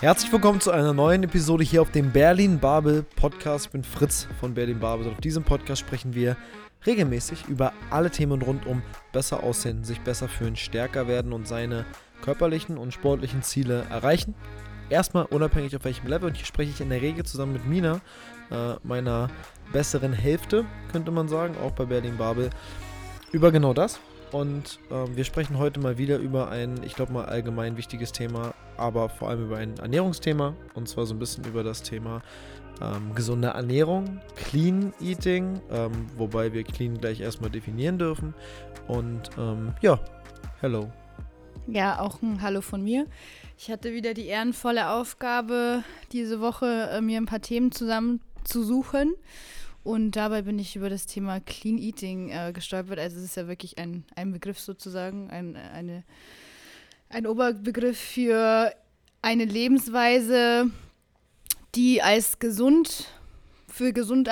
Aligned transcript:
Herzlich 0.00 0.32
willkommen 0.32 0.62
zu 0.62 0.70
einer 0.70 0.94
neuen 0.94 1.24
Episode 1.24 1.62
hier 1.62 1.82
auf 1.82 1.90
dem 1.90 2.10
Berlin 2.10 2.58
Babel 2.58 3.02
Podcast. 3.16 3.66
Ich 3.66 3.72
bin 3.72 3.84
Fritz 3.84 4.26
von 4.40 4.54
Berlin 4.54 4.80
Babel 4.80 5.06
und 5.06 5.12
auf 5.12 5.20
diesem 5.20 5.44
Podcast 5.44 5.82
sprechen 5.82 6.14
wir 6.14 6.38
regelmäßig 6.86 7.48
über 7.48 7.74
alle 7.90 8.10
Themen 8.10 8.40
rund 8.40 8.64
um 8.64 8.80
besser 9.12 9.42
aussehen, 9.42 9.84
sich 9.84 10.00
besser 10.00 10.26
fühlen, 10.26 10.56
stärker 10.56 11.06
werden 11.06 11.34
und 11.34 11.46
seine 11.46 11.84
körperlichen 12.22 12.78
und 12.78 12.94
sportlichen 12.94 13.42
Ziele 13.42 13.84
erreichen. 13.90 14.34
Erstmal 14.88 15.26
unabhängig 15.26 15.76
auf 15.76 15.84
welchem 15.84 16.06
Level 16.06 16.30
und 16.30 16.36
hier 16.38 16.46
spreche 16.46 16.70
ich 16.70 16.80
in 16.80 16.88
der 16.88 17.02
Regel 17.02 17.26
zusammen 17.26 17.52
mit 17.52 17.66
Mina, 17.66 18.00
äh, 18.50 18.76
meiner 18.82 19.28
besseren 19.70 20.14
Hälfte, 20.14 20.64
könnte 20.90 21.10
man 21.10 21.28
sagen, 21.28 21.56
auch 21.62 21.72
bei 21.72 21.84
Berlin 21.84 22.16
Babel, 22.16 22.48
über 23.32 23.52
genau 23.52 23.74
das. 23.74 24.00
Und 24.32 24.78
ähm, 24.90 25.16
wir 25.16 25.24
sprechen 25.24 25.58
heute 25.58 25.80
mal 25.80 25.98
wieder 25.98 26.18
über 26.18 26.50
ein, 26.50 26.82
ich 26.84 26.94
glaube 26.94 27.12
mal 27.12 27.24
allgemein 27.24 27.76
wichtiges 27.76 28.12
Thema, 28.12 28.54
aber 28.76 29.08
vor 29.08 29.28
allem 29.28 29.46
über 29.46 29.56
ein 29.56 29.76
Ernährungsthema. 29.78 30.54
Und 30.74 30.88
zwar 30.88 31.06
so 31.06 31.14
ein 31.14 31.18
bisschen 31.18 31.44
über 31.44 31.64
das 31.64 31.82
Thema 31.82 32.22
ähm, 32.80 33.14
gesunde 33.14 33.48
Ernährung, 33.48 34.20
Clean 34.36 34.92
Eating, 35.00 35.60
ähm, 35.70 36.06
wobei 36.16 36.52
wir 36.52 36.64
Clean 36.64 36.98
gleich 36.98 37.20
erstmal 37.20 37.50
definieren 37.50 37.98
dürfen. 37.98 38.34
Und 38.86 39.30
ähm, 39.38 39.74
ja, 39.80 39.98
hello. 40.60 40.90
Ja, 41.66 42.00
auch 42.00 42.22
ein 42.22 42.40
Hallo 42.42 42.60
von 42.62 42.82
mir. 42.82 43.06
Ich 43.58 43.70
hatte 43.70 43.92
wieder 43.92 44.14
die 44.14 44.26
ehrenvolle 44.26 44.90
Aufgabe, 44.90 45.84
diese 46.12 46.40
Woche 46.40 46.88
äh, 46.92 47.00
mir 47.00 47.18
ein 47.18 47.26
paar 47.26 47.42
Themen 47.42 47.70
zusammenzusuchen. 47.72 49.14
Und 49.82 50.12
dabei 50.12 50.42
bin 50.42 50.58
ich 50.58 50.76
über 50.76 50.90
das 50.90 51.06
Thema 51.06 51.40
Clean 51.40 51.78
Eating 51.78 52.30
äh, 52.30 52.52
gestolpert. 52.52 52.98
Also 52.98 53.16
es 53.18 53.24
ist 53.24 53.36
ja 53.36 53.48
wirklich 53.48 53.78
ein, 53.78 54.04
ein 54.14 54.32
Begriff 54.32 54.58
sozusagen, 54.58 55.30
ein, 55.30 55.56
eine, 55.56 56.04
ein 57.08 57.26
Oberbegriff 57.26 57.98
für 57.98 58.74
eine 59.22 59.44
Lebensweise, 59.44 60.70
die 61.74 62.02
als 62.02 62.38
gesund, 62.38 63.06
für 63.68 63.92
gesund 63.92 64.28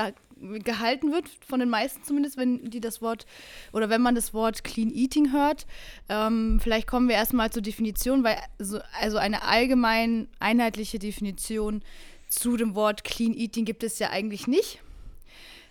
gehalten 0.65 1.13
wird, 1.13 1.29
von 1.47 1.61
den 1.61 1.69
meisten 1.69 2.03
zumindest, 2.05 2.37
wenn 2.37 2.71
die 2.71 2.81
das 2.81 3.03
Wort 3.03 3.27
oder 3.73 3.89
wenn 3.91 4.03
man 4.03 4.15
das 4.15 4.33
Wort 4.35 4.65
Clean 4.65 4.91
Eating 4.95 5.33
hört. 5.33 5.67
Ähm, 6.09 6.61
vielleicht 6.63 6.87
kommen 6.87 7.09
wir 7.09 7.17
erstmal 7.17 7.51
zur 7.51 7.63
Definition, 7.63 8.23
weil 8.23 8.37
so, 8.59 8.79
also 9.01 9.19
eine 9.19 9.43
allgemein 9.43 10.29
einheitliche 10.39 10.99
Definition 10.99 11.83
zu 12.29 12.57
dem 12.57 12.75
Wort 12.75 13.05
Clean 13.05 13.35
Eating 13.35 13.65
gibt 13.65 13.83
es 13.83 13.99
ja 13.99 14.11
eigentlich 14.11 14.47
nicht. 14.47 14.81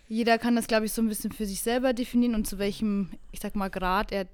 Jeder 0.07 0.37
kann 0.37 0.55
das, 0.55 0.67
glaube 0.67 0.85
ich, 0.85 0.93
so 0.93 1.01
ein 1.01 1.09
bisschen 1.09 1.31
für 1.31 1.45
sich 1.45 1.61
selber 1.61 1.93
definieren 1.93 2.35
und 2.35 2.47
zu 2.47 2.59
welchem, 2.59 3.09
ich 3.31 3.39
sag 3.41 3.55
mal, 3.55 3.69
Grad 3.69 4.11
er 4.11 4.27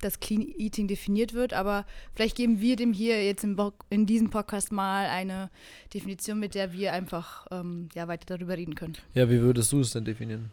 das 0.00 0.20
Clean 0.20 0.42
Eating 0.58 0.88
definiert 0.88 1.32
wird. 1.32 1.52
Aber 1.54 1.86
vielleicht 2.14 2.36
geben 2.36 2.60
wir 2.60 2.76
dem 2.76 2.92
hier 2.92 3.24
jetzt 3.24 3.44
in, 3.44 3.56
in 3.90 4.06
diesem 4.06 4.30
Podcast 4.30 4.72
mal 4.72 5.06
eine 5.06 5.50
Definition, 5.94 6.38
mit 6.38 6.54
der 6.54 6.72
wir 6.72 6.92
einfach 6.92 7.46
ähm, 7.50 7.88
ja, 7.94 8.08
weiter 8.08 8.36
darüber 8.36 8.56
reden 8.56 8.74
können. 8.74 8.96
Ja, 9.14 9.30
wie 9.30 9.40
würdest 9.40 9.72
du 9.72 9.80
es 9.80 9.92
denn 9.92 10.04
definieren? 10.04 10.50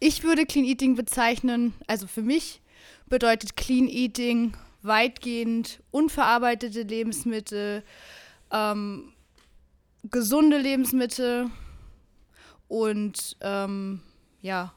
Ich 0.00 0.24
würde 0.24 0.46
Clean 0.46 0.64
Eating 0.64 0.96
bezeichnen, 0.96 1.74
also 1.86 2.08
für 2.08 2.22
mich 2.22 2.60
bedeutet 3.08 3.56
Clean 3.56 3.88
Eating 3.88 4.54
weitgehend 4.82 5.80
unverarbeitete 5.92 6.82
Lebensmittel, 6.82 7.84
ähm, 8.50 9.12
gesunde 10.10 10.58
Lebensmittel, 10.58 11.50
und 12.72 13.36
ähm, 13.42 14.00
ja, 14.40 14.72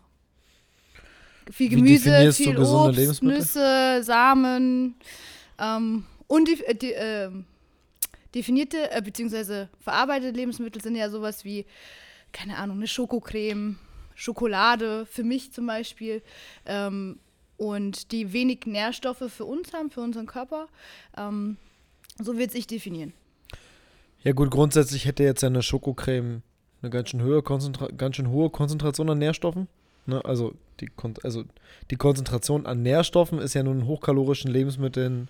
viel 1.49 1.69
Gemüse, 1.69 2.33
viel 2.33 2.57
Obst, 2.57 3.23
Nüsse, 3.23 4.03
Samen 4.03 4.95
ähm, 5.57 6.03
und 6.27 6.47
die, 6.49 6.61
äh, 6.65 6.75
die 6.75 6.91
äh, 6.91 7.31
definierte 8.33 8.91
äh, 8.91 9.01
bzw. 9.01 9.67
verarbeitete 9.79 10.35
Lebensmittel 10.35 10.81
sind 10.81 10.97
ja 10.97 11.09
sowas 11.09 11.45
wie, 11.45 11.65
keine 12.33 12.57
Ahnung, 12.57 12.77
eine 12.77 12.87
Schokocreme, 12.87 13.77
Schokolade, 14.13 15.05
für 15.05 15.23
mich 15.23 15.53
zum 15.53 15.65
Beispiel. 15.65 16.21
Ähm, 16.65 17.19
und 17.55 18.11
die 18.11 18.33
wenig 18.33 18.65
Nährstoffe 18.65 19.31
für 19.31 19.45
uns 19.45 19.71
haben, 19.71 19.89
für 19.89 20.01
unseren 20.01 20.25
Körper. 20.25 20.67
Ähm, 21.17 21.55
so 22.19 22.37
wird 22.37 22.51
sich 22.51 22.67
definieren. 22.67 23.13
Ja 24.21 24.33
gut, 24.33 24.51
grundsätzlich 24.51 25.05
hätte 25.05 25.23
jetzt 25.23 25.45
eine 25.45 25.61
Schokocreme 25.61 26.41
eine 26.85 26.91
ganz 26.91 27.09
schön, 27.09 27.43
Konzentra 27.43 27.87
ganz 27.97 28.15
schön 28.15 28.29
hohe 28.29 28.49
Konzentration 28.49 29.09
an 29.09 29.17
Nährstoffen. 29.17 29.67
Ne? 30.05 30.23
Also, 30.23 30.53
die 30.79 30.89
also 31.23 31.43
die 31.91 31.95
Konzentration 31.95 32.65
an 32.65 32.83
Nährstoffen 32.83 33.39
ist 33.39 33.53
ja 33.53 33.63
nun 33.63 33.81
in 33.81 33.87
hochkalorischen 33.87 34.51
Lebensmitteln 34.51 35.27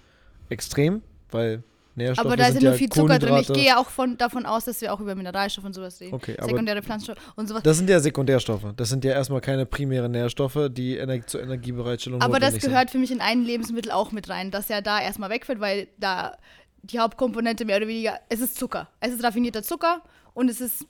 extrem, 0.50 1.02
weil 1.32 1.64
Nährstoffe 1.96 2.26
Aber 2.26 2.36
da 2.36 2.52
sind 2.52 2.62
ja 2.62 2.72
nur 2.72 2.78
viel 2.78 2.90
Zucker 2.90 3.20
drin. 3.20 3.38
Ich 3.38 3.48
gehe 3.48 3.66
ja 3.66 3.78
auch 3.78 3.90
von, 3.90 4.18
davon 4.18 4.46
aus, 4.46 4.66
dass 4.66 4.82
wir 4.82 4.94
auch 4.94 5.00
über 5.00 5.16
Mineralstoffe 5.16 5.64
und 5.64 5.74
sowas 5.74 6.02
reden. 6.02 6.14
Okay, 6.14 6.36
Sekundäre 6.42 6.82
Pflanzenstoffe 6.82 7.18
und 7.38 7.48
sowas. 7.48 7.64
Das 7.64 7.78
sind 7.78 7.90
ja 7.90 8.02
Sekundärstoffe. 8.02 8.74
Das 8.76 8.90
sind 8.90 9.06
ja 9.06 9.14
erstmal 9.14 9.40
keine 9.40 9.66
primären 9.66 10.12
Nährstoffe, 10.12 10.70
die 10.70 10.98
Ener 10.98 11.26
zur 11.26 11.42
Energiebereitstellung 11.42 12.22
Aber 12.22 12.40
das 12.40 12.60
gehört 12.60 12.90
sind. 12.90 12.92
für 12.92 12.98
mich 12.98 13.12
in 13.12 13.22
ein 13.22 13.44
Lebensmittel 13.44 13.92
auch 13.92 14.12
mit 14.12 14.28
rein, 14.28 14.52
dass 14.52 14.68
ja 14.68 14.82
da 14.82 15.00
erstmal 15.00 15.30
wegfällt, 15.30 15.62
weil 15.62 15.88
da 15.98 16.38
die 16.84 17.00
Hauptkomponente 17.00 17.64
mehr 17.64 17.78
oder 17.78 17.88
weniger, 17.88 18.20
es 18.28 18.42
ist 18.42 18.58
Zucker. 18.58 18.90
Es 19.00 19.14
ist 19.14 19.24
raffinierter 19.24 19.64
Zucker 19.64 20.02
und 20.34 20.50
es 20.50 20.60
ist 20.60 20.86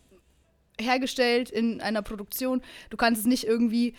hergestellt 0.80 1.50
in 1.50 1.82
einer 1.82 2.02
Produktion. 2.02 2.62
Du 2.90 2.98
kannst 2.98 3.22
es 3.22 3.28
nicht 3.28 3.46
irgendwie 3.46 3.94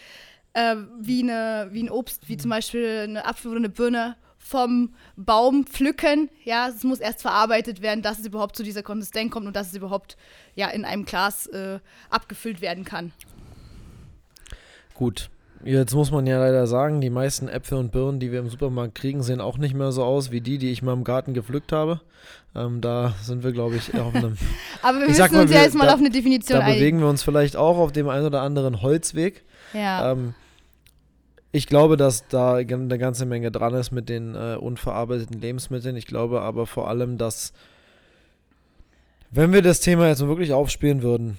äh, 0.53 0.77
wie, 0.99 1.23
eine, 1.23 1.69
wie 1.73 1.83
ein 1.83 1.91
Obst, 1.91 2.29
wie 2.29 2.37
zum 2.37 2.51
Beispiel 2.51 3.05
eine 3.05 3.27
Apfel 3.27 3.51
oder 3.51 3.59
eine 3.59 3.69
Birne 3.69 4.17
vom 4.39 4.95
Baum 5.17 5.67
pflücken. 5.67 6.31
Ja, 6.45 6.69
es 6.69 6.85
muss 6.85 7.01
erst 7.01 7.23
verarbeitet 7.23 7.83
werden, 7.83 8.03
dass 8.03 8.21
es 8.21 8.27
überhaupt 8.27 8.57
zu 8.57 8.63
dieser 8.63 8.83
Konsistenz 8.83 9.33
kommt 9.33 9.47
und 9.47 9.57
dass 9.57 9.69
es 9.69 9.75
überhaupt 9.75 10.17
ja, 10.55 10.69
in 10.69 10.85
einem 10.85 11.05
Glas 11.05 11.47
äh, 11.49 11.81
abgefüllt 12.11 12.61
werden 12.61 12.85
kann. 12.85 13.13
Gut, 14.95 15.31
Jetzt 15.65 15.95
muss 15.95 16.11
man 16.13 16.27
ja 16.27 16.39
leider 16.39 16.67
sagen, 16.67 17.01
die 17.01 17.11
meisten 17.11 17.49
Äpfel 17.49 17.79
und 17.79 17.91
Birnen, 17.91 18.21
die 18.21 18.31
wir 18.31 18.39
im 18.39 18.49
Supermarkt 18.49 18.95
kriegen, 18.95 19.23
sehen 19.23 19.41
auch 19.41 19.59
nicht 19.59 19.75
mehr 19.75 19.91
so 19.91 20.05
aus 20.05 20.31
wie 20.31 20.41
die, 20.41 20.59
die 20.59 20.71
ich 20.71 20.83
mal 20.83 20.93
im 20.93 21.03
Garten 21.03 21.35
gepflückt 21.35 21.73
habe. 21.73 22.01
Ähm, 22.57 22.81
da 22.81 23.15
sind 23.23 23.45
wir, 23.45 23.53
glaube 23.53 23.77
ich, 23.77 23.95
auf 23.95 24.15
einem. 24.15 24.37
Aber 24.83 25.01
wir 25.01 25.09
müssen 25.09 25.33
mal, 25.33 25.43
uns 25.43 25.53
ja 25.53 25.63
jetzt 25.63 25.77
mal 25.77 25.87
da, 25.87 25.95
auf 25.95 26.01
eine 26.01 26.11
Definition 26.11 26.59
Da 26.59 26.67
bewegen 26.67 27.01
wir 27.01 27.09
uns 27.09 27.23
vielleicht 27.23 27.55
auch 27.57 27.77
auf 27.77 27.93
dem 27.93 28.09
einen 28.09 28.25
oder 28.25 28.41
anderen 28.41 28.81
Holzweg. 28.81 29.45
Ja. 29.75 30.13
Ähm, 30.13 30.35
ich 31.53 31.67
glaube, 31.67 31.97
dass 31.97 32.29
da 32.29 32.55
eine 32.55 32.99
ganze 32.99 33.27
Menge 33.27 33.51
dran 33.51 33.75
ist 33.75 33.91
mit 33.91 34.09
den 34.09 34.35
äh, 34.35 34.57
unverarbeiteten 34.57 35.41
Lebensmitteln. 35.41 35.97
Ich 35.97 36.07
glaube 36.07 36.41
aber 36.41 36.67
vor 36.67 36.89
allem, 36.89 37.19
dass, 37.19 37.53
wenn 39.31 39.53
wir 39.53 39.63
das 39.63 39.81
Thema 39.81 40.09
jetzt 40.09 40.27
wirklich 40.27 40.53
aufspielen 40.53 41.03
würden, 41.03 41.37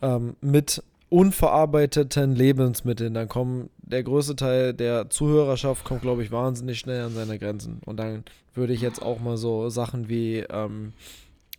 ähm, 0.00 0.36
mit 0.40 0.82
unverarbeiteten 1.08 2.34
Lebensmitteln, 2.34 3.14
dann 3.14 3.28
kommen 3.28 3.70
der 3.78 4.02
größte 4.02 4.36
Teil 4.36 4.74
der 4.74 5.10
Zuhörerschaft 5.10 5.84
kommt, 5.84 6.02
glaube 6.02 6.22
ich, 6.22 6.32
wahnsinnig 6.32 6.78
schnell 6.78 7.04
an 7.04 7.14
seine 7.14 7.38
Grenzen. 7.38 7.80
Und 7.84 7.98
dann 7.98 8.24
würde 8.54 8.72
ich 8.72 8.80
jetzt 8.80 9.02
auch 9.02 9.20
mal 9.20 9.36
so 9.36 9.68
Sachen 9.68 10.08
wie 10.08 10.38
ähm, 10.38 10.92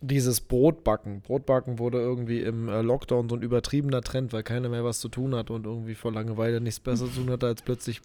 dieses 0.00 0.40
Brotbacken. 0.40 1.22
Brotbacken 1.22 1.78
wurde 1.78 1.98
irgendwie 1.98 2.40
im 2.40 2.68
äh, 2.68 2.82
Lockdown 2.82 3.28
so 3.28 3.36
ein 3.36 3.42
übertriebener 3.42 4.02
Trend, 4.02 4.32
weil 4.32 4.42
keiner 4.42 4.68
mehr 4.68 4.84
was 4.84 5.00
zu 5.00 5.08
tun 5.08 5.34
hat 5.34 5.50
und 5.50 5.66
irgendwie 5.66 5.94
vor 5.94 6.12
Langeweile 6.12 6.60
nichts 6.60 6.80
besser 6.80 7.06
zu 7.06 7.20
tun 7.20 7.30
hat, 7.30 7.44
als 7.44 7.62
plötzlich 7.62 8.02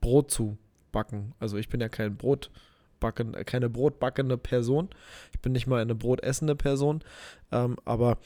Brot 0.00 0.30
zu 0.30 0.56
backen. 0.92 1.32
Also 1.40 1.56
ich 1.56 1.68
bin 1.68 1.80
ja 1.80 1.88
kein 1.88 2.16
Brotbacken, 2.16 3.34
äh, 3.34 3.44
keine 3.44 3.68
brotbackende 3.68 4.38
Person. 4.38 4.88
Ich 5.32 5.40
bin 5.40 5.52
nicht 5.52 5.66
mal 5.66 5.82
eine 5.82 5.94
brotessende 5.94 6.54
Person. 6.54 7.02
Ähm, 7.50 7.76
aber 7.84 8.18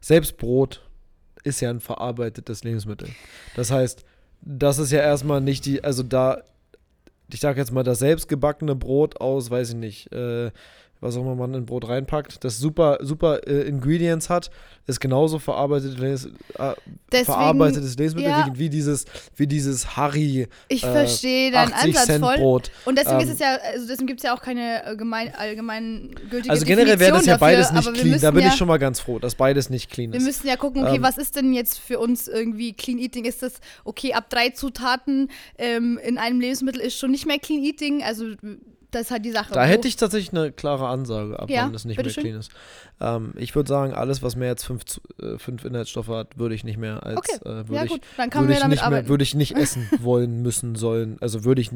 selbst 0.00 0.38
Brot 0.38 0.85
ist 1.46 1.60
ja 1.60 1.70
ein 1.70 1.80
verarbeitetes 1.80 2.64
Lebensmittel. 2.64 3.08
Das 3.54 3.70
heißt, 3.70 4.04
das 4.42 4.78
ist 4.78 4.90
ja 4.92 5.00
erstmal 5.00 5.40
nicht 5.40 5.64
die, 5.64 5.82
also 5.82 6.02
da, 6.02 6.42
ich 7.32 7.40
sage 7.40 7.60
jetzt 7.60 7.72
mal, 7.72 7.84
das 7.84 8.00
selbstgebackene 8.00 8.74
Brot 8.74 9.20
aus, 9.20 9.50
weiß 9.50 9.70
ich 9.70 9.76
nicht, 9.76 10.12
äh, 10.12 10.50
was 11.00 11.16
auch 11.16 11.22
immer 11.22 11.34
man 11.34 11.54
in 11.54 11.66
Brot 11.66 11.88
reinpackt, 11.88 12.44
das 12.44 12.58
super, 12.58 12.98
super 13.02 13.46
äh, 13.46 13.62
Ingredients 13.62 14.30
hat, 14.30 14.50
ist 14.86 15.00
genauso 15.00 15.38
verarbeitetes, 15.38 16.26
äh, 16.26 16.74
Deswegen, 17.10 17.24
verarbeitetes 17.26 17.96
Lebensmittel 17.96 18.30
ja, 18.30 18.48
wie, 18.54 18.68
dieses, 18.68 19.04
wie 19.34 19.46
dieses 19.46 19.96
Harry. 19.96 20.46
Ich 20.68 20.84
äh, 20.84 20.92
verstehe 20.92 21.50
deinen 21.50 21.72
Ansatz 21.72 22.18
voll. 22.18 22.36
Brot. 22.36 22.70
Und 22.84 22.98
deswegen 22.98 23.20
ähm, 23.20 23.26
ist 23.28 23.34
es 23.34 23.38
ja, 23.40 23.58
also 23.72 23.86
deswegen 23.86 24.06
gibt 24.06 24.20
es 24.20 24.24
ja 24.24 24.34
auch 24.34 24.40
keine 24.40 24.84
allgemein, 24.84 25.34
allgemeingültige 25.34 26.50
Also 26.50 26.64
generell 26.64 26.98
wäre 26.98 27.12
das 27.12 27.26
ja 27.26 27.36
dafür, 27.36 27.46
beides 27.46 27.72
nicht 27.72 27.94
clean. 27.94 28.20
Da 28.20 28.30
bin 28.30 28.42
ja, 28.42 28.48
ich 28.48 28.54
schon 28.54 28.68
mal 28.68 28.78
ganz 28.78 29.00
froh, 29.00 29.18
dass 29.18 29.34
beides 29.34 29.70
nicht 29.70 29.90
clean 29.90 30.12
ist. 30.12 30.20
Wir 30.20 30.26
müssen 30.26 30.46
ja 30.46 30.56
gucken, 30.56 30.84
okay, 30.84 30.96
ähm, 30.96 31.02
was 31.02 31.18
ist 31.18 31.36
denn 31.36 31.52
jetzt 31.52 31.78
für 31.78 31.98
uns 31.98 32.28
irgendwie 32.28 32.72
Clean 32.72 32.98
Eating? 32.98 33.24
Ist 33.24 33.42
das, 33.42 33.60
okay, 33.84 34.14
ab 34.14 34.30
drei 34.30 34.50
Zutaten 34.50 35.30
ähm, 35.58 35.98
in 36.02 36.18
einem 36.18 36.40
Lebensmittel 36.40 36.80
ist 36.80 36.98
schon 36.98 37.10
nicht 37.10 37.26
mehr 37.26 37.38
Clean 37.38 37.62
Eating? 37.62 38.02
Also 38.02 38.34
das 38.96 39.06
ist 39.06 39.10
halt 39.10 39.24
die 39.24 39.30
Sache. 39.30 39.52
Da 39.52 39.64
hätte 39.64 39.86
ich 39.86 39.96
tatsächlich 39.96 40.36
eine 40.36 40.52
klare 40.52 40.88
Ansage, 40.88 41.38
ab 41.38 41.50
ja, 41.50 41.64
wann 41.64 41.74
es 41.74 41.84
nicht 41.84 42.02
mehr 42.02 42.10
schön. 42.10 42.22
clean 42.22 42.36
ist. 42.38 42.50
Ähm, 43.00 43.34
ich 43.36 43.54
würde 43.54 43.68
sagen, 43.68 43.92
alles, 43.92 44.22
was 44.22 44.36
mehr 44.36 44.50
als 44.50 44.64
fünf, 44.64 44.82
äh, 45.20 45.36
fünf 45.38 45.64
Inhaltsstoffe 45.64 46.08
hat, 46.08 46.38
würde 46.38 46.54
ich 46.54 46.64
nicht 46.64 46.78
mehr 46.78 47.04
als 47.04 47.18
okay. 47.18 47.38
äh, 47.44 47.68
würde 47.68 47.74
ja, 47.74 47.84
ich, 47.84 47.90
gut. 47.90 48.00
Dann 48.16 48.30
kann 48.30 48.50
ich 48.50 48.64
nicht 48.64 48.88
mehr, 48.88 49.08
würde 49.08 49.22
ich 49.22 49.34
nicht 49.34 49.52
essen 49.56 49.88
wollen, 50.00 50.40
müssen, 50.42 50.74
sollen. 50.74 51.18
Also 51.20 51.44
würde 51.44 51.60
ich 51.60 51.70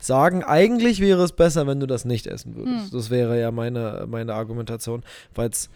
sagen, 0.00 0.42
eigentlich 0.42 1.00
wäre 1.00 1.22
es 1.22 1.32
besser, 1.32 1.66
wenn 1.68 1.78
du 1.78 1.86
das 1.86 2.04
nicht 2.04 2.26
essen 2.26 2.56
würdest. 2.56 2.86
Hm. 2.86 2.98
Das 2.98 3.10
wäre 3.10 3.38
ja 3.38 3.52
meine, 3.52 4.06
meine 4.08 4.34
Argumentation, 4.34 5.04
weil 5.34 5.50
es 5.50 5.70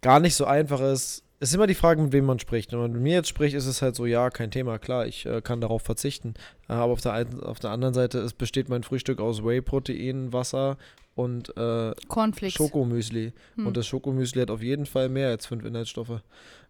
gar 0.00 0.20
nicht 0.20 0.34
so 0.34 0.46
einfach 0.46 0.80
ist. 0.80 1.22
Es 1.42 1.48
ist 1.48 1.56
immer 1.56 1.66
die 1.66 1.74
Frage, 1.74 2.00
mit 2.00 2.12
wem 2.12 2.24
man 2.24 2.38
spricht. 2.38 2.70
Wenn 2.70 2.78
man 2.78 2.92
mit 2.92 3.02
mir 3.02 3.14
jetzt 3.14 3.28
spricht, 3.28 3.56
ist 3.56 3.66
es 3.66 3.82
halt 3.82 3.96
so, 3.96 4.06
ja, 4.06 4.30
kein 4.30 4.52
Thema, 4.52 4.78
klar, 4.78 5.08
ich 5.08 5.26
äh, 5.26 5.40
kann 5.42 5.60
darauf 5.60 5.82
verzichten. 5.82 6.34
Äh, 6.68 6.74
aber 6.74 6.92
auf 6.92 7.00
der, 7.00 7.14
einen, 7.14 7.40
auf 7.40 7.58
der 7.58 7.70
anderen 7.70 7.94
Seite 7.94 8.18
ist, 8.18 8.38
besteht 8.38 8.68
mein 8.68 8.84
Frühstück 8.84 9.20
aus 9.20 9.42
Whey-Protein, 9.42 10.32
Wasser 10.32 10.76
und 11.16 11.48
äh, 11.56 11.94
Cornflakes. 12.06 12.54
Schokomüsli. 12.54 13.32
Hm. 13.56 13.66
Und 13.66 13.76
das 13.76 13.88
Schokomüsli 13.88 14.40
hat 14.40 14.52
auf 14.52 14.62
jeden 14.62 14.86
Fall 14.86 15.08
mehr 15.08 15.30
als 15.30 15.46
fünf 15.46 15.64
Inhaltsstoffe. 15.64 16.22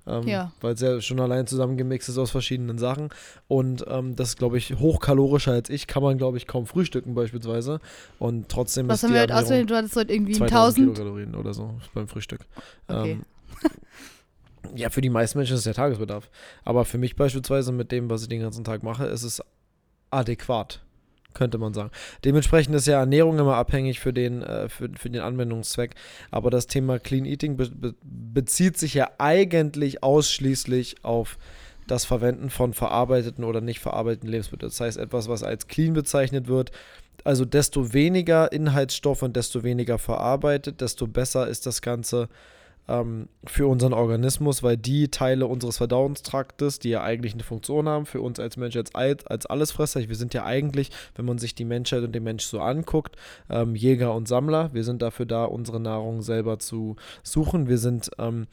Ähm, 0.06 0.26
Ja. 0.26 0.52
Weil 0.62 0.72
es 0.72 0.80
ja 0.80 1.02
schon 1.02 1.20
allein 1.20 1.46
zusammengemixt 1.46 2.08
ist 2.08 2.16
aus 2.16 2.30
verschiedenen 2.30 2.78
Sachen. 2.78 3.10
Und 3.48 3.84
ähm, 3.88 4.16
das 4.16 4.30
ist, 4.30 4.38
glaube 4.38 4.56
ich, 4.56 4.74
hochkalorischer 4.78 5.52
als 5.52 5.68
ich. 5.68 5.86
Kann 5.86 6.02
man, 6.02 6.16
glaube 6.16 6.38
ich, 6.38 6.46
kaum 6.46 6.64
frühstücken 6.64 7.14
beispielsweise. 7.14 7.78
Und 8.18 8.48
trotzdem 8.48 8.88
Was 8.88 9.00
ist 9.00 9.02
haben 9.02 9.10
die 9.10 9.14
wir 9.16 9.20
heute 9.20 9.32
Ernährung 9.34 9.44
ausgerechnet? 9.44 9.70
Du 9.70 9.76
hattest 9.76 9.96
heute 9.96 10.12
irgendwie 10.14 10.32
2000 10.32 10.54
1000. 10.54 10.94
Kilokalorien 10.96 11.34
oder 11.34 11.52
so 11.52 11.74
beim 11.92 12.08
Frühstück. 12.08 12.40
Okay. 12.88 13.12
Ähm, 13.12 13.24
ja, 14.74 14.90
für 14.90 15.00
die 15.00 15.10
meisten 15.10 15.38
Menschen 15.38 15.54
ist 15.54 15.60
es 15.60 15.64
der 15.64 15.74
Tagesbedarf. 15.74 16.30
Aber 16.64 16.84
für 16.84 16.98
mich 16.98 17.16
beispielsweise 17.16 17.72
mit 17.72 17.92
dem, 17.92 18.10
was 18.10 18.22
ich 18.22 18.28
den 18.28 18.40
ganzen 18.40 18.64
Tag 18.64 18.82
mache, 18.82 19.06
ist 19.06 19.22
es 19.22 19.42
adäquat, 20.10 20.82
könnte 21.34 21.58
man 21.58 21.74
sagen. 21.74 21.90
Dementsprechend 22.24 22.74
ist 22.74 22.86
ja 22.86 23.00
Ernährung 23.00 23.38
immer 23.38 23.56
abhängig 23.56 24.00
für 24.00 24.12
den, 24.12 24.42
äh, 24.42 24.68
für, 24.68 24.90
für 24.96 25.10
den 25.10 25.22
Anwendungszweck. 25.22 25.94
Aber 26.30 26.50
das 26.50 26.66
Thema 26.66 26.98
Clean 26.98 27.24
Eating 27.24 27.56
be 27.56 27.68
be 27.68 27.94
bezieht 28.02 28.78
sich 28.78 28.94
ja 28.94 29.10
eigentlich 29.18 30.02
ausschließlich 30.02 31.04
auf 31.04 31.38
das 31.86 32.04
Verwenden 32.04 32.48
von 32.50 32.74
verarbeiteten 32.74 33.44
oder 33.44 33.60
nicht 33.60 33.80
verarbeiteten 33.80 34.28
Lebensmitteln. 34.28 34.70
Das 34.70 34.80
heißt, 34.80 34.98
etwas, 34.98 35.28
was 35.28 35.42
als 35.42 35.66
clean 35.66 35.92
bezeichnet 35.92 36.48
wird, 36.48 36.70
also 37.24 37.44
desto 37.44 37.92
weniger 37.92 38.52
Inhaltsstoffe 38.52 39.22
und 39.22 39.36
desto 39.36 39.62
weniger 39.62 39.98
verarbeitet, 39.98 40.80
desto 40.80 41.06
besser 41.06 41.48
ist 41.48 41.66
das 41.66 41.82
Ganze 41.82 42.28
ähm, 42.88 43.28
für 43.44 43.66
unseren 43.66 43.92
Organismus, 43.92 44.62
weil 44.62 44.76
die 44.76 45.08
Teile 45.08 45.46
unseres 45.46 45.78
Verdauungstraktes, 45.78 46.78
die 46.78 46.90
ja 46.90 47.02
eigentlich 47.02 47.34
eine 47.34 47.42
Funktion 47.42 47.88
haben, 47.88 48.06
für 48.06 48.20
uns 48.20 48.40
als 48.40 48.56
Mensch 48.56 48.76
als, 48.76 48.94
Al- 48.94 49.16
als 49.26 49.46
Allesfresser, 49.46 50.08
wir 50.08 50.16
sind 50.16 50.34
ja 50.34 50.44
eigentlich, 50.44 50.90
wenn 51.14 51.24
man 51.24 51.38
sich 51.38 51.54
die 51.54 51.64
Menschheit 51.64 52.02
und 52.02 52.12
den 52.12 52.24
Mensch 52.24 52.44
so 52.44 52.60
anguckt, 52.60 53.16
ähm, 53.48 53.74
Jäger 53.74 54.14
und 54.14 54.28
Sammler. 54.28 54.70
Wir 54.72 54.84
sind 54.84 55.02
dafür 55.02 55.26
da, 55.26 55.44
unsere 55.44 55.80
Nahrung 55.80 56.22
selber 56.22 56.58
zu 56.58 56.96
suchen. 57.22 57.68
Wir 57.68 57.78
sind 57.78 58.10
ähm, 58.18 58.46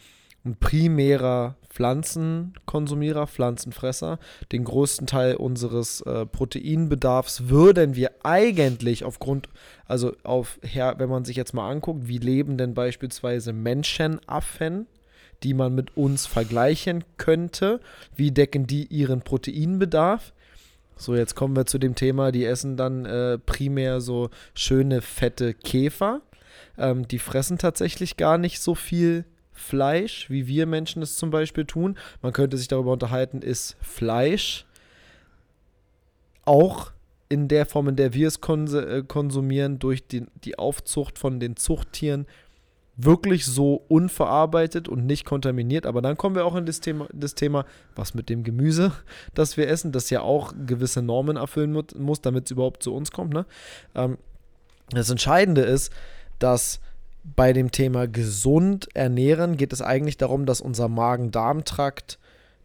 ein 0.45 0.56
primärer 0.56 1.56
Pflanzenkonsumierer, 1.69 3.27
Pflanzenfresser. 3.27 4.19
Den 4.51 4.63
größten 4.63 5.07
Teil 5.07 5.36
unseres 5.36 6.01
äh, 6.01 6.25
Proteinbedarfs 6.25 7.50
würden 7.50 7.95
wir 7.95 8.12
eigentlich 8.24 9.03
aufgrund, 9.03 9.50
also 9.86 10.13
auf, 10.24 10.59
her, 10.63 10.95
wenn 10.97 11.09
man 11.09 11.25
sich 11.25 11.36
jetzt 11.36 11.53
mal 11.53 11.69
anguckt, 11.69 12.07
wie 12.07 12.18
leben 12.18 12.57
denn 12.57 12.74
beispielsweise 12.74 13.53
Menschenaffen, 13.53 14.88
die 15.44 15.53
man 15.53 15.75
mit 15.75 15.95
uns 15.95 16.25
vergleichen 16.25 17.03
könnte, 17.18 17.80
wie 18.15 18.31
decken 18.31 18.68
die 18.68 18.85
ihren 18.85 19.21
Proteinbedarf? 19.21 20.33
So, 20.95 21.15
jetzt 21.15 21.35
kommen 21.35 21.56
wir 21.56 21.65
zu 21.65 21.77
dem 21.77 21.95
Thema, 21.95 22.31
die 22.33 22.44
essen 22.44 22.75
dann 22.75 23.06
äh, 23.06 23.38
primär 23.38 24.01
so 24.01 24.30
schöne, 24.53 25.01
fette 25.01 25.53
Käfer. 25.53 26.21
Ähm, 26.77 27.07
die 27.07 27.19
fressen 27.19 27.57
tatsächlich 27.57 28.18
gar 28.18 28.38
nicht 28.38 28.59
so 28.59 28.75
viel 28.75 29.24
Fleisch, 29.59 30.29
wie 30.29 30.47
wir 30.47 30.65
Menschen 30.65 31.01
es 31.01 31.17
zum 31.17 31.29
Beispiel 31.29 31.65
tun. 31.65 31.97
Man 32.21 32.33
könnte 32.33 32.57
sich 32.57 32.67
darüber 32.67 32.94
unterhalten, 32.94 33.41
ist 33.41 33.77
Fleisch 33.81 34.65
auch 36.45 36.91
in 37.29 37.47
der 37.47 37.65
Form, 37.65 37.88
in 37.89 37.95
der 37.95 38.13
wir 38.13 38.27
es 38.27 38.38
äh, 38.38 39.03
konsumieren, 39.07 39.77
durch 39.79 40.07
die, 40.07 40.25
die 40.44 40.57
Aufzucht 40.57 41.19
von 41.19 41.39
den 41.39 41.56
Zuchttieren 41.56 42.25
wirklich 43.01 43.45
so 43.45 43.85
unverarbeitet 43.88 44.89
und 44.89 45.06
nicht 45.06 45.25
kontaminiert. 45.25 45.85
Aber 45.85 46.01
dann 46.01 46.17
kommen 46.17 46.35
wir 46.35 46.45
auch 46.45 46.56
in 46.56 46.65
das 46.65 46.79
Thema, 46.81 47.07
das 47.13 47.35
Thema 47.35 47.65
was 47.95 48.13
mit 48.13 48.29
dem 48.29 48.44
Gemüse, 48.44 48.91
das 49.33 49.57
wir 49.57 49.67
essen, 49.69 49.91
das 49.91 50.09
ja 50.09 50.21
auch 50.21 50.53
gewisse 50.65 51.01
Normen 51.01 51.38
erfüllen 51.38 51.71
mu- 51.71 51.83
muss, 51.97 52.21
damit 52.21 52.45
es 52.45 52.51
überhaupt 52.51 52.83
zu 52.83 52.94
uns 52.94 53.11
kommt. 53.11 53.33
Ne? 53.33 53.45
Ähm, 53.95 54.17
das 54.89 55.09
Entscheidende 55.09 55.61
ist, 55.61 55.94
dass 56.39 56.79
bei 57.24 57.54
dem 57.54 57.71
Thema 57.71 58.07
gesund 58.07 58.88
ernähren 58.95 59.57
geht 59.57 59.74
es 59.74 59.81
eigentlich 59.81 60.18
darum, 60.18 60.45
dass 60.45 60.62
unser 60.62 60.88
Magen-Darm-Trakt 60.88 62.19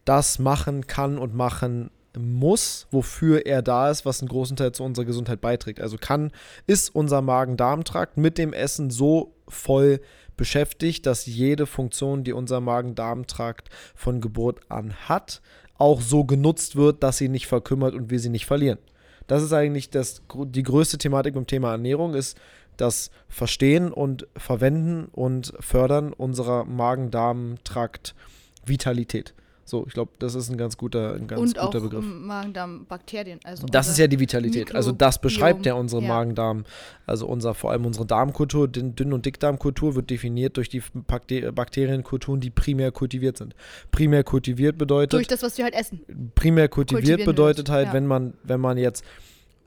das 0.05 0.39
machen 0.39 0.87
kann 0.87 1.19
und 1.19 1.35
machen 1.35 1.91
muss, 2.17 2.87
wofür 2.91 3.47
er 3.47 3.63
da 3.63 3.91
ist, 3.91 4.07
was 4.07 4.21
einen 4.21 4.29
großen 4.29 4.57
Teil 4.57 4.73
zu 4.73 4.85
unserer 4.85 5.05
Gesundheit 5.05 5.41
beiträgt. 5.41 5.81
Also 5.81 5.97
kann, 5.99 6.31
ist 6.67 6.95
unser 6.95 7.23
Magen-Darm-Trakt 7.23 8.17
mit 8.17 8.39
dem 8.39 8.53
Essen 8.53 8.91
so 8.91 9.35
voll 9.49 10.01
beschäftigt, 10.37 11.07
dass 11.07 11.27
jede 11.27 11.67
Funktion, 11.67 12.25
die 12.25 12.33
unser 12.33 12.61
Magen-Darm-Trakt 12.61 13.69
von 13.95 14.21
Geburt 14.21 14.61
an 14.69 14.95
hat, 15.09 15.43
auch 15.77 16.01
so 16.01 16.25
genutzt 16.25 16.77
wird, 16.77 17.03
dass 17.03 17.19
sie 17.19 17.29
nicht 17.29 17.47
verkümmert 17.47 17.95
und 17.95 18.11
wir 18.11 18.21
sie 18.21 18.29
nicht 18.29 18.47
verlieren. 18.47 18.79
Das 19.27 19.43
ist 19.43 19.53
eigentlich 19.53 19.91
das, 19.91 20.23
die 20.35 20.63
größte 20.63 20.99
Thematik 20.99 21.35
beim 21.35 21.47
Thema 21.47 21.73
Ernährung, 21.73 22.15
ist 22.15 22.39
das 22.77 23.11
Verstehen 23.29 23.93
und 23.93 24.27
Verwenden 24.37 25.07
und 25.13 25.53
Fördern 25.61 26.13
unserer 26.13 26.65
Magen-Darm-Trakt-Vitalität. 26.65 29.35
So, 29.67 29.87
ich 29.87 29.95
glaube, 29.95 30.13
das 30.19 30.35
ist 30.35 30.51
ein 30.51 30.59
ganz 30.59 30.77
guter, 30.77 31.15
ein 31.15 31.27
ganz 31.27 31.41
und 31.41 31.59
auch 31.59 31.71
guter 31.71 31.81
Begriff. 31.81 32.05
ähm, 32.05 32.27
Magen-Darm-Bakterien. 32.27 33.41
Also 33.45 33.67
Das 33.67 33.89
ist 33.89 33.97
ja 33.99 34.07
die 34.07 34.21
Vitalität. 34.21 34.75
Also 34.75 34.93
das 34.93 35.19
beschreibt 35.19 35.65
ja 35.65 35.73
unsere 35.73 36.03
ja. 36.03 36.09
Magen-Darm, 36.09 36.65
also 37.07 37.27
unser, 37.27 37.55
vor 37.55 37.71
allem 37.71 37.87
unsere 37.87 38.05
Darmkultur, 38.05 38.69
Dünn- 38.69 39.15
und 39.15 39.25
Dickdarmkultur 39.25 39.95
wird 39.95 40.11
definiert 40.11 40.59
durch 40.59 40.69
die 40.69 40.83
Bakte- 41.09 41.51
Bakterienkulturen, 41.51 42.43
die 42.43 42.51
primär 42.51 42.93
kultiviert 42.93 43.39
sind. 43.39 43.55
Primär 43.91 44.23
kultiviert 44.23 44.77
bedeutet, 44.77 45.15
Durch 45.15 45.29
das, 45.29 45.43
was 45.43 45.57
wir 45.57 45.65
halt 45.65 45.75
essen. 45.75 46.03
primär 46.35 46.69
kultiviert 46.69 47.25
bedeutet 47.25 47.69
wird, 47.69 47.71
halt, 47.71 47.87
ja. 47.89 47.93
wenn 47.95 48.07
man, 48.07 48.35
wenn 48.43 48.61
man 48.61 48.77
jetzt 48.77 49.03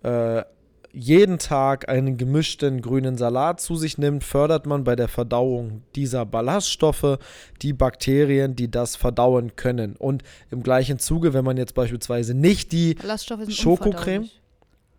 äh, 0.04 0.44
jeden 0.92 1.40
Tag 1.40 1.90
einen 1.90 2.18
gemischten 2.18 2.82
grünen 2.82 3.18
Salat 3.18 3.60
zu 3.62 3.76
sich 3.76 3.98
nimmt, 3.98 4.24
fördert 4.24 4.66
man 4.66 4.84
bei 4.84 4.96
der 4.96 5.08
Verdauung 5.08 5.84
dieser 5.96 6.26
Ballaststoffe 6.26 7.20
die 7.62 7.74
Bakterien, 7.74 8.56
die 8.56 8.70
das 8.70 8.96
verdauen 8.96 9.56
können. 9.56 9.96
Und 9.96 10.24
im 10.52 10.64
gleichen 10.64 11.00
Zuge, 11.00 11.34
wenn 11.34 11.46
man 11.46 11.58
jetzt 11.58 11.74
beispielsweise 11.74 12.34
nicht 12.34 12.72
die 12.72 12.96
Ballaststoffe 12.96 13.42
sind 13.42 13.54
Schokocreme? 13.54 14.30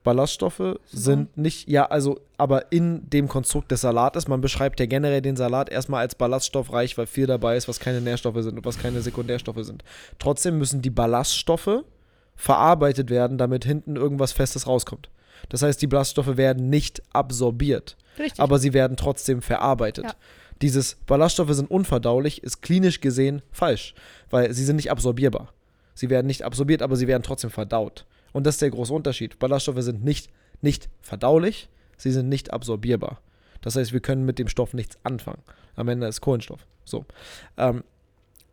Ballaststoffe 0.04 0.78
sind 0.86 1.36
nicht, 1.36 1.68
ja, 1.68 1.84
also, 1.84 2.20
aber 2.38 2.72
in 2.72 3.10
dem 3.10 3.28
Konstrukt 3.28 3.70
des 3.70 3.82
Salates, 3.82 4.28
man 4.28 4.40
beschreibt 4.40 4.80
ja 4.80 4.86
generell 4.86 5.20
den 5.20 5.36
Salat 5.36 5.68
erstmal 5.68 6.00
als 6.00 6.14
ballaststoffreich, 6.14 6.96
weil 6.96 7.06
viel 7.06 7.26
dabei 7.26 7.56
ist, 7.56 7.68
was 7.68 7.78
keine 7.80 8.00
Nährstoffe 8.00 8.42
sind 8.42 8.56
und 8.56 8.64
was 8.64 8.78
keine 8.78 9.02
Sekundärstoffe 9.02 9.64
sind. 9.64 9.84
Trotzdem 10.18 10.56
müssen 10.56 10.80
die 10.80 10.90
Ballaststoffe 10.90 11.82
verarbeitet 12.36 13.10
werden, 13.10 13.36
damit 13.36 13.64
hinten 13.64 13.96
irgendwas 13.96 14.32
Festes 14.32 14.66
rauskommt. 14.66 15.10
Das 15.48 15.62
heißt, 15.62 15.80
die 15.80 15.86
Ballaststoffe 15.86 16.36
werden 16.36 16.70
nicht 16.70 17.02
absorbiert, 17.12 17.96
Richtig. 18.18 18.40
aber 18.40 18.58
sie 18.58 18.72
werden 18.72 18.96
trotzdem 18.96 19.42
verarbeitet. 19.42 20.04
Ja. 20.04 20.14
Dieses 20.62 20.96
Ballaststoffe 21.06 21.52
sind 21.52 21.70
unverdaulich, 21.70 22.42
ist 22.42 22.62
klinisch 22.62 23.00
gesehen 23.00 23.42
falsch, 23.52 23.94
weil 24.30 24.52
sie 24.52 24.64
sind 24.64 24.76
nicht 24.76 24.90
absorbierbar. 24.90 25.52
Sie 25.94 26.10
werden 26.10 26.26
nicht 26.26 26.42
absorbiert, 26.42 26.82
aber 26.82 26.96
sie 26.96 27.06
werden 27.06 27.22
trotzdem 27.22 27.50
verdaut. 27.50 28.06
Und 28.32 28.46
das 28.46 28.56
ist 28.56 28.62
der 28.62 28.70
große 28.70 28.92
Unterschied. 28.92 29.38
Ballaststoffe 29.38 29.82
sind 29.82 30.04
nicht, 30.04 30.30
nicht 30.60 30.88
verdaulich, 31.00 31.68
sie 31.96 32.10
sind 32.10 32.28
nicht 32.28 32.52
absorbierbar. 32.52 33.20
Das 33.60 33.76
heißt, 33.76 33.92
wir 33.92 34.00
können 34.00 34.24
mit 34.24 34.38
dem 34.38 34.48
Stoff 34.48 34.74
nichts 34.74 34.98
anfangen. 35.02 35.42
Am 35.76 35.88
Ende 35.88 36.06
ist 36.06 36.20
Kohlenstoff. 36.20 36.66
So. 36.84 37.04
Ähm, 37.56 37.82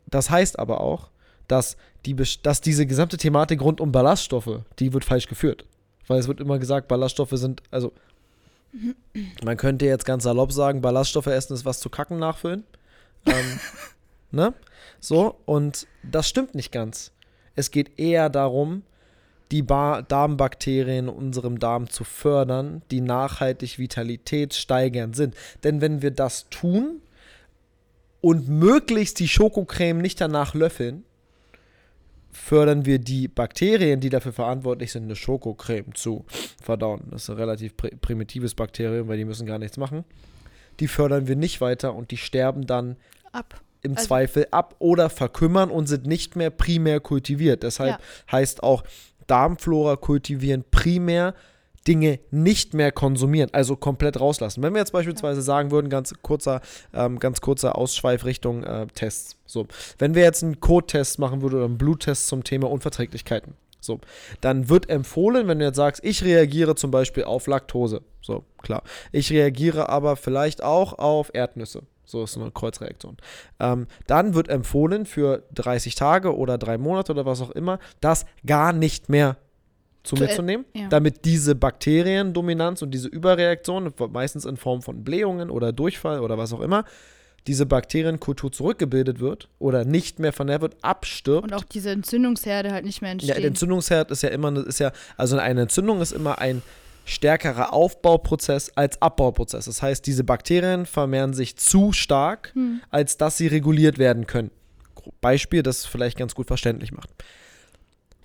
das 0.08 0.30
heißt 0.30 0.60
aber 0.60 0.82
auch, 0.82 1.10
dass, 1.48 1.77
die, 2.06 2.15
dass 2.42 2.62
diese 2.62 2.86
gesamte 2.86 3.18
Thematik 3.18 3.62
rund 3.62 3.82
um 3.82 3.92
Ballaststoffe, 3.92 4.62
die 4.80 4.94
wird 4.94 5.06
falsch 5.06 5.27
geführt. 5.27 5.65
Weil 6.07 6.19
es 6.19 6.27
wird 6.27 6.39
immer 6.39 6.59
gesagt, 6.59 6.88
Ballaststoffe 6.88 7.33
sind, 7.33 7.63
also 7.71 7.93
man 9.43 9.57
könnte 9.57 9.85
jetzt 9.85 10.05
ganz 10.05 10.24
salopp 10.24 10.51
sagen, 10.51 10.81
Ballaststoffe 10.81 11.27
essen 11.27 11.53
ist 11.53 11.65
was 11.65 11.79
zu 11.79 11.89
kacken 11.89 12.19
nachfüllen. 12.19 12.63
ähm, 13.25 13.59
ne? 14.31 14.53
So, 15.00 15.35
und 15.45 15.88
das 16.03 16.27
stimmt 16.27 16.55
nicht 16.55 16.71
ganz. 16.71 17.12
Es 17.55 17.71
geht 17.71 18.00
eher 18.00 18.29
darum, 18.29 18.83
die 19.51 19.62
ba 19.62 20.01
Darmbakterien 20.01 21.07
in 21.07 21.09
unserem 21.09 21.59
Darm 21.59 21.89
zu 21.89 22.03
fördern, 22.03 22.81
die 22.91 23.01
nachhaltig 23.01 23.77
vitalitätssteigernd 23.77 25.15
sind. 25.15 25.35
Denn 25.63 25.81
wenn 25.81 26.01
wir 26.01 26.12
das 26.12 26.50
tun 26.50 27.01
und 28.21 28.50
möglichst 28.50 29.19
die 29.19 29.27
Schokocreme 29.27 30.01
nicht 30.01 30.19
danach 30.19 30.55
löffeln, 30.55 31.03
fördern 32.36 32.86
wir 32.86 33.00
die 33.00 33.27
Bakterien, 33.27 34.00
die 34.01 34.10
dafür 34.10 34.34
verantwortlich 34.34 34.92
sind, 34.92 35.04
eine 35.06 35.15
Schokocreme 35.15 35.94
zu 35.96 36.25
verdauen. 36.62 37.04
Das 37.10 37.24
ist 37.24 37.30
ein 37.30 37.38
relativ 37.38 37.77
pri 37.77 37.89
primitives 37.96 38.54
Bakterium, 38.56 39.08
weil 39.08 39.18
die 39.18 39.25
müssen 39.25 39.46
gar 39.48 39.58
nichts 39.60 39.77
machen. 39.77 40.04
Die 40.80 40.88
fördern 40.88 41.27
wir 41.27 41.36
nicht 41.38 41.62
weiter 41.62 41.96
und 41.96 42.12
die 42.12 42.18
sterben 42.18 42.68
dann 42.68 42.98
Ab. 43.32 43.62
im 43.82 43.94
Also- 43.96 44.08
Zweifel 44.08 44.48
ab 44.51 44.75
oder 44.80 45.10
verkümmern 45.10 45.70
und 45.72 45.88
sind 45.88 46.06
nicht 46.06 46.36
mehr 46.36 46.50
primär 46.50 47.00
kultiviert. 47.00 47.63
Deshalb 47.63 47.92
Ja. 48.00 48.32
heißt 48.32 48.62
auch 48.63 48.84
Darmflora 49.27 49.96
kultivieren 49.96 50.65
primär 50.70 51.34
Dinge 51.88 52.20
nicht 52.32 52.74
mehr 52.74 52.92
konsumieren, 52.92 53.50
also 53.54 53.75
komplett 53.75 54.20
rauslassen. 54.20 54.63
Wenn 54.63 54.74
wir 54.74 54.80
jetzt 54.80 54.92
beispielsweise 54.92 55.42
sagen 55.42 55.72
würden, 55.72 55.89
ganz 55.89 56.13
kurzer, 56.22 56.62
ähm, 56.94 57.20
ganz 57.20 57.42
kurzer 57.42 57.77
Ausschweif 57.77 58.25
Richtung 58.25 58.63
äh, 58.63 58.88
Tests. 58.88 59.38
So, 59.46 59.68
wenn 60.00 60.15
wir 60.15 60.24
jetzt 60.24 60.44
einen 60.44 60.60
Code-Test 60.60 61.20
machen 61.20 61.42
würden 61.42 61.56
oder 61.56 61.65
einen 61.65 61.77
Bluttest 61.77 62.27
zum 62.27 62.44
Thema 62.44 62.70
Unverträglichkeiten, 62.70 63.54
so, 63.80 64.00
dann 64.42 64.68
wird 64.68 64.89
empfohlen, 64.89 65.48
wenn 65.48 65.60
du 65.60 65.65
jetzt 65.65 65.75
sagst, 65.75 66.04
ich 66.04 66.24
reagiere 66.24 66.75
zum 66.75 66.89
Beispiel 66.89 67.24
auf 67.24 67.46
Laktose. 67.46 68.01
So, 68.22 68.44
klar. 68.58 68.82
Ich 69.12 69.32
reagiere 69.32 69.89
aber 69.89 70.15
vielleicht 70.15 70.63
auch 70.63 70.98
auf 70.98 71.30
Erdnüsse. 71.34 71.84
So 72.04 72.24
ist 72.24 72.38
eine 72.38 72.51
Kreuzreaktion. 72.51 73.18
Ähm, 73.60 73.88
dann 74.08 74.34
wird 74.34 74.48
empfohlen 74.48 75.06
für 75.06 75.44
30 75.54 75.96
Tage 75.96 76.36
oder 76.36 76.58
drei 76.58 76.77
Monate 76.77 77.12
oder 77.12 77.25
was 77.25 77.42
auch 77.42 77.51
immer, 77.51 77.80
das 78.01 78.25
gar 78.46 78.74
nicht 78.74 79.10
mehr 79.10 79.38
zu 80.05 80.15
mir 80.15 80.29
zu 80.29 80.41
nehmen, 80.41 80.65
ja. 80.74 80.88
damit 80.88 81.25
diese 81.25 81.55
Bakteriendominanz 81.55 82.81
und 82.81 82.91
diese 82.91 83.07
Überreaktion, 83.07 83.93
meistens 84.12 84.45
in 84.45 84.57
Form 84.57 84.81
von 84.81 85.03
Blähungen 85.03 85.50
oder 85.50 85.74
Durchfall 85.74 86.19
oder 86.19 86.38
was 86.38 86.53
auch 86.53 86.62
immer, 86.62 86.85
diese 87.47 87.65
Bakterienkultur 87.65 88.51
zurückgebildet 88.51 89.19
wird 89.19 89.50
oder 89.59 89.85
nicht 89.85 90.19
mehr 90.19 90.33
vernährt 90.33 90.62
wird, 90.62 90.77
abstirbt. 90.81 91.43
Und 91.43 91.53
auch 91.53 91.63
diese 91.63 91.91
Entzündungsherde 91.91 92.71
halt 92.71 92.85
nicht 92.85 93.01
mehr 93.01 93.12
entstehen. 93.12 93.35
Ja, 93.35 93.39
der 93.39 93.50
Entzündungsherd 93.50 94.09
ist 94.12 94.24
ja 94.24 94.29
immer, 94.29 94.65
ist 94.65 94.79
ja, 94.79 94.91
also 95.17 95.38
eine 95.38 95.62
Entzündung 95.62 96.01
ist 96.01 96.12
immer 96.12 96.39
ein 96.39 96.62
stärkerer 97.05 97.71
Aufbauprozess 97.71 98.71
als 98.75 99.00
Abbauprozess. 99.01 99.65
Das 99.65 99.81
heißt, 99.81 100.05
diese 100.07 100.24
Bakterien 100.24 100.88
vermehren 100.88 101.33
sich 101.33 101.55
zu 101.55 101.91
stark, 101.91 102.51
hm. 102.53 102.81
als 102.89 103.17
dass 103.17 103.38
sie 103.38 103.47
reguliert 103.47 104.00
werden 104.00 104.25
können. 104.25 104.50
Beispiel, 105.21 105.62
das 105.62 105.85
vielleicht 105.85 106.17
ganz 106.17 106.33
gut 106.33 106.47
verständlich 106.47 106.91
macht. 106.91 107.09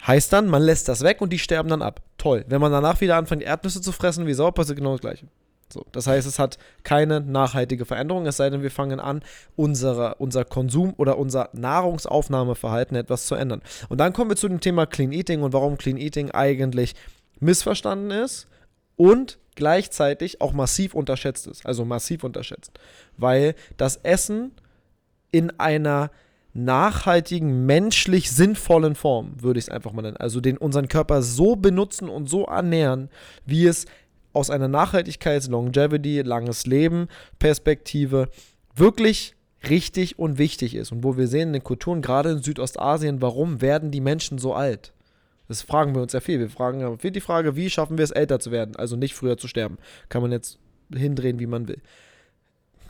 Heißt 0.07 0.33
dann, 0.33 0.49
man 0.49 0.63
lässt 0.63 0.89
das 0.89 1.03
weg 1.03 1.21
und 1.21 1.33
die 1.33 1.39
sterben 1.39 1.69
dann 1.69 1.83
ab. 1.83 2.01
Toll. 2.17 2.45
Wenn 2.49 2.61
man 2.61 2.73
danach 2.73 3.01
wieder 3.01 3.17
anfängt, 3.17 3.43
Erdnüsse 3.43 3.81
zu 3.81 3.93
fressen, 3.93 4.27
wie 4.27 4.35
sauer, 4.35 4.53
passiert 4.53 4.79
genau 4.79 4.93
das 4.93 5.01
Gleiche. 5.01 5.27
So, 5.73 5.87
das 5.93 6.07
heißt, 6.07 6.27
es 6.27 6.39
hat 6.39 6.59
keine 6.83 7.21
nachhaltige 7.21 7.85
Veränderung, 7.85 8.27
es 8.27 8.37
sei 8.37 8.51
denn, 8.51 8.63
wir 8.63 8.73
fangen 8.73 8.99
an, 8.99 9.23
unsere, 9.57 10.17
unser 10.17 10.45
Konsum 10.45 10.95
oder 10.97 11.17
unser 11.17 11.49
Nahrungsaufnahmeverhalten 11.53 12.97
etwas 12.97 13.27
zu 13.27 13.37
ändern. 13.37 13.63
Und 13.89 13.99
dann 13.99 14.13
kommen 14.13 14.31
wir 14.31 14.37
zu 14.37 14.49
dem 14.49 14.61
Thema 14.61 14.87
Clean 14.87 15.13
Eating 15.13 15.43
und 15.43 15.53
warum 15.53 15.79
Clean 15.79 15.97
Eating 15.97 16.33
eigentlich 16.33 16.95
missverstanden 17.39 18.11
ist 18.11 18.49
und 18.97 19.39
gleichzeitig 19.55 20.41
auch 20.41 20.53
massiv 20.53 20.95
unterschätzt 20.95 21.47
ist. 21.47 21.65
Also 21.65 21.85
massiv 21.85 22.25
unterschätzt. 22.25 22.73
Weil 23.17 23.55
das 23.77 23.97
Essen 23.97 24.53
in 25.31 25.59
einer 25.61 26.11
nachhaltigen, 26.53 27.67
menschlich 27.67 28.31
sinnvollen 28.31 28.95
Form, 28.95 29.41
würde 29.41 29.59
ich 29.59 29.67
es 29.67 29.71
einfach 29.71 29.93
mal 29.93 30.03
nennen. 30.03 30.17
Also 30.17 30.41
den 30.41 30.57
unseren 30.57 30.89
Körper 30.89 31.23
so 31.23 31.57
benutzen 31.57 32.09
und 32.09 32.29
so 32.29 32.45
ernähren, 32.45 33.09
wie 33.47 33.67
es 33.67 33.87
aus 34.33 34.51
einer 34.51 34.69
Nachhaltigkeits-, 34.69 35.51
Longevity, 35.51 36.23
langes 36.23 36.67
Leben 36.67 37.09
Perspektive 37.39 38.29
wirklich 38.75 39.35
richtig 39.69 40.19
und 40.19 40.39
wichtig 40.39 40.75
ist. 40.75 40.93
Und 40.93 41.05
wo 41.05 41.17
wir 41.17 41.29
sehen 41.29 41.49
in 41.49 41.55
den 41.55 41.65
Kulturen, 41.65 42.03
gerade 42.03 42.31
in 42.31 42.43
Südostasien, 42.43 43.21
warum 43.21 43.61
werden 43.61 43.91
die 43.91 44.01
Menschen 44.01 44.39
so 44.39 44.55
alt? 44.55 44.93
Das 45.49 45.63
fragen 45.63 45.95
wir 45.95 46.03
uns 46.03 46.13
sehr 46.13 46.21
viel. 46.21 46.39
Wir 46.39 46.49
fragen 46.49 46.99
viel 46.99 47.11
die 47.11 47.21
Frage, 47.21 47.57
wie 47.57 47.71
schaffen 47.71 47.99
wir 47.99 48.05
es, 48.05 48.13
älter 48.13 48.39
zu 48.39 48.53
werden, 48.53 48.77
also 48.77 48.97
nicht 48.97 49.15
früher 49.15 49.37
zu 49.37 49.49
sterben. 49.49 49.79
Kann 50.09 50.23
man 50.23 50.31
jetzt 50.31 50.59
hindrehen, 50.95 51.41
wie 51.41 51.47
man 51.47 51.67
will. 51.69 51.83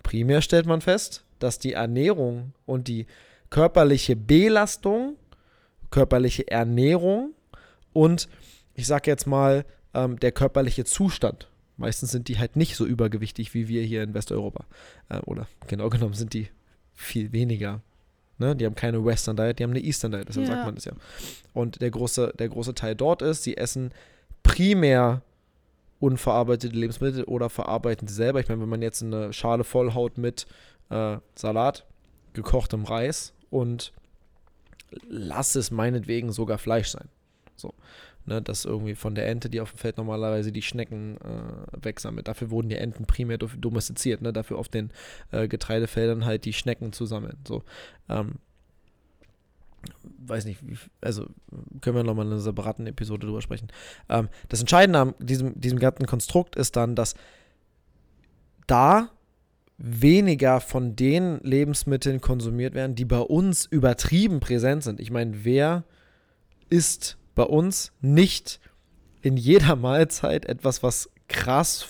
Primär 0.02 0.42
stellt 0.42 0.66
man 0.66 0.80
fest, 0.80 1.24
dass 1.38 1.58
die 1.58 1.72
Ernährung 1.72 2.52
und 2.66 2.88
die 2.88 3.06
körperliche 3.50 4.16
Belastung, 4.16 5.16
körperliche 5.90 6.48
Ernährung 6.48 7.34
und 7.92 8.28
ich 8.74 8.86
sag 8.86 9.06
jetzt 9.06 9.26
mal 9.26 9.64
ähm, 9.92 10.18
der 10.20 10.32
körperliche 10.32 10.84
Zustand. 10.84 11.48
Meistens 11.76 12.12
sind 12.12 12.28
die 12.28 12.38
halt 12.38 12.56
nicht 12.56 12.76
so 12.76 12.86
übergewichtig 12.86 13.54
wie 13.54 13.66
wir 13.66 13.82
hier 13.82 14.02
in 14.02 14.14
Westeuropa. 14.14 14.64
Äh, 15.08 15.18
oder 15.20 15.48
genau 15.66 15.88
genommen 15.88 16.14
sind 16.14 16.32
die 16.32 16.48
viel 16.94 17.32
weniger. 17.32 17.80
Ne? 18.38 18.54
Die 18.54 18.64
haben 18.64 18.74
keine 18.74 19.04
Western 19.04 19.36
Diet, 19.36 19.58
die 19.58 19.64
haben 19.64 19.70
eine 19.70 19.80
Eastern 19.80 20.12
Diet, 20.12 20.28
deshalb 20.28 20.46
ja. 20.46 20.54
sagt 20.54 20.66
man 20.66 20.74
das 20.74 20.84
ja. 20.84 20.92
Und 21.52 21.82
der 21.82 21.90
große, 21.90 22.34
der 22.38 22.48
große 22.48 22.74
Teil 22.74 22.94
dort 22.94 23.22
ist, 23.22 23.42
sie 23.42 23.56
essen 23.56 23.92
primär 24.42 25.22
unverarbeitete 25.98 26.74
Lebensmittel 26.74 27.24
oder 27.24 27.50
verarbeiten 27.50 28.08
sie 28.08 28.14
selber. 28.14 28.40
Ich 28.40 28.48
meine, 28.48 28.62
wenn 28.62 28.68
man 28.68 28.80
jetzt 28.80 29.02
eine 29.02 29.32
Schale 29.32 29.64
vollhaut 29.64 30.16
mit 30.16 30.46
äh, 30.88 31.18
Salat, 31.34 31.84
gekochtem 32.32 32.84
Reis 32.84 33.34
und 33.50 33.92
lass 35.08 35.54
es 35.54 35.70
meinetwegen 35.70 36.32
sogar 36.32 36.58
Fleisch 36.58 36.88
sein. 36.88 37.08
So. 37.56 37.74
Ne, 38.26 38.42
dass 38.42 38.66
irgendwie 38.66 38.94
von 38.94 39.14
der 39.14 39.26
Ente, 39.28 39.48
die 39.48 39.62
auf 39.62 39.72
dem 39.72 39.78
Feld 39.78 39.96
normalerweise 39.96 40.52
die 40.52 40.60
Schnecken 40.60 41.16
äh, 41.16 41.84
wegsammelt. 41.84 42.28
Dafür 42.28 42.50
wurden 42.50 42.68
die 42.68 42.76
Enten 42.76 43.06
primär 43.06 43.38
domestiziert, 43.38 44.20
ne? 44.20 44.32
dafür 44.32 44.58
auf 44.58 44.68
den 44.68 44.90
äh, 45.32 45.48
Getreidefeldern 45.48 46.26
halt 46.26 46.44
die 46.44 46.52
Schnecken 46.52 46.92
zu 46.92 47.06
sammeln. 47.06 47.38
So. 47.48 47.64
Ähm, 48.10 48.34
weiß 50.18 50.44
nicht, 50.44 50.60
also 51.00 51.26
können 51.80 51.96
wir 51.96 52.04
nochmal 52.04 52.26
in 52.26 52.32
einer 52.32 52.40
separaten 52.40 52.86
Episode 52.86 53.26
drüber 53.26 53.40
sprechen. 53.40 53.68
Ähm, 54.10 54.28
das 54.50 54.60
Entscheidende 54.60 55.00
an 55.00 55.14
diesem, 55.18 55.58
diesem 55.58 55.78
ganzen 55.78 56.06
Konstrukt 56.06 56.56
ist 56.56 56.76
dann, 56.76 56.94
dass 56.94 57.14
da 58.66 59.10
weniger 59.82 60.60
von 60.60 60.94
den 60.94 61.40
Lebensmitteln 61.42 62.20
konsumiert 62.20 62.74
werden, 62.74 62.94
die 62.94 63.06
bei 63.06 63.20
uns 63.20 63.64
übertrieben 63.64 64.38
präsent 64.38 64.84
sind. 64.84 65.00
Ich 65.00 65.10
meine, 65.10 65.44
wer 65.44 65.84
isst 66.68 67.16
bei 67.34 67.44
uns 67.44 67.90
nicht 68.02 68.60
in 69.22 69.38
jeder 69.38 69.76
Mahlzeit 69.76 70.44
etwas, 70.44 70.82
was 70.82 71.10
krass 71.28 71.88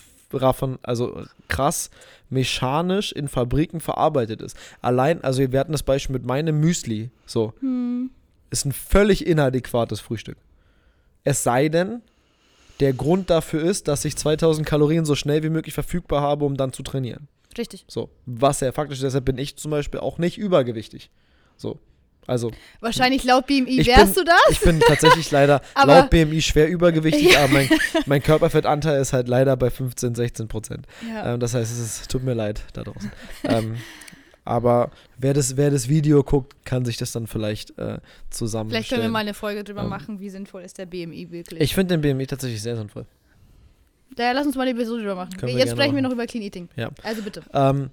also 0.83 1.25
krass 1.49 1.91
mechanisch 2.29 3.11
in 3.11 3.27
Fabriken 3.27 3.81
verarbeitet 3.81 4.41
ist. 4.41 4.57
Allein, 4.81 5.25
also 5.25 5.51
wir 5.51 5.59
hatten 5.59 5.73
das 5.73 5.83
Beispiel 5.83 6.13
mit 6.13 6.25
meinem 6.25 6.61
Müsli, 6.61 7.11
so, 7.27 7.53
hm. 7.59 8.11
ist 8.51 8.65
ein 8.65 8.71
völlig 8.71 9.27
inadäquates 9.27 9.99
Frühstück. 9.99 10.37
Es 11.25 11.43
sei 11.43 11.69
denn, 11.69 12.03
der 12.79 12.93
Grund 12.93 13.29
dafür 13.29 13.65
ist, 13.65 13.89
dass 13.89 14.05
ich 14.05 14.17
2000 14.17 14.65
Kalorien 14.65 15.05
so 15.05 15.17
schnell 15.17 15.43
wie 15.43 15.51
möglich 15.51 15.75
verfügbar 15.75 16.23
habe, 16.23 16.45
um 16.45 16.57
dann 16.57 16.73
zu 16.73 16.85
trainieren. 16.85 17.27
Richtig. 17.59 17.85
So, 17.89 18.11
was 18.27 18.61
ja 18.61 18.73
faktisch, 18.73 19.01
deshalb 19.01 19.25
bin 19.25 19.39
ich 19.39 19.57
zum 19.57 19.71
Beispiel 19.71 20.01
auch 20.01 20.19
nicht 20.19 20.39
übergewichtig. 20.39 21.11
So. 21.57 21.79
Also. 22.27 22.53
Wahrscheinlich 22.81 23.25
laut 23.25 23.47
BMI 23.47 23.85
wärst 23.87 24.15
bin, 24.15 24.25
du 24.25 24.31
das? 24.31 24.51
Ich 24.51 24.61
bin 24.61 24.79
tatsächlich 24.79 25.31
leider 25.31 25.63
laut 25.85 26.11
BMI 26.11 26.41
schwer 26.43 26.69
übergewichtig, 26.69 27.33
ja. 27.33 27.45
aber 27.45 27.53
mein, 27.55 27.69
mein, 28.07 28.23
Körperfettanteil 28.23 29.01
ist 29.01 29.13
halt 29.13 29.27
leider 29.27 29.57
bei 29.57 29.71
15, 29.71 30.15
16 30.15 30.47
Prozent. 30.47 30.87
Ja. 31.09 31.35
Ähm, 31.35 31.41
das 31.41 31.55
heißt, 31.55 31.73
es 31.73 31.79
ist, 31.81 32.11
tut 32.11 32.23
mir 32.23 32.35
leid 32.35 32.63
da 32.73 32.85
draußen. 32.85 33.11
ähm, 33.45 33.77
aber 34.45 34.91
wer 35.19 35.35
das, 35.35 35.57
wer 35.57 35.71
das 35.71 35.89
Video 35.89 36.23
guckt, 36.23 36.65
kann 36.65 36.85
sich 36.85 36.97
das 36.97 37.13
dann 37.13 37.27
vielleicht 37.27 37.77
äh, 37.79 37.99
zusammenstellen. 38.31 38.69
Vielleicht 38.71 38.91
können 38.91 39.03
wir 39.03 39.09
mal 39.11 39.21
eine 39.21 39.35
Folge 39.35 39.65
drüber 39.65 39.83
ähm, 39.83 39.89
machen, 39.89 40.21
wie 40.21 40.31
sinnvoll 40.31 40.63
ist 40.63 40.79
der 40.79 40.87
BMI 40.87 41.31
wirklich. 41.31 41.61
Ich 41.61 41.75
finde 41.75 41.99
den 41.99 42.01
BMI 42.01 42.27
tatsächlich 42.27 42.63
sehr 42.63 42.77
sinnvoll. 42.77 43.07
Daher 44.17 44.35
lass 44.35 44.47
uns 44.47 44.57
mal 44.57 44.63
eine 44.63 44.73
Episode 44.73 45.01
drüber 45.03 45.15
machen. 45.15 45.37
Können 45.37 45.57
Jetzt 45.57 45.73
sprechen 45.73 45.95
wir 45.95 46.03
noch 46.03 46.13
über 46.13 46.27
Clean 46.27 46.43
Eating. 46.43 46.69
Ja. 46.77 46.91
Also 47.03 47.23
bitte. 47.23 47.43
Ähm, 47.53 47.91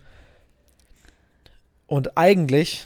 und 1.88 2.18
eigentlich 2.18 2.86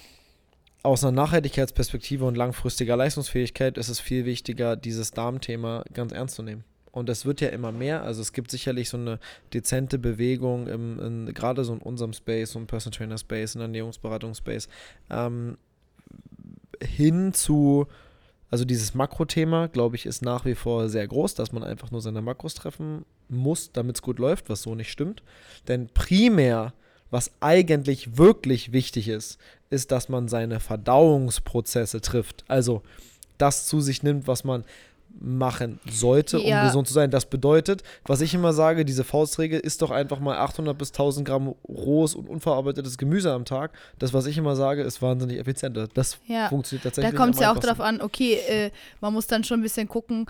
aus 0.84 1.04
einer 1.04 1.12
Nachhaltigkeitsperspektive 1.12 2.26
und 2.26 2.36
langfristiger 2.36 2.98
Leistungsfähigkeit 2.98 3.78
ist 3.78 3.90
es 3.90 4.00
viel 4.00 4.26
wichtiger, 4.26 4.76
dieses 4.76 5.12
Darmthema 5.12 5.84
ganz 5.94 6.12
ernst 6.12 6.36
zu 6.36 6.44
nehmen. 6.44 6.64
Und 6.92 7.10
es 7.10 7.26
wird 7.26 7.40
ja 7.40 7.50
immer 7.50 7.72
mehr. 7.72 8.04
Also 8.04 8.22
es 8.22 8.34
gibt 8.34 8.52
sicherlich 8.52 8.90
so 8.90 8.98
eine 8.98 9.20
dezente 9.54 9.98
Bewegung, 9.98 10.68
im, 10.68 11.00
in, 11.00 11.34
gerade 11.34 11.64
so 11.64 11.74
in 11.74 11.80
unserem 11.80 12.14
Space, 12.14 12.52
so 12.52 12.60
im 12.60 12.68
Personal 12.68 12.98
Trainer 12.98 13.18
Space, 13.18 13.56
in 13.56 13.62
Ernährungsberatungsspace, 13.62 14.68
ähm, 15.10 15.58
hin 16.82 17.34
zu 17.34 17.88
also 18.52 18.66
dieses 18.66 18.94
Makrothema, 18.94 19.68
glaube 19.68 19.96
ich, 19.96 20.06
ist 20.06 20.22
nach 20.22 20.44
wie 20.44 20.56
vor 20.56 20.90
sehr 20.90 21.08
groß, 21.08 21.36
dass 21.36 21.54
man 21.54 21.64
einfach 21.64 21.90
nur 21.90 22.02
seine 22.02 22.22
Makros 22.22 22.54
treffen 22.54 23.06
muss, 23.30 23.72
damit 23.72 23.96
es 23.96 24.02
gut 24.02 24.20
läuft, 24.20 24.50
was 24.50 24.62
so 24.62 24.76
nicht 24.76 24.92
stimmt. 24.92 25.24
Denn 25.70 25.88
primär, 25.88 26.74
was 27.10 27.32
eigentlich 27.40 28.18
wirklich 28.18 28.74
wichtig 28.74 29.08
ist, 29.08 29.40
ist, 29.70 29.92
dass 29.92 30.10
man 30.10 30.28
seine 30.28 30.60
Verdauungsprozesse 30.60 32.02
trifft. 32.02 32.44
Also 32.50 32.84
das 33.38 33.68
zu 33.68 33.80
sich 33.80 34.04
nimmt, 34.04 34.28
was 34.28 34.44
man 34.44 34.66
machen 35.20 35.80
sollte, 35.90 36.40
um 36.40 36.48
ja. 36.48 36.66
gesund 36.66 36.88
zu 36.88 36.94
sein. 36.94 37.12
Das 37.12 37.26
bedeutet, 37.26 37.84
was 38.06 38.22
ich 38.22 38.34
immer 38.34 38.54
sage, 38.54 38.86
diese 38.86 39.04
Faustregel 39.04 39.60
ist 39.60 39.82
doch 39.82 39.92
einfach 39.92 40.20
mal 40.20 40.38
800 40.38 40.78
bis 40.78 40.90
1000 40.90 41.28
Gramm 41.28 41.56
rohes 41.68 42.16
und 42.16 42.28
unverarbeitetes 42.28 42.98
Gemüse 42.98 43.32
am 43.32 43.46
Tag. 43.46 43.72
Das, 44.00 44.14
was 44.14 44.26
ich 44.26 44.38
immer 44.38 44.56
sage, 44.56 44.82
ist 44.82 45.02
wahnsinnig 45.02 45.38
effizient. 45.38 45.78
Das 45.94 46.18
ja. 46.28 46.50
funktioniert 46.50 46.84
tatsächlich. 46.84 47.14
Da 47.14 47.18
kommt 47.18 47.36
es 47.36 47.42
ja 47.42 47.52
auch 47.52 47.60
darauf 47.60 47.82
an, 47.82 48.02
okay, 48.02 48.36
äh, 48.48 48.72
man 49.00 49.14
muss 49.14 49.28
dann 49.28 49.44
schon 49.44 49.60
ein 49.60 49.64
bisschen 49.64 49.88
gucken, 49.88 50.26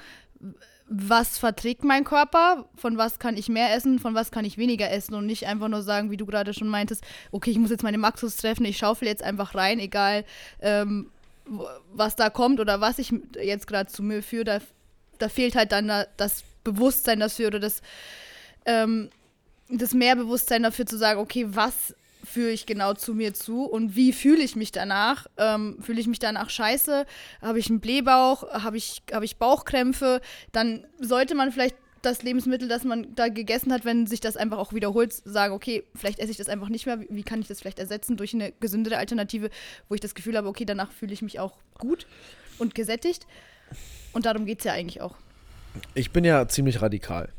was 0.93 1.37
verträgt 1.37 1.85
mein 1.85 2.03
Körper, 2.03 2.65
von 2.75 2.97
was 2.97 3.17
kann 3.17 3.37
ich 3.37 3.47
mehr 3.47 3.73
essen, 3.73 3.97
von 3.97 4.13
was 4.13 4.29
kann 4.29 4.43
ich 4.43 4.57
weniger 4.57 4.91
essen 4.91 5.13
und 5.13 5.25
nicht 5.25 5.47
einfach 5.47 5.69
nur 5.69 5.83
sagen, 5.83 6.11
wie 6.11 6.17
du 6.17 6.25
gerade 6.25 6.53
schon 6.53 6.67
meintest, 6.67 7.05
okay, 7.31 7.49
ich 7.49 7.57
muss 7.57 7.69
jetzt 7.69 7.83
meine 7.83 7.97
Maxus 7.97 8.35
treffen, 8.35 8.65
ich 8.65 8.77
schaufel 8.77 9.07
jetzt 9.07 9.23
einfach 9.23 9.55
rein, 9.55 9.79
egal 9.79 10.25
ähm, 10.59 11.09
was 11.93 12.15
da 12.15 12.29
kommt 12.29 12.59
oder 12.59 12.81
was 12.81 12.99
ich 12.99 13.13
jetzt 13.41 13.67
gerade 13.67 13.89
zu 13.89 14.03
mir 14.03 14.23
führe, 14.23 14.43
da, 14.43 14.59
da 15.17 15.29
fehlt 15.29 15.55
halt 15.55 15.71
dann 15.71 15.91
das 16.17 16.43
Bewusstsein 16.63 17.19
dafür 17.19 17.47
oder 17.47 17.59
das, 17.59 17.81
ähm, 18.65 19.09
das 19.69 19.93
Mehrbewusstsein 19.93 20.63
dafür 20.63 20.85
zu 20.85 20.97
sagen, 20.97 21.19
okay, 21.19 21.45
was 21.49 21.95
führe 22.23 22.51
ich 22.51 22.65
genau 22.65 22.93
zu 22.93 23.13
mir 23.13 23.33
zu 23.33 23.65
und 23.65 23.95
wie 23.95 24.13
fühle 24.13 24.43
ich 24.43 24.55
mich 24.55 24.71
danach? 24.71 25.27
Ähm, 25.37 25.77
fühle 25.81 25.99
ich 25.99 26.07
mich 26.07 26.19
danach 26.19 26.49
scheiße? 26.49 27.05
Habe 27.41 27.59
ich 27.59 27.69
einen 27.69 27.79
Blähbauch? 27.79 28.47
Habe 28.51 28.77
ich, 28.77 29.01
hab 29.11 29.23
ich 29.23 29.37
Bauchkrämpfe? 29.37 30.21
Dann 30.51 30.85
sollte 30.99 31.35
man 31.35 31.51
vielleicht 31.51 31.75
das 32.01 32.23
Lebensmittel, 32.23 32.67
das 32.67 32.83
man 32.83 33.13
da 33.15 33.27
gegessen 33.27 33.71
hat, 33.71 33.85
wenn 33.85 34.07
sich 34.07 34.19
das 34.19 34.37
einfach 34.37 34.57
auch 34.57 34.73
wiederholt, 34.73 35.13
sagen, 35.13 35.53
okay, 35.53 35.83
vielleicht 35.95 36.19
esse 36.19 36.31
ich 36.31 36.37
das 36.37 36.49
einfach 36.49 36.69
nicht 36.69 36.85
mehr. 36.85 36.99
Wie 37.09 37.23
kann 37.23 37.41
ich 37.41 37.47
das 37.47 37.61
vielleicht 37.61 37.79
ersetzen 37.79 38.17
durch 38.17 38.33
eine 38.33 38.51
gesündere 38.59 38.97
Alternative, 38.97 39.49
wo 39.87 39.95
ich 39.95 40.01
das 40.01 40.15
Gefühl 40.15 40.37
habe, 40.37 40.47
okay, 40.47 40.65
danach 40.65 40.91
fühle 40.91 41.13
ich 41.13 41.21
mich 41.21 41.39
auch 41.39 41.57
gut 41.77 42.07
und 42.57 42.75
gesättigt. 42.75 43.27
Und 44.13 44.25
darum 44.25 44.45
geht 44.45 44.59
es 44.59 44.65
ja 44.65 44.73
eigentlich 44.73 45.01
auch. 45.01 45.15
Ich 45.93 46.11
bin 46.11 46.23
ja 46.23 46.47
ziemlich 46.47 46.81
radikal, 46.81 47.29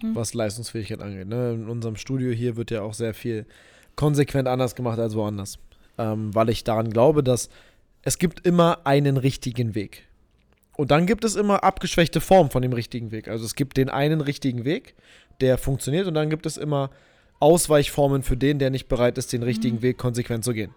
hm. 0.00 0.14
was 0.14 0.34
Leistungsfähigkeit 0.34 1.00
angeht. 1.00 1.28
Ne? 1.28 1.52
In 1.52 1.68
unserem 1.68 1.96
Studio 1.96 2.32
hier 2.32 2.56
wird 2.56 2.70
ja 2.70 2.82
auch 2.82 2.94
sehr 2.94 3.14
viel 3.14 3.46
konsequent 3.96 4.48
anders 4.48 4.74
gemacht 4.74 4.98
als 4.98 5.14
woanders. 5.14 5.58
Ähm, 5.98 6.34
weil 6.34 6.48
ich 6.48 6.64
daran 6.64 6.90
glaube, 6.90 7.22
dass 7.22 7.48
es 8.02 8.18
gibt 8.18 8.46
immer 8.46 8.86
einen 8.86 9.16
richtigen 9.16 9.74
Weg. 9.74 10.06
Und 10.76 10.90
dann 10.90 11.06
gibt 11.06 11.24
es 11.24 11.36
immer 11.36 11.62
abgeschwächte 11.64 12.20
Formen 12.20 12.50
von 12.50 12.62
dem 12.62 12.72
richtigen 12.72 13.10
Weg. 13.10 13.28
Also 13.28 13.44
es 13.44 13.54
gibt 13.54 13.76
den 13.76 13.90
einen 13.90 14.20
richtigen 14.20 14.64
Weg, 14.64 14.94
der 15.40 15.58
funktioniert, 15.58 16.06
und 16.06 16.14
dann 16.14 16.30
gibt 16.30 16.46
es 16.46 16.56
immer 16.56 16.90
Ausweichformen 17.38 18.22
für 18.22 18.36
den, 18.36 18.58
der 18.58 18.70
nicht 18.70 18.88
bereit 18.88 19.18
ist, 19.18 19.32
den 19.32 19.42
richtigen 19.42 19.76
mhm. 19.76 19.82
Weg 19.82 19.98
konsequent 19.98 20.44
zu 20.44 20.52
gehen. 20.52 20.74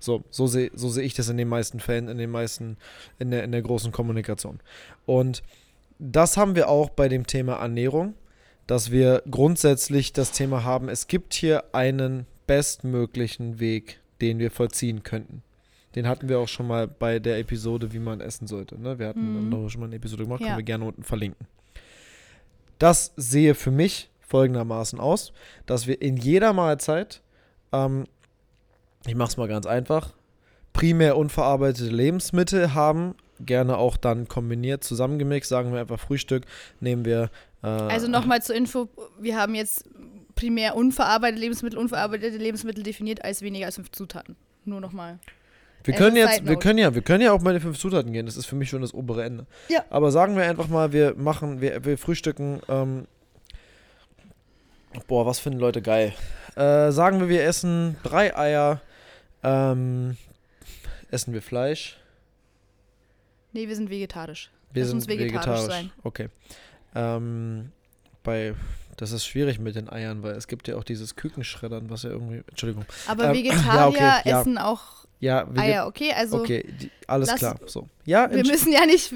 So, 0.00 0.22
so 0.30 0.46
sehe 0.46 0.70
so 0.74 0.88
seh 0.88 1.02
ich 1.02 1.14
das 1.14 1.28
in 1.28 1.36
den 1.36 1.48
meisten 1.48 1.80
Fällen, 1.80 2.08
in 2.08 2.18
den 2.18 2.30
meisten, 2.30 2.76
in 3.18 3.30
der, 3.30 3.44
in 3.44 3.52
der 3.52 3.62
großen 3.62 3.92
Kommunikation. 3.92 4.60
Und 5.06 5.42
das 5.98 6.36
haben 6.36 6.54
wir 6.54 6.68
auch 6.68 6.90
bei 6.90 7.08
dem 7.08 7.26
Thema 7.26 7.54
Ernährung, 7.54 8.14
dass 8.66 8.90
wir 8.90 9.22
grundsätzlich 9.30 10.12
das 10.12 10.32
Thema 10.32 10.62
haben, 10.62 10.88
es 10.88 11.08
gibt 11.08 11.34
hier 11.34 11.74
einen 11.74 12.26
bestmöglichen 12.46 13.60
Weg, 13.60 14.00
den 14.20 14.38
wir 14.38 14.50
vollziehen 14.50 15.02
könnten. 15.02 15.42
Den 15.94 16.06
hatten 16.06 16.28
wir 16.28 16.38
auch 16.38 16.48
schon 16.48 16.66
mal 16.66 16.86
bei 16.86 17.18
der 17.18 17.38
Episode, 17.38 17.92
wie 17.92 17.98
man 17.98 18.20
essen 18.20 18.46
sollte. 18.46 18.80
Ne? 18.80 18.98
Wir 18.98 19.08
hatten 19.08 19.44
mhm. 19.44 19.48
noch 19.48 19.68
schon 19.68 19.80
mal 19.80 19.86
eine 19.86 19.96
Episode 19.96 20.24
gemacht, 20.24 20.40
ja. 20.40 20.48
können 20.48 20.58
wir 20.58 20.64
gerne 20.64 20.84
unten 20.84 21.02
verlinken. 21.02 21.46
Das 22.78 23.12
sehe 23.16 23.54
für 23.54 23.70
mich 23.70 24.10
folgendermaßen 24.20 25.00
aus, 25.00 25.32
dass 25.66 25.86
wir 25.86 26.00
in 26.00 26.16
jeder 26.16 26.52
Mahlzeit, 26.52 27.22
ähm, 27.72 28.04
ich 29.06 29.14
mache 29.14 29.30
es 29.30 29.36
mal 29.36 29.48
ganz 29.48 29.66
einfach, 29.66 30.12
primär 30.72 31.16
unverarbeitete 31.16 31.90
Lebensmittel 31.90 32.74
haben, 32.74 33.14
gerne 33.40 33.78
auch 33.78 33.96
dann 33.96 34.28
kombiniert, 34.28 34.84
zusammengemixt, 34.84 35.48
sagen 35.48 35.72
wir 35.72 35.80
einfach 35.80 35.98
Frühstück, 35.98 36.44
nehmen 36.80 37.04
wir. 37.04 37.30
Äh, 37.62 37.66
also 37.66 38.08
nochmal 38.08 38.42
zur 38.42 38.54
Info, 38.54 38.88
wir 39.18 39.36
haben 39.36 39.54
jetzt 39.54 39.88
primär 40.34 40.76
unverarbeitete 40.76 41.40
Lebensmittel, 41.40 41.78
unverarbeitete 41.78 42.36
Lebensmittel 42.36 42.84
definiert 42.84 43.24
als 43.24 43.42
weniger 43.42 43.66
als 43.66 43.76
fünf 43.76 43.90
Zutaten. 43.90 44.36
Nur 44.64 44.80
nochmal. 44.80 45.18
Wir 45.84 45.94
können 45.94 46.16
jetzt, 46.16 46.46
wir 46.46 46.56
können 46.56 46.78
ja, 46.78 46.94
wir 46.94 47.02
können 47.02 47.22
ja 47.22 47.32
auch 47.32 47.40
mal 47.40 47.54
die 47.54 47.60
fünf 47.60 47.78
Zutaten 47.78 48.12
gehen. 48.12 48.26
Das 48.26 48.36
ist 48.36 48.46
für 48.46 48.56
mich 48.56 48.68
schon 48.68 48.82
das 48.82 48.92
obere 48.92 49.24
Ende. 49.24 49.46
Ja. 49.68 49.84
Aber 49.90 50.10
sagen 50.10 50.36
wir 50.36 50.44
einfach 50.44 50.68
mal, 50.68 50.92
wir 50.92 51.14
machen, 51.14 51.60
wir, 51.60 51.84
wir 51.84 51.96
frühstücken. 51.96 52.60
Ähm, 52.68 53.06
boah, 55.06 55.24
was 55.24 55.38
finden 55.40 55.58
Leute 55.58 55.80
geil? 55.80 56.12
Äh, 56.56 56.90
sagen 56.92 57.20
wir, 57.20 57.28
wir 57.28 57.44
essen 57.44 57.96
drei 58.02 58.36
Eier. 58.36 58.80
Ähm, 59.42 60.16
essen 61.10 61.32
wir 61.32 61.42
Fleisch? 61.42 61.98
Nee, 63.52 63.68
wir 63.68 63.76
sind 63.76 63.90
vegetarisch. 63.90 64.50
Wir 64.72 64.82
Lass 64.82 64.90
sind 64.90 65.08
vegetarisch, 65.08 65.32
vegetarisch, 65.32 65.72
sein. 65.72 65.90
Okay. 66.02 66.28
Ähm, 66.94 67.72
bei 68.22 68.54
das 68.98 69.12
ist 69.12 69.26
schwierig 69.26 69.58
mit 69.58 69.76
den 69.76 69.88
Eiern, 69.88 70.22
weil 70.22 70.34
es 70.34 70.48
gibt 70.48 70.68
ja 70.68 70.76
auch 70.76 70.84
dieses 70.84 71.16
Kükenschreddern, 71.16 71.88
was 71.88 72.02
ja 72.02 72.10
irgendwie. 72.10 72.42
Entschuldigung. 72.48 72.84
Aber 73.06 73.26
ähm, 73.26 73.34
Vegetarier 73.34 73.74
ja, 73.74 73.88
okay, 73.88 74.28
ja. 74.28 74.40
essen 74.40 74.58
auch 74.58 74.98
ja, 75.20 75.48
Eier, 75.56 75.86
okay? 75.86 76.12
Also. 76.12 76.40
Okay, 76.40 76.64
die, 76.80 76.90
alles 77.06 77.28
lass, 77.28 77.38
klar. 77.38 77.60
So. 77.66 77.88
Ja, 78.04 78.30
wir 78.30 78.44
müssen 78.44 78.72
ja 78.72 78.86
nicht. 78.86 79.12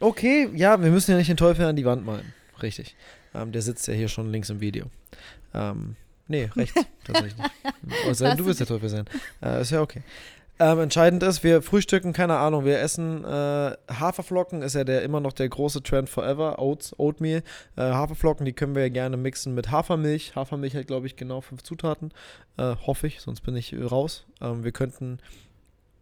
Okay, 0.00 0.50
ja, 0.54 0.80
wir 0.82 0.90
müssen 0.90 1.12
ja 1.12 1.16
nicht 1.16 1.30
den 1.30 1.36
Teufel 1.36 1.64
an 1.64 1.76
die 1.76 1.84
Wand 1.84 2.04
malen. 2.04 2.34
Richtig. 2.62 2.96
Ähm, 3.34 3.52
der 3.52 3.62
sitzt 3.62 3.86
ja 3.86 3.94
hier 3.94 4.08
schon 4.08 4.32
links 4.32 4.50
im 4.50 4.60
Video. 4.60 4.86
Ähm, 5.54 5.96
nee, 6.26 6.50
rechts, 6.56 6.80
tatsächlich. 7.04 7.34
Also, 8.06 8.34
du 8.34 8.46
wirst 8.46 8.60
der 8.60 8.66
Teufel 8.66 8.88
sein. 8.88 9.04
Äh, 9.40 9.60
ist 9.60 9.70
ja 9.70 9.80
okay. 9.80 10.02
Ähm, 10.58 10.80
entscheidend 10.80 11.22
ist, 11.22 11.44
wir 11.44 11.60
frühstücken, 11.60 12.14
keine 12.14 12.38
Ahnung, 12.38 12.64
wir 12.64 12.80
essen 12.80 13.24
äh, 13.24 13.76
Haferflocken, 13.92 14.62
ist 14.62 14.74
ja 14.74 14.84
der 14.84 15.02
immer 15.02 15.20
noch 15.20 15.34
der 15.34 15.48
große 15.48 15.82
Trend 15.82 16.08
forever, 16.08 16.58
Oats, 16.58 16.98
Oatmeal. 16.98 17.42
Äh, 17.76 17.82
Haferflocken, 17.82 18.46
die 18.46 18.54
können 18.54 18.74
wir 18.74 18.82
ja 18.82 18.88
gerne 18.88 19.18
mixen 19.18 19.54
mit 19.54 19.70
Hafermilch. 19.70 20.34
Hafermilch 20.34 20.74
hat, 20.74 20.86
glaube 20.86 21.06
ich, 21.06 21.16
genau 21.16 21.42
fünf 21.42 21.62
Zutaten. 21.62 22.10
Äh, 22.56 22.74
hoffe 22.86 23.06
ich, 23.06 23.20
sonst 23.20 23.42
bin 23.42 23.54
ich 23.54 23.74
raus. 23.78 24.24
Ähm, 24.40 24.64
wir 24.64 24.72
könnten 24.72 25.18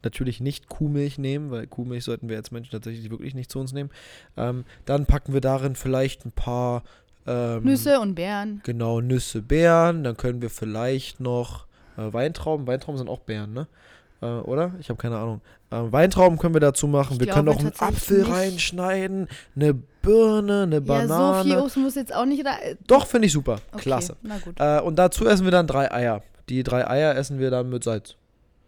natürlich 0.04 0.40
nicht 0.40 0.68
Kuhmilch 0.68 1.18
nehmen, 1.18 1.50
weil 1.50 1.66
Kuhmilch 1.66 2.04
sollten 2.04 2.28
wir 2.28 2.36
als 2.36 2.52
Menschen 2.52 2.70
tatsächlich 2.70 3.10
wirklich 3.10 3.34
nicht 3.34 3.50
zu 3.50 3.58
uns 3.58 3.72
nehmen. 3.72 3.90
Ähm, 4.36 4.64
dann 4.84 5.06
packen 5.06 5.32
wir 5.32 5.40
darin 5.40 5.74
vielleicht 5.74 6.24
ein 6.26 6.32
paar 6.32 6.84
ähm, 7.26 7.64
Nüsse 7.64 7.98
und 8.00 8.14
Beeren. 8.14 8.60
Genau, 8.64 9.00
Nüsse, 9.00 9.42
Beeren. 9.42 10.04
Dann 10.04 10.16
können 10.16 10.42
wir 10.42 10.50
vielleicht 10.50 11.18
noch 11.18 11.66
äh, 11.96 12.12
Weintrauben. 12.12 12.66
Weintrauben 12.66 12.98
sind 12.98 13.08
auch 13.08 13.20
Beeren, 13.20 13.52
ne? 13.52 13.66
Äh, 14.20 14.26
oder? 14.26 14.72
Ich 14.80 14.88
habe 14.88 15.00
keine 15.00 15.18
Ahnung. 15.18 15.40
Äh, 15.70 15.92
Weintrauben 15.92 16.38
können 16.38 16.54
wir 16.54 16.60
dazu 16.60 16.86
machen. 16.86 17.14
Ich 17.14 17.20
wir 17.20 17.26
können 17.28 17.48
auch 17.48 17.58
einen 17.58 17.72
Apfel 17.78 18.18
nicht. 18.18 18.30
reinschneiden, 18.30 19.28
eine 19.56 19.74
Birne, 19.74 20.62
eine 20.62 20.80
Banane. 20.80 21.08
Ja, 21.10 21.42
so 21.42 21.44
viel 21.44 21.58
Obst 21.58 21.76
muss 21.76 21.94
jetzt 21.94 22.14
auch 22.14 22.26
nicht 22.26 22.44
rein. 22.44 22.78
Doch, 22.86 23.06
finde 23.06 23.26
ich 23.26 23.32
super. 23.32 23.58
Okay, 23.72 23.82
Klasse. 23.82 24.16
Na 24.22 24.38
gut. 24.38 24.54
Äh, 24.58 24.80
und 24.80 24.96
dazu 24.96 25.26
essen 25.26 25.44
wir 25.44 25.50
dann 25.50 25.66
drei 25.66 25.90
Eier. 25.92 26.22
Die 26.48 26.62
drei 26.62 26.88
Eier 26.88 27.16
essen 27.16 27.38
wir 27.38 27.50
dann 27.50 27.68
mit 27.70 27.84
Salz. 27.84 28.16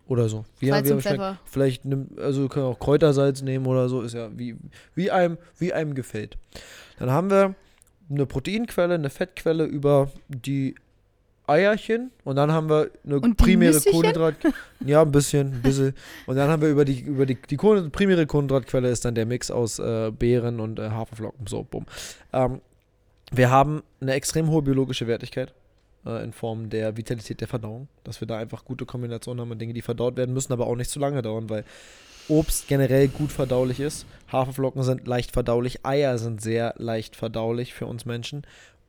Oder 0.08 0.28
so. 0.28 0.44
Wie 0.58 0.68
Salz 0.68 0.90
und 0.90 1.02
Pfeffer. 1.02 1.38
Vielleicht, 1.44 1.84
nimm, 1.84 2.08
also 2.16 2.48
können 2.48 2.66
wir 2.66 2.70
auch 2.70 2.78
Kräutersalz 2.78 3.42
nehmen 3.42 3.66
oder 3.66 3.88
so. 3.88 4.02
Ist 4.02 4.14
ja 4.14 4.28
wie, 4.36 4.56
wie, 4.94 5.10
einem, 5.10 5.36
wie 5.58 5.72
einem 5.72 5.94
gefällt. 5.94 6.38
Dann 6.98 7.10
haben 7.10 7.30
wir 7.30 7.54
eine 8.08 8.26
Proteinquelle, 8.26 8.94
eine 8.94 9.10
Fettquelle 9.10 9.64
über 9.64 10.10
die 10.28 10.76
Eierchen 11.46 12.10
und 12.24 12.36
dann 12.36 12.50
haben 12.50 12.68
wir 12.68 12.90
eine 13.04 13.20
und 13.20 13.36
primäre 13.36 13.80
Kohlenhydrat. 13.80 14.34
Ja, 14.84 15.02
ein 15.02 15.10
bisschen, 15.10 15.54
ein 15.54 15.62
bisschen. 15.62 15.94
Und 16.26 16.36
dann 16.36 16.50
haben 16.50 16.60
wir 16.60 16.68
über 16.68 16.84
die, 16.84 17.00
über 17.00 17.24
die, 17.24 17.36
die 17.36 17.56
Kohlen, 17.56 17.90
primäre 17.90 18.26
Kohlenhydratquelle 18.26 18.88
ist 18.90 19.04
dann 19.04 19.14
der 19.14 19.26
Mix 19.26 19.50
aus 19.50 19.78
äh, 19.78 20.10
Beeren 20.10 20.60
und 20.60 20.78
äh, 20.78 20.90
Haferflocken. 20.90 21.46
So, 21.46 21.62
bumm. 21.62 21.86
Ähm, 22.32 22.60
wir 23.32 23.50
haben 23.50 23.82
eine 24.00 24.12
extrem 24.12 24.48
hohe 24.48 24.62
biologische 24.62 25.06
Wertigkeit 25.06 25.54
äh, 26.04 26.22
in 26.22 26.32
Form 26.32 26.68
der 26.68 26.96
Vitalität 26.96 27.40
der 27.40 27.48
Verdauung. 27.48 27.88
Dass 28.04 28.20
wir 28.20 28.28
da 28.28 28.36
einfach 28.36 28.64
gute 28.64 28.84
Kombinationen 28.84 29.40
haben 29.40 29.50
und 29.50 29.58
Dinge, 29.58 29.72
die 29.72 29.82
verdaut 29.82 30.16
werden 30.16 30.34
müssen, 30.34 30.52
aber 30.52 30.66
auch 30.66 30.76
nicht 30.76 30.90
zu 30.90 30.98
lange 30.98 31.22
dauern, 31.22 31.48
weil 31.48 31.64
Obst 32.28 32.66
generell 32.68 33.08
gut 33.08 33.32
verdaulich 33.32 33.80
ist. 33.80 34.04
Haferflocken 34.32 34.82
sind 34.82 35.06
leicht 35.06 35.32
verdaulich, 35.32 35.86
Eier 35.86 36.18
sind 36.18 36.40
sehr 36.40 36.74
leicht 36.76 37.16
verdaulich 37.16 37.72
für 37.72 37.86
uns 37.86 38.04
Menschen 38.04 38.42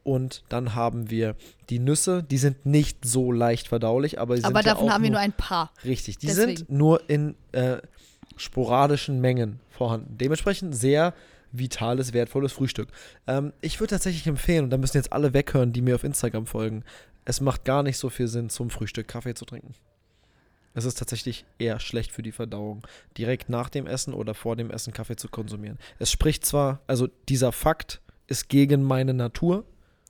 und 0.08 0.44
dann 0.48 0.74
haben 0.74 1.10
wir 1.10 1.36
die 1.70 1.80
Nüsse, 1.80 2.24
die 2.24 2.38
sind 2.38 2.66
nicht 2.66 3.04
so 3.04 3.34
leicht 3.34 3.68
verdaulich, 3.68 4.22
aber, 4.22 4.38
aber 4.42 4.64
davon 4.64 4.88
ja 4.88 4.94
haben 4.94 5.04
wir 5.04 5.12
nur 5.12 5.20
ein 5.20 5.34
paar. 5.34 5.74
Richtig, 5.84 6.18
die 6.18 6.28
Deswegen. 6.28 6.56
sind 6.56 6.70
nur 6.70 7.10
in 7.10 7.36
äh, 7.52 7.80
sporadischen 8.38 9.20
Mengen 9.20 9.60
vorhanden. 9.70 10.18
Dementsprechend 10.18 10.74
sehr 10.74 11.14
vitales, 11.52 12.14
wertvolles 12.14 12.54
Frühstück. 12.54 12.88
Ähm, 13.28 13.52
ich 13.60 13.82
würde 13.82 13.92
tatsächlich 13.92 14.26
empfehlen, 14.28 14.64
und 14.64 14.70
da 14.70 14.78
müssen 14.78 14.96
jetzt 14.96 15.12
alle 15.12 15.34
weghören, 15.34 15.74
die 15.74 15.82
mir 15.82 15.96
auf 15.96 16.06
Instagram 16.06 16.46
folgen, 16.46 16.86
es 17.26 17.42
macht 17.42 17.66
gar 17.66 17.84
nicht 17.84 17.98
so 17.98 18.10
viel 18.10 18.30
Sinn, 18.30 18.50
zum 18.50 18.70
Frühstück 18.70 19.10
Kaffee 19.10 19.34
zu 19.34 19.44
trinken. 19.44 19.74
Es 20.74 20.86
ist 20.86 20.98
tatsächlich 21.00 21.44
eher 21.60 21.82
schlecht 21.82 22.14
für 22.14 22.24
die 22.24 22.32
Verdauung, 22.32 22.88
direkt 23.18 23.50
nach 23.50 23.68
dem 23.68 23.88
Essen 23.88 24.14
oder 24.14 24.34
vor 24.34 24.56
dem 24.56 24.72
Essen 24.72 24.94
Kaffee 24.94 25.18
zu 25.18 25.28
konsumieren. 25.28 25.78
Es 26.00 26.10
spricht 26.12 26.46
zwar, 26.46 26.80
also 26.88 27.10
dieser 27.28 27.52
Fakt 27.52 28.00
ist 28.28 28.48
gegen 28.48 28.84
meine 28.84 29.14
Natur, 29.14 29.66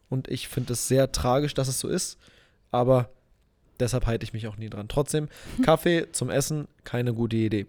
und 0.09 0.27
ich 0.27 0.47
finde 0.47 0.73
es 0.73 0.87
sehr 0.87 1.11
tragisch, 1.11 1.53
dass 1.53 1.67
es 1.67 1.79
so 1.79 1.87
ist. 1.87 2.17
Aber 2.71 3.09
deshalb 3.79 4.05
halte 4.05 4.23
ich 4.23 4.33
mich 4.33 4.47
auch 4.47 4.57
nie 4.57 4.69
dran. 4.69 4.87
Trotzdem, 4.87 5.29
Kaffee 5.63 6.11
zum 6.11 6.29
Essen, 6.29 6.67
keine 6.83 7.13
gute 7.13 7.35
Idee. 7.35 7.67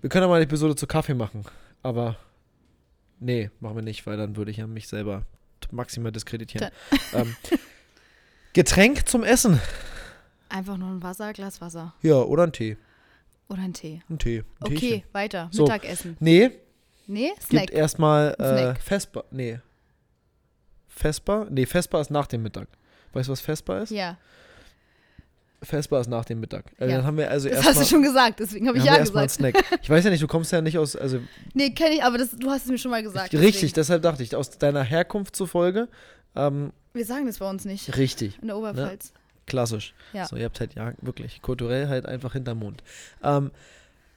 Wir 0.00 0.10
können 0.10 0.22
ja 0.22 0.28
mal 0.28 0.36
eine 0.36 0.44
Episode 0.44 0.76
zu 0.76 0.86
Kaffee 0.86 1.14
machen. 1.14 1.44
Aber 1.82 2.16
nee, 3.18 3.50
machen 3.60 3.76
wir 3.76 3.82
nicht, 3.82 4.06
weil 4.06 4.16
dann 4.16 4.36
würde 4.36 4.50
ich 4.50 4.58
ja 4.58 4.66
mich 4.66 4.88
selber 4.88 5.24
maximal 5.70 6.12
diskreditieren. 6.12 6.70
Ähm, 7.12 7.34
Getränk 8.52 9.08
zum 9.08 9.24
Essen. 9.24 9.60
Einfach 10.48 10.76
nur 10.76 10.90
ein 10.90 11.02
Wasser, 11.02 11.32
Glas 11.32 11.60
Wasser. 11.60 11.94
Ja, 12.02 12.16
oder 12.16 12.44
ein 12.44 12.52
Tee. 12.52 12.76
Oder 13.48 13.62
ein 13.62 13.72
Tee. 13.72 14.02
Ein 14.08 14.18
Tee. 14.18 14.44
Ein 14.60 14.66
okay, 14.66 14.76
Teechen. 14.76 15.02
weiter. 15.12 15.48
So. 15.52 15.64
Mittagessen. 15.64 16.16
Nee. 16.20 16.50
Nee, 17.08 17.32
Snack. 17.40 17.66
Gibt 17.66 17.74
erstmal 17.74 18.34
äh, 18.38 18.74
Vesper. 18.80 19.24
Nee. 19.32 19.58
Vesper? 20.90 21.46
Nee, 21.50 21.64
Vesper 21.66 22.00
ist 22.00 22.10
nach 22.10 22.26
dem 22.26 22.42
Mittag. 22.42 22.68
Weißt 23.12 23.28
du, 23.28 23.32
was 23.32 23.40
Vesper 23.40 23.82
ist? 23.82 23.90
Ja. 23.90 24.18
Vesper 25.62 26.00
ist 26.00 26.08
nach 26.08 26.24
dem 26.24 26.40
Mittag. 26.40 26.64
Äh, 26.78 26.88
Ja. 26.88 26.96
Dann 26.96 27.06
haben 27.06 27.16
wir 27.18 27.30
also 27.30 27.48
Das 27.48 27.56
erstmal 27.58 27.74
hast 27.74 27.82
du 27.90 27.94
schon 27.94 28.02
gesagt, 28.02 28.40
deswegen 28.40 28.66
habe 28.68 28.78
ich 28.78 28.84
ja 28.84 28.96
gesagt. 28.98 29.16
einen 29.16 29.28
Snack. 29.28 29.54
Ich 29.82 29.90
weiß 29.90 30.04
ja 30.04 30.10
nicht, 30.10 30.22
du 30.22 30.26
kommst 30.26 30.52
ja 30.52 30.60
nicht 30.62 30.78
aus, 30.78 30.96
also 30.96 31.20
Nee, 31.54 31.70
kenne 31.70 31.96
ich, 31.96 32.02
aber 32.02 32.16
das, 32.18 32.30
du 32.30 32.48
hast 32.50 32.64
es 32.64 32.70
mir 32.70 32.78
schon 32.78 32.90
mal 32.90 33.02
gesagt. 33.02 33.32
richtig, 33.34 33.52
deswegen. 33.54 33.74
deshalb 33.74 34.02
dachte 34.02 34.22
ich, 34.22 34.34
aus 34.34 34.50
deiner 34.58 34.82
Herkunft 34.82 35.36
zufolge, 35.36 35.88
ähm, 36.34 36.72
Wir 36.94 37.04
sagen 37.04 37.26
das 37.26 37.38
bei 37.38 37.48
uns 37.50 37.64
nicht. 37.66 37.96
richtig, 37.98 38.38
In 38.40 38.48
der 38.48 38.56
Oberpfalz. 38.56 39.12
klassisch. 39.46 39.92
Ja. 40.14 40.26
So, 40.26 40.36
ihr 40.36 40.46
habt 40.46 40.60
halt, 40.60 40.74
ja, 40.76 40.92
wirklich, 41.02 41.42
kulturell 41.42 41.88
halt 41.88 42.06
einfach 42.06 42.32
hinterm 42.32 42.58
Mond. 42.60 42.82
Ähm, 43.22 43.50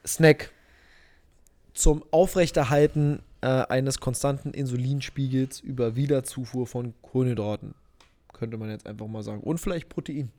Snack 0.07 0.51
zum 1.73 2.05
Aufrechterhalten 2.11 3.21
äh, 3.43 3.65
eines 3.67 3.99
konstanten 3.99 4.51
Insulinspiegels 4.51 5.59
über 5.59 5.97
Wiederzufuhr 5.97 6.65
von 6.65 6.93
Kohlenhydraten. 7.01 7.75
Könnte 8.31 8.57
man 8.57 8.69
jetzt 8.69 8.87
einfach 8.87 9.07
mal 9.07 9.21
sagen. 9.21 9.41
Und 9.41 9.57
vielleicht 9.57 9.89
Protein. 9.89 10.31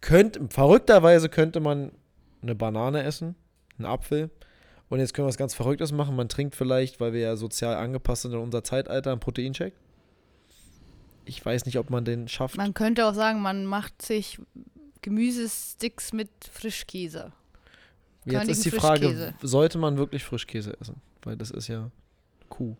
Könnt, 0.00 0.38
verrückterweise 0.50 1.28
könnte 1.28 1.58
man 1.58 1.90
eine 2.40 2.54
Banane 2.54 3.02
essen, 3.02 3.34
einen 3.76 3.86
Apfel. 3.86 4.30
Und 4.88 5.00
jetzt 5.00 5.14
können 5.14 5.24
wir 5.24 5.30
was 5.30 5.36
ganz 5.36 5.54
Verrücktes 5.54 5.90
machen. 5.90 6.14
Man 6.14 6.28
trinkt 6.28 6.54
vielleicht, 6.54 7.00
weil 7.00 7.12
wir 7.12 7.20
ja 7.20 7.36
sozial 7.36 7.74
angepasst 7.74 8.22
sind 8.22 8.32
in 8.32 8.38
unser 8.38 8.62
Zeitalter, 8.62 9.10
einen 9.10 9.20
Proteinshake. 9.20 9.74
Ich 11.24 11.44
weiß 11.44 11.66
nicht, 11.66 11.78
ob 11.78 11.90
man 11.90 12.04
den 12.04 12.28
schafft. 12.28 12.56
Man 12.56 12.72
könnte 12.72 13.04
auch 13.04 13.14
sagen, 13.14 13.42
man 13.42 13.66
macht 13.66 14.00
sich 14.00 14.40
Gemüsesticks 15.02 16.12
mit 16.12 16.30
Frischkäse. 16.52 17.32
Jetzt 18.24 18.32
Körnigen 18.32 18.52
ist 18.52 18.64
die 18.64 18.70
Frage, 18.70 19.34
sollte 19.42 19.78
man 19.78 19.98
wirklich 19.98 20.22
Frischkäse 20.22 20.76
essen? 20.80 21.00
Weil 21.22 21.36
das 21.36 21.50
ist 21.50 21.66
ja 21.66 21.90
Kuh. 22.48 22.74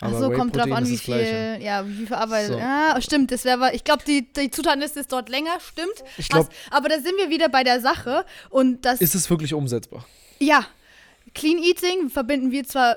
Achso, 0.00 0.30
kommt 0.32 0.56
drauf 0.56 0.70
an, 0.72 0.88
wie 0.88 0.98
viel, 0.98 1.58
ja, 1.60 1.86
wie 1.86 1.92
viel 1.94 2.06
verarbeitet. 2.08 2.54
So. 2.54 2.58
Ja, 2.58 2.96
stimmt, 3.00 3.30
das 3.30 3.44
wäre, 3.44 3.72
ich 3.72 3.84
glaube, 3.84 4.02
die, 4.04 4.32
die 4.32 4.50
Zutatenliste 4.50 4.98
ist 4.98 5.12
dort 5.12 5.28
länger, 5.28 5.52
stimmt. 5.60 5.94
Ich 6.18 6.28
glaube, 6.28 6.48
Hast- 6.48 6.72
aber 6.74 6.88
da 6.88 6.96
sind 6.96 7.16
wir 7.18 7.30
wieder 7.30 7.48
bei 7.48 7.62
der 7.62 7.80
Sache 7.80 8.24
und 8.50 8.84
das, 8.84 9.00
ist 9.00 9.14
es 9.14 9.30
wirklich 9.30 9.54
umsetzbar? 9.54 10.04
ja, 10.40 10.66
Clean 11.34 11.58
Eating 11.62 12.10
verbinden 12.10 12.50
wir 12.50 12.64
zwar 12.64 12.96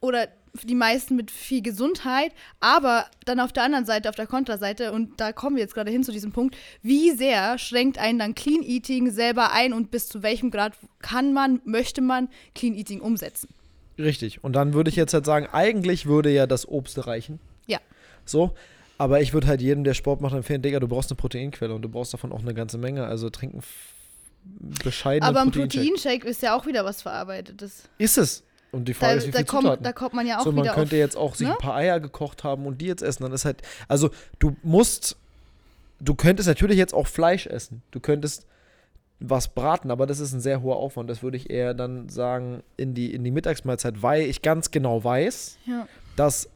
oder 0.00 0.28
die 0.62 0.76
meisten 0.76 1.16
mit 1.16 1.32
viel 1.32 1.60
Gesundheit, 1.60 2.30
aber 2.60 3.06
dann 3.24 3.40
auf 3.40 3.52
der 3.52 3.64
anderen 3.64 3.84
Seite, 3.84 4.08
auf 4.08 4.14
der 4.14 4.28
Kontraseite, 4.28 4.92
und 4.92 5.20
da 5.20 5.32
kommen 5.32 5.56
wir 5.56 5.62
jetzt 5.64 5.74
gerade 5.74 5.90
hin 5.90 6.04
zu 6.04 6.12
diesem 6.12 6.30
Punkt, 6.30 6.56
wie 6.82 7.10
sehr 7.10 7.58
schränkt 7.58 7.98
einen 7.98 8.20
dann 8.20 8.36
Clean 8.36 8.62
Eating 8.62 9.10
selber 9.10 9.50
ein 9.50 9.72
und 9.72 9.90
bis 9.90 10.06
zu 10.06 10.22
welchem 10.22 10.52
Grad 10.52 10.74
kann 11.00 11.32
man, 11.32 11.60
möchte 11.64 12.00
man 12.00 12.28
Clean 12.54 12.74
Eating 12.76 13.00
umsetzen? 13.00 13.48
Richtig. 13.98 14.42
Und 14.42 14.54
dann 14.54 14.74
würde 14.74 14.90
ich 14.90 14.96
jetzt 14.96 15.14
halt 15.14 15.24
sagen, 15.24 15.46
eigentlich 15.52 16.06
würde 16.06 16.30
ja 16.30 16.46
das 16.46 16.66
Obst 16.68 17.06
reichen. 17.06 17.38
Ja. 17.66 17.78
So. 18.24 18.52
Aber 18.98 19.20
ich 19.20 19.32
würde 19.32 19.46
halt 19.46 19.60
jedem, 19.60 19.84
der 19.84 19.94
Sport 19.94 20.20
macht, 20.20 20.34
empfehlen, 20.34 20.62
Digga, 20.62 20.80
du 20.80 20.88
brauchst 20.88 21.10
eine 21.10 21.16
Proteinquelle 21.16 21.74
und 21.74 21.82
du 21.82 21.88
brauchst 21.88 22.14
davon 22.14 22.32
auch 22.32 22.40
eine 22.40 22.54
ganze 22.54 22.78
Menge. 22.78 23.06
Also 23.06 23.30
trinken 23.30 23.60
bescheidene 24.82 25.28
Aber 25.28 25.42
im 25.42 25.50
Proteinshake. 25.50 26.26
Ist 26.26 26.42
ja 26.42 26.56
auch 26.56 26.66
wieder 26.66 26.84
was 26.84 27.02
Verarbeitetes. 27.02 27.88
Ist 27.98 28.18
es. 28.18 28.42
Und 28.72 28.86
die 28.86 28.92
Da, 28.92 28.98
Frage 28.98 29.18
ist, 29.18 29.26
wie 29.28 29.30
da, 29.30 29.38
viel 29.38 29.46
kommt, 29.46 29.62
Zutaten. 29.62 29.84
da 29.84 29.92
kommt 29.92 30.14
man 30.14 30.26
ja 30.26 30.38
auch 30.38 30.44
so, 30.44 30.52
man 30.52 30.64
wieder 30.64 30.74
könnte 30.74 30.96
auf. 30.96 31.00
jetzt 31.00 31.16
auch 31.16 31.34
sich 31.34 31.46
ne? 31.46 31.54
ein 31.54 31.58
paar 31.58 31.76
Eier 31.76 32.00
gekocht 32.00 32.44
haben 32.44 32.66
und 32.66 32.80
die 32.80 32.86
jetzt 32.86 33.02
essen. 33.02 33.22
Dann 33.22 33.32
ist 33.32 33.44
halt, 33.44 33.62
also 33.88 34.10
du 34.40 34.56
musst, 34.62 35.16
du 36.00 36.14
könntest 36.14 36.48
natürlich 36.48 36.76
jetzt 36.76 36.92
auch 36.92 37.06
Fleisch 37.06 37.46
essen. 37.46 37.82
Du 37.92 38.00
könntest 38.00 38.46
was 39.30 39.48
braten, 39.48 39.90
aber 39.90 40.06
das 40.06 40.20
ist 40.20 40.32
ein 40.32 40.40
sehr 40.40 40.62
hoher 40.62 40.76
Aufwand. 40.76 41.08
Das 41.10 41.22
würde 41.22 41.36
ich 41.36 41.50
eher 41.50 41.74
dann 41.74 42.08
sagen 42.08 42.62
in 42.76 42.94
die, 42.94 43.12
in 43.14 43.24
die 43.24 43.30
Mittagsmahlzeit, 43.30 44.02
weil 44.02 44.22
ich 44.22 44.42
ganz 44.42 44.70
genau 44.70 45.02
weiß, 45.04 45.58
Ja. 45.66 45.86
dass 46.16 46.48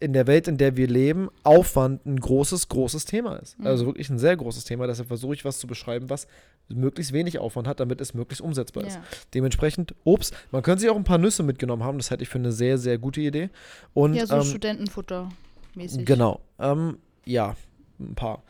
in 0.00 0.12
der 0.12 0.26
Welt, 0.26 0.48
in 0.48 0.58
der 0.58 0.76
wir 0.76 0.86
leben, 0.86 1.30
Aufwand 1.44 2.04
ein 2.04 2.20
großes, 2.20 2.68
großes 2.68 3.06
Thema 3.06 3.36
ist. 3.36 3.58
Mhm. 3.58 3.66
Also 3.66 3.86
wirklich 3.86 4.10
ein 4.10 4.18
sehr 4.18 4.36
großes 4.36 4.64
Thema. 4.64 4.86
Deshalb 4.86 5.08
versuche 5.08 5.32
ich 5.34 5.44
was 5.46 5.58
zu 5.58 5.66
beschreiben, 5.66 6.10
was 6.10 6.26
möglichst 6.68 7.12
wenig 7.12 7.38
Aufwand 7.38 7.66
hat, 7.68 7.80
damit 7.80 8.00
es 8.02 8.12
möglichst 8.12 8.42
umsetzbar 8.42 8.84
ist. 8.84 8.96
Ja. 8.96 9.02
Dementsprechend 9.32 9.94
Obst. 10.04 10.34
Man 10.50 10.62
könnte 10.62 10.80
sich 10.80 10.90
auch 10.90 10.96
ein 10.96 11.04
paar 11.04 11.18
Nüsse 11.18 11.42
mitgenommen 11.42 11.84
haben. 11.84 11.96
Das 11.98 12.10
halte 12.10 12.22
ich 12.22 12.28
für 12.28 12.38
eine 12.38 12.52
sehr, 12.52 12.76
sehr 12.76 12.98
gute 12.98 13.20
Idee. 13.22 13.48
Und 13.94 14.14
ja, 14.14 14.26
so 14.26 14.36
ähm, 14.36 14.42
Studentenfutter 14.42 15.28
mäßig. 15.74 16.04
genau. 16.04 16.40
Ähm, 16.58 16.98
ja, 17.24 17.56
ein 17.98 18.14
paar. 18.14 18.42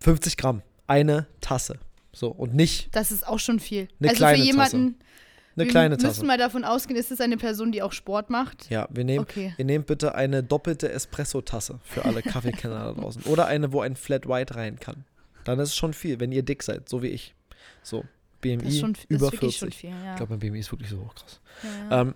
50 0.00 0.36
Gramm. 0.36 0.62
Eine 0.88 1.26
Tasse. 1.40 1.78
So, 2.12 2.28
und 2.28 2.54
nicht 2.54 2.94
Das 2.94 3.12
ist 3.12 3.26
auch 3.26 3.38
schon 3.38 3.60
viel. 3.60 3.88
Eine 4.00 4.10
also 4.10 4.18
kleine 4.18 4.38
für 4.38 4.44
jemanden, 4.44 4.76
eine 5.56 5.64
wir 5.64 5.66
kleine 5.70 5.94
müssen 5.96 6.06
Tasse. 6.06 6.24
mal 6.24 6.38
davon 6.38 6.64
ausgehen, 6.64 6.98
ist 6.98 7.10
es 7.12 7.20
eine 7.20 7.36
Person, 7.36 7.70
die 7.72 7.82
auch 7.82 7.92
Sport 7.92 8.30
macht? 8.30 8.68
Ja, 8.70 8.88
wir 8.90 9.04
nehmen, 9.04 9.20
Okay. 9.20 9.54
ihr 9.58 9.64
nehmt 9.64 9.86
bitte 9.86 10.14
eine 10.14 10.42
doppelte 10.42 10.90
Espresso-Tasse 10.90 11.78
für 11.84 12.04
alle 12.04 12.22
Kaffeekenner 12.22 12.92
da 12.94 13.00
draußen. 13.00 13.22
Oder 13.24 13.46
eine, 13.46 13.72
wo 13.72 13.80
ein 13.80 13.94
Flat 13.96 14.26
White 14.28 14.56
rein 14.56 14.78
kann. 14.80 15.04
Dann 15.44 15.58
ist 15.58 15.70
es 15.70 15.76
schon 15.76 15.92
viel, 15.94 16.18
wenn 16.20 16.32
ihr 16.32 16.42
dick 16.42 16.62
seid, 16.62 16.88
so 16.88 17.02
wie 17.02 17.08
ich. 17.08 17.34
So, 17.82 18.04
BMI 18.40 18.72
schon, 18.78 18.96
über 19.08 19.26
ist 19.26 19.32
wirklich 19.32 19.58
40. 19.58 19.58
schon 19.58 19.72
viel, 19.72 19.90
ja. 19.90 20.10
Ich 20.12 20.16
glaube, 20.16 20.32
mein 20.32 20.40
BMI 20.40 20.60
ist 20.60 20.72
wirklich 20.72 20.90
so 20.90 20.98
hoch 21.00 21.14
krass. 21.14 21.40
ja. 21.90 22.00
Ähm, 22.02 22.14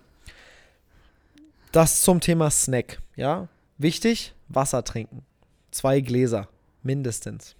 das 1.71 2.01
zum 2.01 2.19
Thema 2.21 2.49
Snack, 2.51 2.99
ja. 3.15 3.47
Wichtig, 3.77 4.33
Wasser 4.47 4.83
trinken. 4.83 5.23
Zwei 5.71 5.99
Gläser, 5.99 6.47
mindestens. 6.83 7.55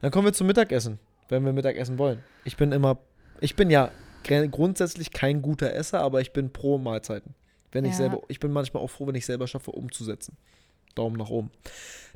Dann 0.00 0.10
kommen 0.10 0.26
wir 0.26 0.32
zum 0.32 0.48
Mittagessen, 0.48 0.98
wenn 1.28 1.44
wir 1.44 1.52
Mittagessen 1.52 1.98
wollen. 1.98 2.22
Ich 2.44 2.56
bin 2.56 2.72
immer, 2.72 2.98
ich 3.40 3.56
bin 3.56 3.70
ja 3.70 3.90
gr- 4.24 4.48
grundsätzlich 4.48 5.10
kein 5.12 5.42
guter 5.42 5.72
Esser, 5.74 6.00
aber 6.00 6.20
ich 6.20 6.32
bin 6.32 6.50
pro 6.52 6.78
Mahlzeiten. 6.78 7.34
Wenn 7.72 7.84
ich 7.84 7.92
Ja. 7.92 7.96
selber, 7.98 8.22
ich 8.28 8.40
bin 8.40 8.50
manchmal 8.52 8.82
auch 8.82 8.88
froh, 8.88 9.06
wenn 9.06 9.14
ich 9.14 9.26
selber 9.26 9.46
schaffe, 9.46 9.70
umzusetzen. 9.72 10.36
Daumen 10.94 11.16
nach 11.16 11.28
oben. 11.30 11.50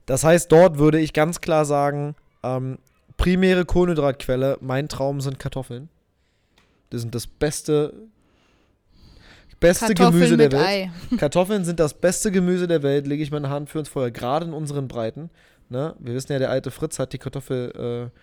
Das 0.07 0.25
heißt, 0.25 0.51
dort 0.51 0.79
würde 0.79 0.99
ich 0.99 1.13
ganz 1.13 1.41
klar 1.41 1.65
sagen, 1.65 2.15
ähm, 2.43 2.79
primäre 3.17 3.65
Kohlenhydratquelle, 3.65 4.59
mein 4.61 4.89
Traum 4.89 5.21
sind 5.21 5.39
Kartoffeln. 5.39 5.89
Das 6.91 7.03
sind 7.03 7.15
das 7.15 7.27
beste, 7.27 7.93
beste 9.61 9.87
Kartoffeln 9.95 10.13
Gemüse 10.15 10.37
der 10.37 10.53
Welt. 10.53 10.65
Ei. 10.67 10.91
Kartoffeln 11.19 11.65
sind 11.65 11.79
das 11.79 11.95
beste 11.95 12.33
Gemüse 12.33 12.67
der 12.67 12.83
Welt, 12.83 13.07
lege 13.07 13.23
ich 13.23 13.31
meine 13.31 13.49
Hand 13.51 13.71
für 13.71 13.79
ins 13.79 13.89
Feuer, 13.89 14.11
gerade 14.11 14.47
in 14.47 14.53
unseren 14.53 14.89
Breiten. 14.89 15.31
Ne? 15.69 15.95
Wir 16.01 16.15
wissen 16.15 16.33
ja, 16.33 16.39
der 16.39 16.51
alte 16.51 16.71
Fritz 16.71 16.99
hat 16.99 17.13
die 17.13 17.19
Kartoffel 17.19 18.11
äh, 18.13 18.19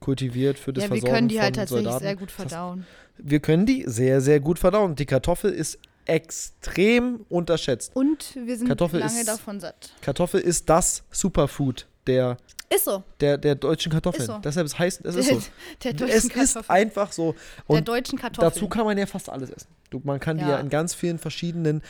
kultiviert 0.00 0.58
für 0.58 0.72
das 0.72 0.84
Ja, 0.84 0.90
wir 0.90 0.96
Versorgen 0.96 1.14
können 1.14 1.28
die 1.28 1.40
halt 1.40 1.54
von 1.56 1.62
tatsächlich 1.62 1.84
Soldaten. 1.84 2.04
sehr 2.04 2.16
gut 2.16 2.28
Das 2.30 2.38
heißt, 2.38 2.48
verdauen. 2.50 2.86
Wir 3.18 3.40
können 3.40 3.66
die 3.66 3.84
sehr, 3.86 4.20
sehr 4.20 4.40
gut 4.40 4.58
verdauen. 4.58 4.94
Die 4.96 5.06
Kartoffel 5.06 5.52
ist 5.52 5.78
extrem 6.06 7.24
unterschätzt. 7.28 7.92
Und 7.94 8.34
wir 8.34 8.56
sind 8.58 8.68
Kartoffel 8.68 9.00
lange 9.00 9.20
ist- 9.20 9.28
davon 9.28 9.60
satt. 9.60 9.92
Kartoffel 10.00 10.40
ist 10.40 10.68
das 10.68 11.02
Superfood 11.10 11.86
der, 12.06 12.36
Ist 12.74 12.84
so. 12.84 13.02
der, 13.20 13.38
der 13.38 13.54
deutschen 13.54 13.90
Kartoffeln. 13.92 14.22
Ist 14.22 14.26
so. 14.26 14.38
Deshalb 14.38 14.66
es 14.66 14.78
heißt, 14.78 15.04
es 15.04 15.14
ist 15.14 15.28
so. 15.30 15.40
Der 15.84 15.92
deutschen 15.94 16.08
Es 16.16 16.24
ist 16.24 16.30
Kartoffel. 16.34 16.64
einfach 16.74 17.12
so. 17.12 17.32
der 17.32 17.76
Und 17.76 17.88
deutschen 17.88 18.18
Kartoffel. 18.18 18.50
dazu 18.50 18.68
kann 18.68 18.84
man 18.84 18.98
ja 18.98 19.06
fast 19.06 19.30
alles 19.30 19.48
essen. 19.50 19.68
Du, 19.90 20.00
man 20.04 20.20
kann 20.20 20.36
die 20.36 20.42
Ja. 20.44 20.50
ja 20.50 20.58
in 20.60 20.68
ganz 20.68 20.92
vielen 20.94 21.18
verschiedenen 21.18 21.80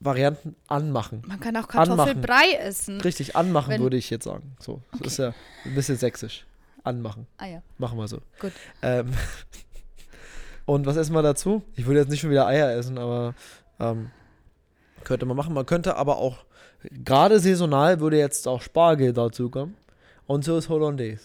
Varianten 0.00 0.54
anmachen. 0.68 1.22
Man 1.26 1.40
kann 1.40 1.56
auch 1.56 1.68
Anmachen. 1.70 1.96
Kartoffelbrei 1.96 2.52
essen. 2.60 3.00
Richtig, 3.00 3.36
anmachen 3.36 3.70
Wenn- 3.72 3.82
würde 3.82 3.96
ich 3.96 4.08
jetzt 4.10 4.24
sagen. 4.24 4.56
So, 4.60 4.80
das 4.92 5.12
ist 5.12 5.18
ja 5.18 5.34
ein 5.66 5.74
bisschen 5.74 5.96
sächsisch. 5.98 6.46
Anmachen. 6.88 7.26
Ah 7.38 7.46
ja. 7.46 7.62
Machen 7.78 7.98
wir 7.98 8.08
so. 8.08 8.18
Gut. 8.40 8.52
Ähm, 8.82 9.12
und 10.66 10.86
was 10.86 10.96
essen 10.96 11.14
wir 11.14 11.22
dazu? 11.22 11.62
Ich 11.76 11.86
würde 11.86 12.00
jetzt 12.00 12.10
nicht 12.10 12.20
schon 12.20 12.30
wieder 12.30 12.46
Eier 12.46 12.70
essen, 12.72 12.98
aber 12.98 13.34
ähm, 13.80 14.10
könnte 15.04 15.26
man 15.26 15.36
machen. 15.36 15.54
Man 15.54 15.66
könnte 15.66 15.96
aber 15.96 16.18
auch, 16.18 16.44
gerade 17.04 17.40
saisonal 17.40 18.00
würde 18.00 18.18
jetzt 18.18 18.46
auch 18.48 18.62
Spargel 18.62 19.12
dazu 19.12 19.50
kommen. 19.50 19.76
Und 20.26 20.44
so 20.44 20.58
ist 20.58 20.68
Hollandaise. 20.68 21.24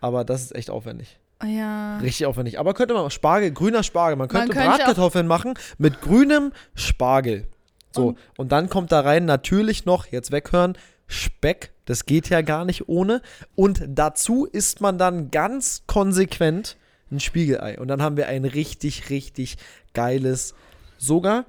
Aber 0.00 0.24
das 0.24 0.42
ist 0.42 0.54
echt 0.54 0.70
aufwendig. 0.70 1.18
Ah 1.38 1.46
ja. 1.46 1.98
Richtig 1.98 2.26
aufwendig. 2.26 2.58
Aber 2.58 2.74
könnte 2.74 2.92
man 2.94 3.08
Spargel, 3.10 3.52
grüner 3.52 3.82
Spargel. 3.82 4.16
Man 4.16 4.28
könnte, 4.28 4.48
könnte 4.54 4.68
auch- 4.68 4.76
Bratkartoffeln 4.76 5.26
machen 5.26 5.54
mit 5.78 6.00
grünem 6.00 6.52
Spargel. 6.74 7.46
So, 7.92 8.08
Und- 8.08 8.18
und 8.36 8.52
dann 8.52 8.68
kommt 8.68 8.92
da 8.92 9.00
rein 9.00 9.24
natürlich 9.24 9.84
noch, 9.86 10.06
jetzt 10.06 10.32
weghören, 10.32 10.76
Speck. 11.06 11.72
Das 11.90 12.06
geht 12.06 12.28
ja 12.28 12.40
gar 12.40 12.64
nicht 12.64 12.88
ohne. 12.88 13.20
Und 13.56 13.82
dazu 13.88 14.46
isst 14.46 14.80
man 14.80 14.96
dann 14.96 15.30
ganz 15.32 15.82
konsequent 15.88 16.76
ein 17.10 17.18
Spiegelei. 17.18 17.78
Und 17.80 17.88
dann 17.88 18.00
haben 18.00 18.16
wir 18.16 18.28
ein 18.28 18.44
richtig, 18.44 19.10
richtig 19.10 19.56
geiles, 19.92 20.54
sogar, 20.98 21.46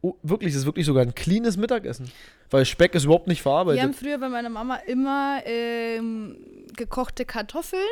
oh, 0.00 0.14
wirklich, 0.22 0.52
das 0.54 0.60
ist 0.60 0.66
wirklich 0.66 0.86
sogar 0.86 1.02
ein 1.02 1.14
cleanes 1.14 1.58
Mittagessen. 1.58 2.10
Weil 2.50 2.64
Speck 2.64 2.94
ist 2.94 3.04
überhaupt 3.04 3.26
nicht 3.26 3.44
Wir 3.44 3.52
haben 3.52 3.66
verarbeitet. 3.66 3.96
früher 3.96 4.18
bei 4.18 4.28
meiner 4.30 4.48
Mama 4.48 4.76
immer 4.86 5.40
ähm, 5.44 6.36
gekochte 6.76 7.24
Kartoffeln 7.24 7.82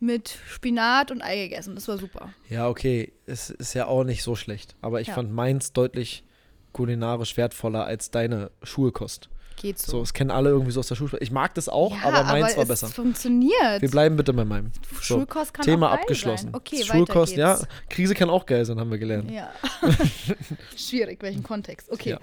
mit 0.00 0.36
Spinat 0.48 1.10
und 1.12 1.22
Ei 1.22 1.44
gegessen. 1.48 1.74
Das 1.76 1.86
war 1.86 1.98
super. 1.98 2.32
Ja, 2.48 2.68
okay, 2.68 3.12
es 3.26 3.50
ist 3.50 3.74
ja 3.74 3.86
auch 3.86 4.04
nicht 4.04 4.22
so 4.24 4.34
schlecht. 4.34 4.74
Aber 4.80 5.00
ich 5.00 5.08
Ja. 5.08 5.14
fand 5.14 5.32
meins 5.32 5.72
deutlich 5.72 6.24
kulinarisch 6.72 7.36
wertvoller 7.36 7.84
als 7.84 8.10
deine 8.10 8.50
Schulkost. 8.62 9.28
Geht 9.56 9.78
So, 9.78 9.92
so. 9.92 10.02
es 10.02 10.12
kennen 10.12 10.30
alle 10.30 10.50
irgendwie 10.50 10.70
so 10.72 10.80
aus 10.80 10.88
der 10.88 10.96
Schulkost. 10.96 11.22
Ich 11.22 11.30
mag 11.30 11.54
das 11.54 11.68
auch, 11.68 11.90
ja, 11.96 12.02
aber 12.04 12.24
meins 12.24 12.54
war 12.56 12.62
es 12.64 12.68
besser. 12.68 12.88
funktioniert. 12.88 13.80
Wir 13.80 13.90
bleiben 13.90 14.14
bitte 14.16 14.32
bei 14.34 14.44
meinem. 14.44 14.70
So, 14.92 15.00
Schulkost 15.16 15.54
kann 15.54 15.64
Thema 15.64 15.86
auch 15.88 15.92
geil 15.92 16.00
abgeschlossen. 16.02 16.46
Sein. 16.48 16.54
Okay, 16.54 16.84
Schulkost, 16.84 17.36
ja. 17.36 17.58
Krise 17.88 18.14
kann 18.14 18.28
auch 18.28 18.44
geil 18.44 18.64
sein, 18.66 18.78
haben 18.78 18.90
wir 18.90 18.98
gelernt. 18.98 19.30
Ja. 19.30 19.50
Schwierig, 20.76 21.22
welchen 21.22 21.42
Kontext. 21.42 21.90
Okay. 21.90 22.10
Ja. 22.10 22.18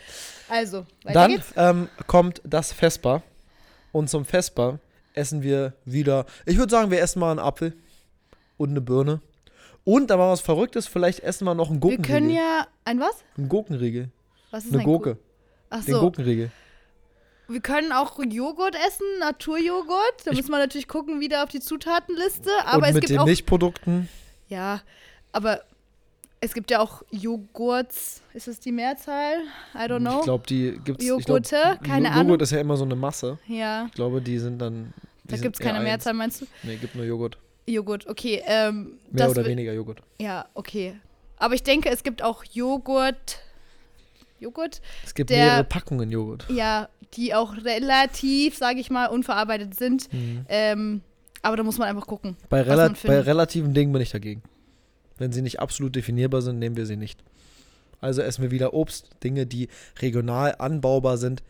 Also, 0.50 0.86
weiter 1.04 1.14
Dann 1.14 1.32
geht's. 1.32 1.54
ähm, 1.56 1.90
kommt 2.08 2.42
das 2.44 2.72
Vesper. 2.72 3.22
Und 3.92 4.10
zum 4.10 4.26
Vesper 4.26 4.80
essen 5.14 5.44
wir 5.44 5.74
wieder. 5.86 6.26
Ich 6.46 6.58
würde 6.58 6.72
sagen, 6.72 6.92
wir 6.92 7.02
essen 7.02 7.20
mal 7.20 7.32
einen 7.32 7.40
Apfel. 7.40 7.74
und 8.58 8.70
eine 8.70 8.82
Birne. 8.82 9.22
Und 9.84 10.10
da 10.10 10.18
war 10.18 10.32
was 10.32 10.40
Verrücktes, 10.42 10.88
vielleicht 10.88 11.20
essen 11.22 11.46
wir 11.46 11.54
noch 11.56 11.70
einen 11.70 11.78
Wir 11.78 11.98
Gurkenriegel. 11.98 12.16
können 12.16 12.30
ja. 12.30 12.68
Ein 12.86 13.00
was? 13.00 13.16
Einen 13.38 13.50
Gurkenriegel. 13.50 14.10
Was 14.52 14.66
ist 14.66 14.72
Eine 14.72 14.82
ein 14.82 14.86
Gurke. 14.86 15.16
Gu- 15.16 15.22
Ach 15.72 15.84
Den 15.84 15.94
so. 15.96 16.00
Gurkenriegel. 16.02 16.52
Wir 17.48 17.60
können 17.60 17.92
auch 17.92 18.20
Joghurt 18.24 18.76
essen, 18.76 19.06
Naturjoghurt. 19.20 20.26
Da 20.26 20.32
Ich- 20.32 20.38
müssen 20.38 20.52
wir 20.52 20.58
natürlich 20.60 20.88
gucken, 20.88 21.20
wieder 21.20 21.44
auf 21.44 21.50
die 21.50 21.60
Zutatenliste. 21.60 22.50
Aber 22.66 22.78
und 22.78 22.84
es 22.86 22.94
mit 22.94 23.02
gibt 23.02 23.10
den 23.12 23.20
auch. 23.20 23.26
Milchprodukten. 23.26 24.08
Ja, 24.50 24.82
aber 25.32 25.62
es 26.40 26.54
gibt 26.54 26.72
ja 26.72 26.80
auch 26.80 27.04
Joghurts. 27.12 28.22
Ist 28.34 28.48
es 28.48 28.60
die 28.60 28.72
Mehrzahl? 28.72 29.36
I 29.76 29.78
don't 29.80 30.00
know. 30.00 30.20
Ich 30.20 30.24
glaube, 30.24 30.46
die 30.48 30.80
gibt's. 30.84 31.06
Joghurte? 31.06 31.56
ich 31.56 31.80
glaub, 31.80 31.84
Keine 31.84 32.08
Joghurt 32.08 32.20
Ahnung. 32.20 32.40
ist 32.40 32.52
ja 32.52 32.60
immer 32.62 32.78
so 32.78 32.86
eine 32.86 32.96
Masse. 32.96 33.38
ja, 33.48 33.86
Ich 33.88 33.94
glaube, 33.94 34.22
die 34.22 34.38
sind 34.40 34.60
dann. 34.60 34.94
die 35.26 35.36
da 35.36 35.38
gibt 35.38 35.56
es 35.58 35.62
keine. 35.62 35.80
Mehrzahl, 35.82 36.14
meinst 36.14 36.42
du? 36.42 36.46
Nee, 36.64 36.78
gibt 36.78 36.96
nur 36.96 37.06
Joghurt. 37.06 37.38
Joghurt, 37.66 38.08
okay. 38.08 38.42
Ähm, 38.46 39.00
Mehr 39.12 39.28
das 39.28 39.32
oder 39.38 39.46
weniger 39.46 39.74
Joghurt. 39.74 40.02
Ja, 40.20 40.46
okay. 40.54 41.00
Aber 41.38 41.54
ich 41.56 41.64
denke, 41.64 41.90
es 41.90 42.04
gibt 42.04 42.22
auch 42.22 42.44
Joghurt. 42.52 43.40
Joghurt? 44.44 44.82
Es 45.04 45.14
gibt 45.16 45.30
Der- 45.30 45.46
mehrere 45.46 45.64
Packungen 45.64 46.12
Joghurt. 46.12 46.46
Ja, 46.50 46.90
die 47.16 47.34
auch 47.34 47.56
relativ, 47.64 48.58
sage 48.58 48.80
ich 48.80 48.90
mal, 48.90 49.08
unverarbeitet 49.08 49.76
sind. 49.76 50.12
Mhm. 50.14 50.46
Ähm, 50.50 51.02
aber 51.42 51.58
da 51.58 51.64
muss 51.64 51.78
man 51.78 51.88
einfach 51.90 52.08
gucken. 52.08 52.38
Bei, 52.50 52.62
rela 52.62 52.94
bei 53.06 53.20
relativen 53.20 53.74
Dingen 53.74 53.92
bin 53.92 54.02
ich 54.02 54.12
dagegen. 54.12 54.42
Wenn 55.18 55.32
sie 55.32 55.42
nicht 55.42 55.60
absolut 55.60 55.96
definierbar 55.96 56.42
sind, 56.42 56.60
nehmen 56.60 56.76
wir 56.78 56.86
sie 56.86 56.96
nicht. 56.98 57.24
Also 58.02 58.22
essen 58.22 58.42
wir 58.42 58.52
wieder 58.52 58.74
Obst, 58.74 59.10
Dinge, 59.24 59.46
die 59.46 59.70
regional 60.02 60.56
anbaubar 60.58 61.18
sind. 61.18 61.44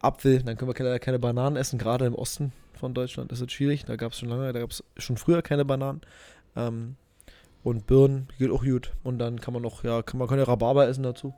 Apfel, 0.00 0.42
dann 0.42 0.56
können 0.56 0.68
wir 0.68 0.74
keine, 0.74 0.98
keine 0.98 1.18
Bananen 1.18 1.56
essen, 1.56 1.78
gerade 1.78 2.04
im 2.04 2.14
Osten 2.14 2.52
von 2.78 2.92
Deutschland 2.92 3.32
ist 3.32 3.40
es 3.40 3.50
schwierig. 3.52 3.84
Da 3.86 3.96
gab 3.96 4.12
es 4.12 4.18
schon 4.18 4.28
lange, 4.28 4.52
da 4.52 4.60
gab 4.60 4.70
es 4.70 4.84
schon 4.98 5.16
früher 5.16 5.40
keine 5.42 5.64
Bananen. 5.64 6.02
Ähm, 6.56 6.96
und 7.62 7.86
Birnen 7.86 8.28
geht 8.38 8.50
auch 8.50 8.62
gut. 8.64 8.92
Und 9.02 9.18
dann 9.18 9.40
kann 9.40 9.54
man 9.54 9.62
noch, 9.62 9.84
ja, 9.84 10.02
kann 10.02 10.18
man 10.18 10.28
ja 10.36 10.44
Rhabarber 10.44 10.86
essen 10.86 11.02
dazu. 11.04 11.32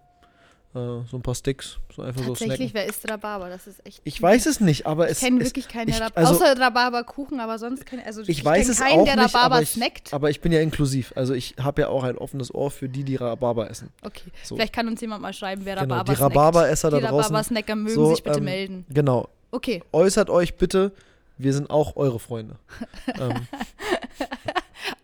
Äh, 0.76 1.06
so 1.10 1.16
ein 1.16 1.22
paar 1.22 1.34
Sticks, 1.34 1.78
so 1.94 2.02
einfach 2.02 2.20
so 2.22 2.28
Tatsächlich, 2.34 2.70
snacken. 2.70 2.74
wer 2.74 2.86
isst 2.86 3.10
Rhabarber? 3.10 3.48
Das 3.48 3.66
ist 3.66 3.84
echt. 3.86 4.02
Ich 4.04 4.20
weiß 4.20 4.44
es 4.44 4.60
nicht, 4.60 4.84
aber 4.84 5.06
Ich 5.06 5.12
es, 5.12 5.20
kenne 5.20 5.40
es 5.40 5.46
wirklich 5.46 5.68
keine 5.68 5.90
ich- 5.90 5.96
Rhabarber. 5.96 6.18
also- 6.18 6.34
außer 6.34 6.60
Rhabarberkuchen, 6.60 7.40
aber 7.40 7.58
sonst 7.58 7.86
keine. 7.86 8.04
Also 8.04 8.22
Ich 8.26 8.44
weiß 8.44 8.62
kenn 8.64 8.70
es 8.72 8.78
keinen, 8.80 9.00
auch 9.00 9.04
der 9.06 9.16
nicht, 9.16 9.34
Rhabarber 9.34 9.54
aber 9.56 9.62
ich, 9.62 9.70
snackt. 9.70 10.12
aber 10.12 10.28
ich 10.28 10.40
bin 10.42 10.52
ja 10.52 10.60
inklusiv. 10.60 11.14
Also 11.16 11.32
ich 11.32 11.54
habe 11.58 11.80
ja 11.82 11.88
auch 11.88 12.02
ein 12.04 12.18
offenes 12.18 12.54
Ohr 12.54 12.70
für 12.70 12.90
die, 12.90 13.04
die 13.04 13.16
Rhabarber 13.16 13.70
essen. 13.70 13.88
Okay. 14.02 14.30
So. 14.42 14.56
Vielleicht 14.56 14.74
kann 14.74 14.86
uns 14.86 15.00
jemand 15.00 15.22
mal 15.22 15.32
schreiben, 15.32 15.62
wer 15.64 15.76
Genau, 15.76 15.94
Rhabarber 15.94 16.12
die 16.14 16.20
Rhabarberesser 16.20 16.90
da 16.90 16.96
Die 16.98 17.02
draußen. 17.04 17.16
Rhabarber-Snacker 17.22 17.74
mögen 17.76 17.94
So, 17.94 18.10
sich 18.10 18.22
bitte 18.22 18.38
ähm, 18.38 18.44
melden. 18.44 18.86
Genau. 18.90 19.28
Okay. 19.52 19.82
Äußert 19.92 20.28
euch 20.28 20.56
bitte. 20.56 20.92
Wir 21.38 21.54
sind 21.54 21.70
auch 21.70 21.96
eure 21.96 22.18
Freunde. 22.18 22.56
ähm, 23.18 23.46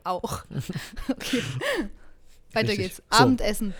Auch. 0.05 0.45
okay. 1.11 1.43
Weiter 2.53 2.69
Richtig. 2.69 2.79
geht's. 2.79 2.97
So. 3.11 3.19
Abendessen. 3.23 3.73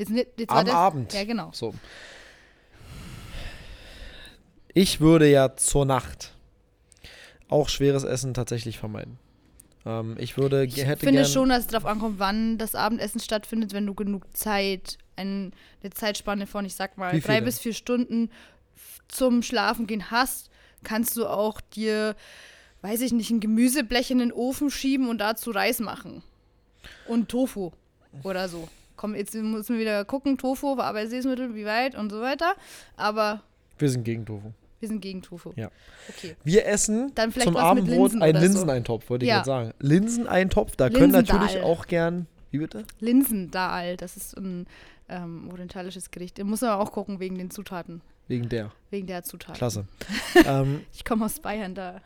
Jetzt, 0.00 0.10
jetzt 0.38 0.50
am 0.50 0.64
das- 0.64 0.74
Abend. 0.74 1.12
Ja, 1.12 1.24
genau. 1.24 1.50
So. 1.52 1.74
Ich 4.72 5.00
würde 5.00 5.30
ja 5.30 5.56
zur 5.56 5.84
Nacht 5.84 6.32
auch 7.48 7.68
schweres 7.68 8.04
Essen 8.04 8.32
tatsächlich 8.32 8.78
vermeiden. 8.78 9.18
Ähm, 9.84 10.16
ich 10.18 10.38
würde, 10.38 10.64
Ich 10.64 10.78
hätte 10.78 11.04
finde 11.04 11.26
schon, 11.26 11.50
dass 11.50 11.60
es 11.60 11.66
darauf 11.66 11.84
ankommt, 11.84 12.18
wann 12.18 12.56
das 12.56 12.74
Abendessen 12.74 13.20
stattfindet, 13.20 13.74
wenn 13.74 13.84
du 13.84 13.94
genug 13.94 14.24
Zeit, 14.34 14.96
ein, 15.16 15.52
eine 15.82 15.90
Zeitspanne 15.90 16.46
von, 16.46 16.64
ich 16.64 16.74
sag 16.74 16.96
mal, 16.96 17.20
drei 17.20 17.42
bis 17.42 17.58
vier 17.58 17.74
Stunden 17.74 18.30
zum 19.08 19.42
Schlafen 19.42 19.86
gehen 19.86 20.10
hast, 20.10 20.48
kannst 20.82 21.14
du 21.18 21.26
auch 21.26 21.60
dir, 21.60 22.16
weiß 22.80 23.02
ich 23.02 23.12
nicht, 23.12 23.30
ein 23.30 23.40
Gemüseblech 23.40 24.10
in 24.10 24.18
den 24.18 24.32
Ofen 24.32 24.70
schieben 24.70 25.10
und 25.10 25.18
dazu 25.18 25.50
Reis 25.50 25.80
machen. 25.80 26.22
Und 27.06 27.28
Tofu 27.28 27.72
oder 28.22 28.48
so. 28.48 28.66
Komm, 29.00 29.14
jetzt 29.14 29.34
müssen 29.34 29.76
wir 29.76 29.80
wieder 29.80 30.04
gucken, 30.04 30.36
Tofu, 30.36 30.74
Verarbeitungsmittel, 30.74 31.54
wie 31.54 31.64
weit 31.64 31.94
und 31.94 32.10
so 32.10 32.20
weiter. 32.20 32.52
Aber 32.98 33.40
wir 33.78 33.88
sind 33.88 34.04
gegen 34.04 34.26
Tofu. 34.26 34.52
wir 34.78 34.88
sind 34.88 35.00
gegen 35.00 35.22
Tofu. 35.22 35.52
Ja. 35.56 35.70
Okay. 36.10 36.36
Wir 36.44 36.66
essen 36.66 37.10
Dann 37.14 37.32
vielleicht 37.32 37.46
zum 37.46 37.56
Abendbrot 37.56 38.12
Linsen 38.12 38.22
einen 38.22 38.36
oder 38.36 38.40
so. 38.40 38.46
Linseneintopf, 38.52 39.08
wollte 39.08 39.24
ich 39.24 39.30
Ja. 39.30 39.36
gerade 39.36 39.46
sagen. 39.46 39.74
Linseneintopf, 39.80 40.76
da 40.76 40.90
können 40.90 41.12
natürlich 41.12 41.62
auch 41.62 41.86
gern, 41.86 42.26
wie 42.50 42.58
bitte? 42.58 42.84
Linsendahl, 42.98 43.96
das 43.96 44.18
ist 44.18 44.36
ein 44.36 44.66
ähm, 45.08 45.48
orientalisches 45.50 46.10
Gericht. 46.10 46.38
Da 46.38 46.44
muss 46.44 46.60
man 46.60 46.72
auch 46.72 46.92
gucken 46.92 47.20
wegen 47.20 47.38
den 47.38 47.50
Zutaten. 47.50 48.02
Wegen 48.28 48.50
der. 48.50 48.70
Wegen 48.90 49.06
der 49.06 49.22
Zutaten. 49.22 49.54
Klasse. 49.54 49.86
ähm, 50.44 50.82
Ich 50.92 51.06
komme 51.06 51.24
aus 51.24 51.40
Bayern, 51.40 51.74
da 51.74 52.02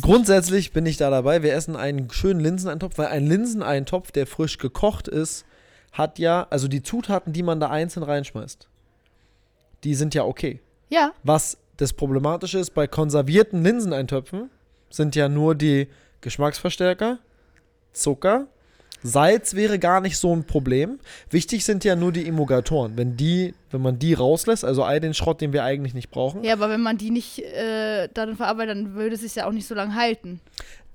grundsätzlich 0.00 0.72
bin 0.72 0.86
ich 0.86 0.96
da 0.96 1.10
dabei. 1.10 1.42
Wir 1.42 1.52
essen 1.52 1.76
einen 1.76 2.08
schönen 2.10 2.40
Linseneintopf, 2.40 2.96
weil 2.96 3.08
ein 3.08 3.26
Linseneintopf, 3.26 4.12
der 4.12 4.26
frisch 4.26 4.56
gekocht 4.56 5.08
ist, 5.08 5.44
hat 5.98 6.20
ja, 6.20 6.46
also 6.48 6.68
die 6.68 6.82
Zutaten, 6.82 7.32
die 7.32 7.42
man 7.42 7.58
da 7.58 7.70
einzeln 7.70 8.04
reinschmeißt, 8.04 8.68
die 9.82 9.94
sind 9.96 10.14
ja 10.14 10.24
okay. 10.24 10.60
Ja, 10.88 11.12
Was 11.24 11.58
das 11.76 11.92
Problematische 11.92 12.58
ist 12.58 12.70
bei 12.70 12.86
konservierten 12.86 13.62
Linseneintöpfen, 13.62 14.48
sind 14.90 15.16
ja 15.16 15.28
nur 15.28 15.54
die 15.54 15.88
Geschmacksverstärker, 16.20 17.18
Zucker, 17.92 18.46
Salz 19.02 19.54
wäre 19.54 19.78
gar 19.78 20.00
nicht 20.00 20.16
so 20.18 20.34
ein 20.34 20.44
Problem. 20.44 20.98
Wichtig 21.30 21.64
sind 21.64 21.84
ja 21.84 21.94
nur 21.96 22.12
die 22.12 22.26
Emulgatoren. 22.26 22.96
Wenn 22.96 23.16
die, 23.16 23.54
wenn 23.70 23.80
man 23.80 23.98
die 23.98 24.14
rauslässt, 24.14 24.64
also 24.64 24.82
all 24.82 25.00
den 25.00 25.14
Schrott, 25.14 25.40
den 25.40 25.52
wir 25.52 25.64
eigentlich 25.64 25.94
nicht 25.94 26.10
brauchen, 26.10 26.42
ja, 26.44 26.52
aber 26.54 26.68
wenn 26.68 26.80
man 26.80 26.98
die 26.98 27.10
nicht 27.10 27.38
äh, 27.40 28.08
darin 28.12 28.36
verarbeitet, 28.36 28.76
dann 28.76 28.94
würde 28.94 29.14
es 29.14 29.20
sich 29.20 29.34
ja 29.34 29.46
auch 29.46 29.52
nicht 29.52 29.66
so 29.68 29.74
lange 29.74 29.94
halten. 29.94 30.40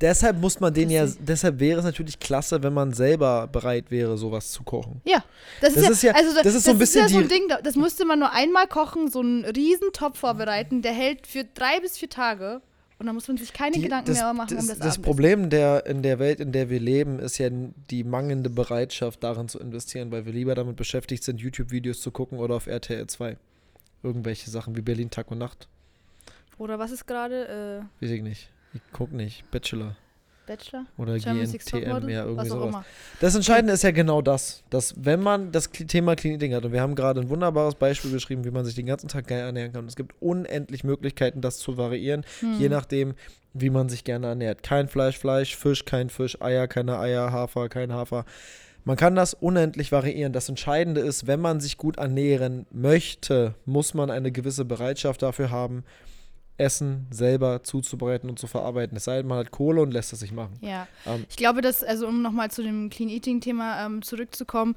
Deshalb 0.01 0.37
muss 0.41 0.59
man 0.59 0.73
den 0.73 0.89
ja, 0.89 1.07
deshalb 1.19 1.61
wäre 1.61 1.79
es 1.79 1.85
natürlich 1.85 2.19
klasse, 2.19 2.61
wenn 2.61 2.73
man 2.73 2.91
selber 2.91 3.47
bereit 3.47 3.85
wäre, 3.89 4.17
sowas 4.17 4.51
zu 4.51 4.63
kochen. 4.63 5.01
Ja, 5.05 5.23
das, 5.61 5.75
Das 5.75 5.83
ist, 5.83 5.89
ist 5.91 6.01
ja- 6.03 6.13
also 6.13 6.29
das 6.43 6.55
ist 6.55 6.65
so 6.65 6.71
ein 6.71 6.77
bisschen 6.79 7.01
ja 7.03 7.07
so 7.09 7.19
ein 7.19 7.29
Ding, 7.29 7.43
da- 7.47 7.61
das 7.61 7.75
musste 7.75 8.03
man 8.03 8.19
nur 8.19 8.33
einmal 8.33 8.67
kochen, 8.67 9.09
so 9.09 9.19
einen 9.21 9.45
riesen 9.45 9.93
Topf 9.93 10.19
vorbereiten, 10.19 10.81
der 10.81 10.91
hält 10.91 11.25
für 11.25 11.45
drei 11.45 11.79
bis 11.79 11.97
vier 11.97 12.09
Tage 12.09 12.61
und 13.03 13.07
dann 13.07 13.15
muss 13.15 13.27
man 13.27 13.35
sich 13.35 13.51
keine 13.51 13.75
Die- 13.75 13.81
Gedanken 13.81 14.07
das, 14.07 14.17
mehr 14.19 14.33
machen 14.33 14.55
das, 14.55 14.63
um 14.63 14.69
das, 14.69 14.79
das. 14.79 14.97
Problem 14.99 15.49
der, 15.49 15.85
in 15.85 16.01
der 16.03 16.19
Welt, 16.19 16.39
in 16.39 16.53
der 16.53 16.69
wir 16.69 16.79
leben, 16.79 17.19
ist 17.19 17.37
ja 17.37 17.49
die 17.51 18.05
mangelnde 18.05 18.49
Bereitschaft, 18.49 19.21
darin 19.25 19.49
zu 19.49 19.59
investieren, 19.59 20.09
weil 20.11 20.25
wir 20.25 20.31
lieber 20.31 20.55
damit 20.55 20.77
beschäftigt 20.77 21.21
sind, 21.25 21.41
YouTube-Videos 21.41 21.99
zu 21.99 22.11
gucken 22.11 22.39
oder 22.39 22.55
auf 22.55 22.65
RTL 22.67 23.05
2. 23.05 23.35
Irgendwelche 24.03 24.49
Sachen 24.49 24.77
wie 24.77 24.81
Berlin 24.81 25.09
Tag 25.09 25.31
und 25.31 25.37
Nacht. 25.37 25.67
Oder 26.57 26.79
was 26.79 26.91
ist 26.91 27.05
gerade? 27.05 27.83
Äh, 27.99 28.03
Weiß 28.05 28.11
ich 28.11 28.21
nicht. 28.23 28.49
Ich 28.73 28.81
guck 28.93 29.11
nicht. 29.11 29.43
Bachelor 29.51 29.97
Bachelor? 30.45 30.85
oder 30.97 31.17
Germany's 31.17 31.53
Next 31.53 31.71
GNTM, 31.71 32.09
ja, 32.09 32.25
irgendwie 32.25 32.47
sowas. 32.49 32.83
Das 33.19 33.35
Entscheidende 33.35 33.73
ist 33.73 33.83
ja 33.83 33.91
genau 33.91 34.21
das, 34.21 34.63
dass 34.69 34.93
wenn 34.97 35.21
man 35.21 35.51
das 35.51 35.69
Thema 35.69 36.15
Clean 36.15 36.35
Eating 36.35 36.53
hat, 36.53 36.65
und 36.65 36.71
wir 36.73 36.81
haben 36.81 36.95
gerade 36.95 37.21
ein 37.21 37.29
wunderbares 37.29 37.75
Beispiel 37.75 38.11
beschrieben, 38.11 38.43
wie 38.43 38.51
man 38.51 38.65
sich 38.65 38.75
den 38.75 38.85
ganzen 38.85 39.07
Tag 39.07 39.27
geil 39.27 39.41
ernähren 39.41 39.71
kann. 39.71 39.81
Und 39.81 39.89
es 39.89 39.95
gibt 39.95 40.13
unendlich 40.19 40.83
Möglichkeiten, 40.83 41.41
das 41.41 41.59
zu 41.59 41.77
variieren, 41.77 42.25
Hm. 42.39 42.59
je 42.59 42.69
nachdem, 42.69 43.13
wie 43.53 43.69
man 43.69 43.87
sich 43.89 44.03
gerne 44.03 44.27
ernährt. 44.27 44.63
Kein 44.63 44.87
Fleisch, 44.87 45.17
Fleisch, 45.17 45.55
Fisch, 45.55 45.85
kein 45.85 46.09
Fisch, 46.09 46.41
Eier, 46.41 46.67
keine 46.67 46.99
Eier, 46.99 47.31
Hafer, 47.31 47.69
kein 47.69 47.93
Hafer. 47.93 48.25
Man 48.85 48.97
kann 48.97 49.15
das 49.15 49.33
unendlich 49.33 49.91
variieren. 49.93 50.33
Das 50.33 50.49
Entscheidende 50.49 51.01
ist, 51.01 51.25
wenn 51.25 51.39
man 51.39 51.61
sich 51.61 51.77
gut 51.77 51.97
ernähren 51.97 52.65
möchte, 52.71 53.55
muss 53.65 53.93
man 53.93 54.09
eine 54.11 54.31
gewisse 54.31 54.65
Bereitschaft 54.65 55.21
dafür 55.21 55.51
haben, 55.51 55.85
Essen 56.63 57.07
selber 57.11 57.63
zuzubereiten 57.63 58.29
und 58.29 58.39
zu 58.39 58.47
verarbeiten. 58.47 58.97
Es 58.97 59.03
sei 59.03 59.17
denn, 59.17 59.27
man 59.27 59.37
hat 59.37 59.51
Kohle 59.51 59.81
und 59.81 59.91
lässt 59.91 60.13
es 60.13 60.19
sich 60.19 60.31
machen. 60.31 60.57
Ja, 60.61 60.87
Ähm, 61.05 61.25
ich 61.29 61.35
glaube, 61.35 61.61
dass, 61.61 61.83
also 61.83 62.07
um 62.07 62.21
nochmal 62.21 62.49
zu 62.49 62.63
dem 62.63 62.89
Clean 62.89 63.09
Eating-Thema 63.09 63.85
ähm, 63.85 64.01
zurückzukommen, 64.01 64.75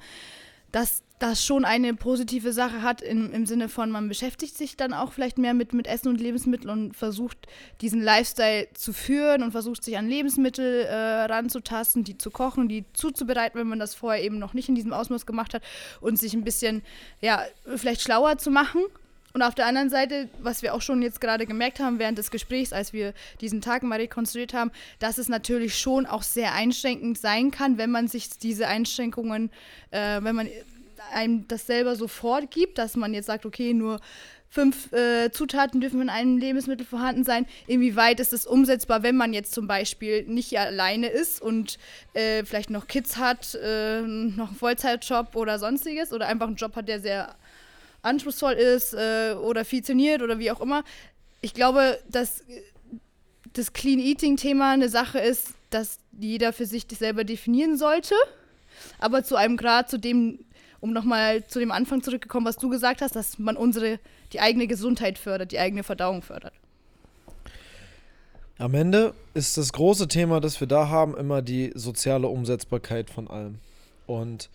dass 0.73 1.03
das 1.19 1.45
schon 1.45 1.65
eine 1.65 1.95
positive 1.95 2.53
Sache 2.53 2.83
hat 2.83 3.01
im, 3.01 3.33
im 3.33 3.47
Sinne 3.47 3.71
von, 3.71 3.91
man 3.91 4.09
beschäftigt 4.09 4.57
sich 4.57 4.77
dann 4.77 4.93
auch 4.93 5.13
vielleicht 5.13 5.39
mehr 5.39 5.55
mit, 5.55 5.73
mit 5.73 5.87
Essen 5.87 6.09
und 6.09 6.21
Lebensmitteln 6.21 6.69
und 6.69 6.95
versucht 6.95 7.47
diesen 7.81 8.03
Lifestyle 8.03 8.69
zu 8.75 8.93
führen 8.93 9.43
und 9.43 9.53
versucht 9.53 9.83
sich 9.83 9.97
an 9.97 10.09
Lebensmittel 10.09 10.83
äh, 10.83 11.25
ranzutasten, 11.25 12.05
die 12.05 12.19
zu 12.19 12.31
kochen, 12.31 12.69
die 12.69 12.85
zuzubereiten, 12.93 13.59
wenn 13.59 13.69
man 13.69 13.79
das 13.79 13.95
vorher 13.95 14.23
eben 14.23 14.39
noch 14.39 14.53
nicht 14.53 14.69
in 14.69 14.75
diesem 14.75 14.93
Ausmaß 14.93 15.25
gemacht 15.25 15.55
hat 15.55 15.63
und 16.03 16.19
sich 16.19 16.35
ein 16.35 16.45
bisschen, 16.45 16.83
ja, 17.23 17.43
vielleicht 17.77 18.03
schlauer 18.03 18.37
zu 18.37 18.51
machen. 18.51 18.83
Und 19.37 19.43
auf 19.43 19.55
der 19.55 19.67
anderen 19.67 19.91
Seite, 19.91 20.31
was 20.39 20.63
wir 20.63 20.73
auch 20.73 20.81
schon 20.81 21.03
jetzt 21.03 21.21
gerade 21.21 21.45
gemerkt 21.45 21.79
haben 21.79 21.99
während 21.99 22.17
des 22.17 22.31
Gesprächs, 22.31 22.73
als 22.73 22.95
wir 22.95 23.13
diesen 23.43 23.61
Tag 23.61 23.83
mal 23.83 24.01
rekonstruiert 24.01 24.55
haben, 24.55 24.71
dass 24.99 25.19
es 25.19 25.29
natürlich 25.29 25.79
schon 25.79 26.07
auch 26.07 26.23
sehr 26.23 26.55
einschränkend 26.55 27.19
sein 27.19 27.51
kann, 27.51 27.77
wenn 27.77 27.91
man 27.91 28.09
sich 28.09 28.31
diese 28.39 28.67
Einschränkungen, 28.67 29.51
äh, 29.91 30.23
wenn 30.23 30.37
man 30.37 30.49
einem 31.13 31.47
das 31.49 31.67
selber 31.67 31.97
so 31.97 32.09
vorgibt, 32.09 32.79
dass 32.79 32.97
man 32.97 33.13
jetzt 33.13 33.27
sagt, 33.27 33.45
okay, 33.45 33.75
nur 33.75 34.01
fünf 34.49 34.91
äh, 34.95 35.31
Zutaten 35.31 35.83
dürfen 35.83 36.01
in 36.01 36.09
einem 36.09 36.39
Lebensmittel 36.39 36.87
vorhanden 36.87 37.23
sein. 37.23 37.45
Inwieweit 37.67 38.21
ist 38.21 38.33
es 38.33 38.47
umsetzbar, 38.47 39.03
wenn 39.03 39.19
man 39.19 39.35
jetzt 39.35 39.53
zum 39.53 39.67
Beispiel 39.67 40.25
nicht 40.25 40.59
alleine 40.59 41.09
ist 41.09 41.43
und 41.43 41.77
äh, 42.15 42.43
vielleicht 42.43 42.71
noch 42.71 42.87
Kids 42.87 43.19
hat, 43.19 43.55
äh, 43.55 44.01
noch 44.01 44.49
einen 44.49 44.57
Vollzeitjob 44.57 45.37
oder 45.37 45.59
sonstiges 45.59 46.11
oder 46.15 46.27
einfach 46.27 46.47
einen 46.47 46.57
Job 46.57 46.75
hat, 46.75 46.89
der 46.89 47.01
sehr 47.01 47.37
anspruchsvoll 48.07 48.55
ist 48.55 48.95
äh, 48.95 49.35
oder 49.35 49.65
funktioniert 49.65 50.23
oder 50.23 50.39
wie 50.39 50.51
auch 50.51 50.61
immer. 50.61 50.85
Ich 51.41 51.55
glaube, 51.55 51.99
dass 52.09 52.43
das 53.53 53.73
Clean 53.73 53.99
Eating 53.99 54.37
Thema 54.37 54.73
eine 54.73 54.89
Sache 54.89 55.19
ist, 55.19 55.55
dass 55.71 55.99
jeder 56.19 56.53
für 56.53 56.67
sich 56.67 56.87
selber 56.91 57.25
definieren 57.25 57.77
sollte, 57.77 58.15
aber 58.99 59.25
zu 59.25 59.37
einem 59.37 59.57
Grad, 59.57 59.91
zu 59.91 59.99
dem, 59.99 60.41
um 60.81 60.93
nochmal 60.93 61.47
zu 61.47 61.59
dem 61.59 61.73
Anfang 61.73 62.03
zurückgekommen, 62.03 62.47
was 62.47 62.57
du 62.57 62.69
gesagt 62.69 63.03
hast, 63.03 63.17
dass 63.17 63.39
man 63.39 63.57
unsere, 63.57 63.99
die 64.33 64.41
eigene 64.41 64.67
Gesundheit 64.67 65.19
fördert, 65.19 65.53
die 65.53 65.59
eigene 65.59 65.83
Verdauung 65.83 66.23
fördert. 66.23 66.55
Am 68.59 68.73
Ende 68.75 69.13
ist 69.35 69.59
das 69.59 69.73
große 69.73 70.09
Thema, 70.09 70.41
das 70.41 70.61
wir 70.61 70.67
da 70.67 70.89
haben, 70.89 71.17
immer 71.17 71.43
die 71.43 71.73
soziale 71.75 72.29
Umsetzbarkeit 72.29 73.11
von 73.11 73.29
allem. 73.29 73.59
Und 74.07 74.49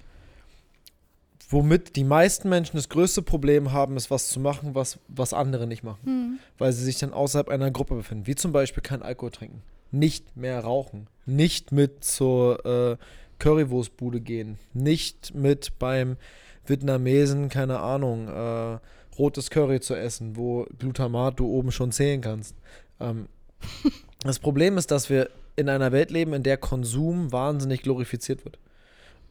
womit 1.51 1.95
die 1.95 2.03
meisten 2.03 2.49
Menschen 2.49 2.77
das 2.77 2.89
größte 2.89 3.21
Problem 3.21 3.71
haben, 3.71 3.97
ist 3.97 4.09
was 4.09 4.29
zu 4.29 4.39
machen, 4.39 4.73
was, 4.73 4.99
was 5.07 5.33
andere 5.33 5.67
nicht 5.67 5.83
machen. 5.83 5.99
Hm. 6.03 6.39
Weil 6.57 6.71
sie 6.73 6.83
sich 6.83 6.97
dann 6.97 7.13
außerhalb 7.13 7.49
einer 7.49 7.71
Gruppe 7.71 7.95
befinden. 7.95 8.27
Wie 8.27 8.35
zum 8.35 8.51
Beispiel 8.51 8.81
kein 8.81 9.03
Alkohol 9.03 9.31
trinken, 9.31 9.61
nicht 9.91 10.37
mehr 10.37 10.61
rauchen, 10.61 11.07
nicht 11.25 11.71
mit 11.71 12.03
zur 12.03 12.65
äh, 12.65 12.97
Currywurstbude 13.39 14.21
gehen, 14.21 14.57
nicht 14.73 15.33
mit 15.33 15.77
beim 15.77 16.17
Vietnamesen, 16.65 17.49
keine 17.49 17.79
Ahnung, 17.79 18.27
äh, 18.27 18.79
rotes 19.17 19.49
Curry 19.49 19.81
zu 19.81 19.95
essen, 19.95 20.37
wo 20.37 20.65
Glutamat 20.79 21.39
du 21.39 21.47
oben 21.47 21.71
schon 21.71 21.91
zählen 21.91 22.21
kannst. 22.21 22.55
Ähm, 22.99 23.27
das 24.23 24.39
Problem 24.39 24.77
ist, 24.77 24.91
dass 24.91 25.09
wir 25.09 25.29
in 25.55 25.69
einer 25.69 25.91
Welt 25.91 26.11
leben, 26.11 26.33
in 26.33 26.43
der 26.43 26.57
Konsum 26.57 27.31
wahnsinnig 27.31 27.81
glorifiziert 27.81 28.45
wird. 28.45 28.57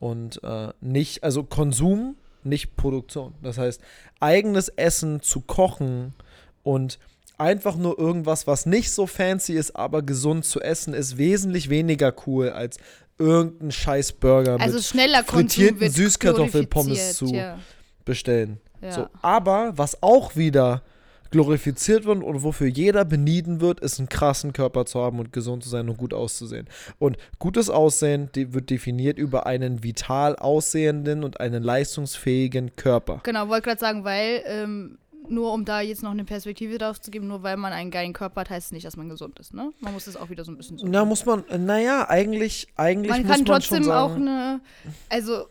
Und 0.00 0.42
äh, 0.42 0.68
nicht, 0.80 1.22
also 1.22 1.44
Konsum, 1.44 2.16
nicht 2.42 2.74
Produktion. 2.76 3.34
Das 3.42 3.58
heißt, 3.58 3.80
eigenes 4.18 4.68
Essen 4.70 5.20
zu 5.22 5.42
kochen 5.42 6.14
und 6.62 6.98
einfach 7.38 7.76
nur 7.76 7.98
irgendwas, 7.98 8.46
was 8.46 8.66
nicht 8.66 8.90
so 8.90 9.06
fancy 9.06 9.52
ist, 9.54 9.76
aber 9.76 10.02
gesund 10.02 10.44
zu 10.44 10.60
essen, 10.60 10.94
ist 10.94 11.16
wesentlich 11.18 11.68
weniger 11.70 12.14
cool 12.26 12.48
als 12.50 12.78
irgendein 13.18 13.70
scheiß 13.70 14.12
Burger 14.14 14.58
Also 14.58 14.76
mit 14.76 14.84
schneller 14.84 15.22
frittierten 15.22 15.90
Süßkartoffelpommes 15.90 17.16
zu 17.16 17.26
Ja. 17.34 17.58
bestellen. 18.06 18.58
Ja. 18.82 18.92
So, 18.92 19.06
aber 19.20 19.72
was 19.76 20.02
auch 20.02 20.36
wieder 20.36 20.82
glorifiziert 21.30 22.04
wird 22.04 22.22
und 22.22 22.42
wofür 22.42 22.66
jeder 22.66 23.04
benieden 23.04 23.60
wird, 23.60 23.80
ist 23.80 23.98
einen 23.98 24.08
krassen 24.08 24.52
Körper 24.52 24.84
zu 24.86 25.00
haben 25.00 25.18
und 25.18 25.32
gesund 25.32 25.62
zu 25.62 25.68
sein 25.68 25.88
und 25.88 25.96
gut 25.96 26.12
auszusehen. 26.14 26.68
Und 26.98 27.16
gutes 27.38 27.70
Aussehen 27.70 28.30
wird 28.34 28.70
definiert 28.70 29.18
über 29.18 29.46
einen 29.46 29.82
vital 29.82 30.36
aussehenden 30.36 31.24
und 31.24 31.40
einen 31.40 31.62
leistungsfähigen 31.62 32.76
Körper. 32.76 33.20
Genau, 33.22 33.48
wollte 33.48 33.68
gerade 33.68 33.80
sagen, 33.80 34.04
weil, 34.04 34.42
ähm, 34.46 34.98
nur 35.28 35.52
um 35.52 35.64
da 35.64 35.80
jetzt 35.80 36.02
noch 36.02 36.10
eine 36.10 36.24
Perspektive 36.24 36.78
drauf 36.78 37.00
zu 37.00 37.10
geben, 37.10 37.28
nur 37.28 37.42
weil 37.42 37.56
man 37.56 37.72
einen 37.72 37.90
geilen 37.90 38.12
Körper 38.12 38.40
hat, 38.40 38.50
heißt 38.50 38.66
es 38.66 38.72
nicht, 38.72 38.84
dass 38.84 38.96
man 38.96 39.08
gesund 39.08 39.38
ist, 39.38 39.54
ne? 39.54 39.72
Man 39.80 39.92
muss 39.92 40.06
das 40.06 40.16
auch 40.16 40.30
wieder 40.30 40.44
so 40.44 40.50
ein 40.50 40.56
bisschen 40.56 40.78
so. 40.78 40.86
Na, 40.88 41.04
muss 41.04 41.24
man, 41.24 41.44
naja, 41.58 42.08
eigentlich, 42.08 42.68
eigentlich 42.76 43.10
man 43.10 43.20
muss 43.20 43.30
kann 43.30 43.44
man 43.44 43.62
schon 43.62 43.78
trotzdem 43.78 43.90
auch 43.90 44.10
sagen, 44.10 44.28
eine, 44.28 44.60
also 45.08 45.46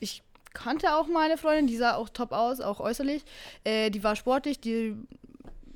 ich 0.00 0.22
kannte 0.54 0.94
auch 0.94 1.06
mal 1.06 1.24
eine 1.24 1.36
Freundin, 1.36 1.66
die 1.66 1.76
sah 1.76 1.94
auch 1.94 2.08
top 2.08 2.32
aus, 2.32 2.60
auch 2.60 2.80
äußerlich. 2.80 3.24
Äh, 3.64 3.90
die 3.90 4.02
war 4.02 4.16
sportlich, 4.16 4.60
die 4.60 4.96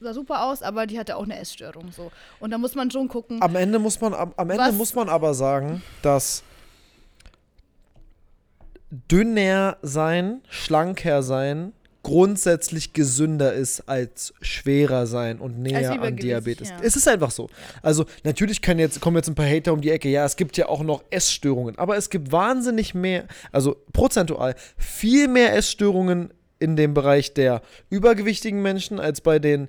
sah 0.00 0.14
super 0.14 0.44
aus, 0.44 0.62
aber 0.62 0.86
die 0.86 0.98
hatte 0.98 1.16
auch 1.16 1.24
eine 1.24 1.38
Essstörung 1.38 1.92
so. 1.92 2.10
Und 2.40 2.50
da 2.50 2.58
muss 2.58 2.74
man 2.74 2.90
schon 2.90 3.08
gucken. 3.08 3.40
am 3.42 3.56
Ende 3.56 3.78
muss 3.78 4.00
man, 4.00 4.14
am, 4.14 4.32
am 4.36 4.50
Ende 4.50 4.72
muss 4.72 4.94
man 4.94 5.08
aber 5.08 5.34
sagen, 5.34 5.82
dass 6.02 6.42
dünner 8.90 9.78
sein, 9.82 10.42
schlanker 10.48 11.22
sein 11.22 11.72
grundsätzlich 12.06 12.92
gesünder 12.92 13.52
ist 13.52 13.88
als 13.88 14.32
schwerer 14.40 15.08
sein 15.08 15.40
und 15.40 15.58
näher 15.58 16.00
an 16.00 16.14
Diabetes. 16.14 16.68
ja. 16.68 16.76
Es 16.80 16.94
ist 16.94 17.08
einfach 17.08 17.32
so. 17.32 17.48
Also 17.82 18.04
natürlich 18.22 18.62
können 18.62 18.78
jetzt, 18.78 19.00
kommen 19.00 19.16
jetzt 19.16 19.26
ein 19.26 19.34
paar 19.34 19.48
Hater 19.48 19.72
um 19.72 19.80
die 19.80 19.90
Ecke, 19.90 20.08
ja, 20.08 20.24
es 20.24 20.36
gibt 20.36 20.56
ja 20.56 20.68
auch 20.68 20.84
noch 20.84 21.02
Essstörungen, 21.10 21.76
aber 21.78 21.96
es 21.96 22.08
gibt 22.08 22.30
wahnsinnig 22.30 22.94
mehr, 22.94 23.24
also 23.50 23.76
prozentual 23.92 24.54
viel 24.76 25.26
mehr 25.26 25.56
Essstörungen 25.56 26.32
in 26.60 26.76
dem 26.76 26.94
Bereich 26.94 27.34
der 27.34 27.60
übergewichtigen 27.90 28.62
Menschen 28.62 29.00
als 29.00 29.20
bei 29.20 29.40
den 29.40 29.66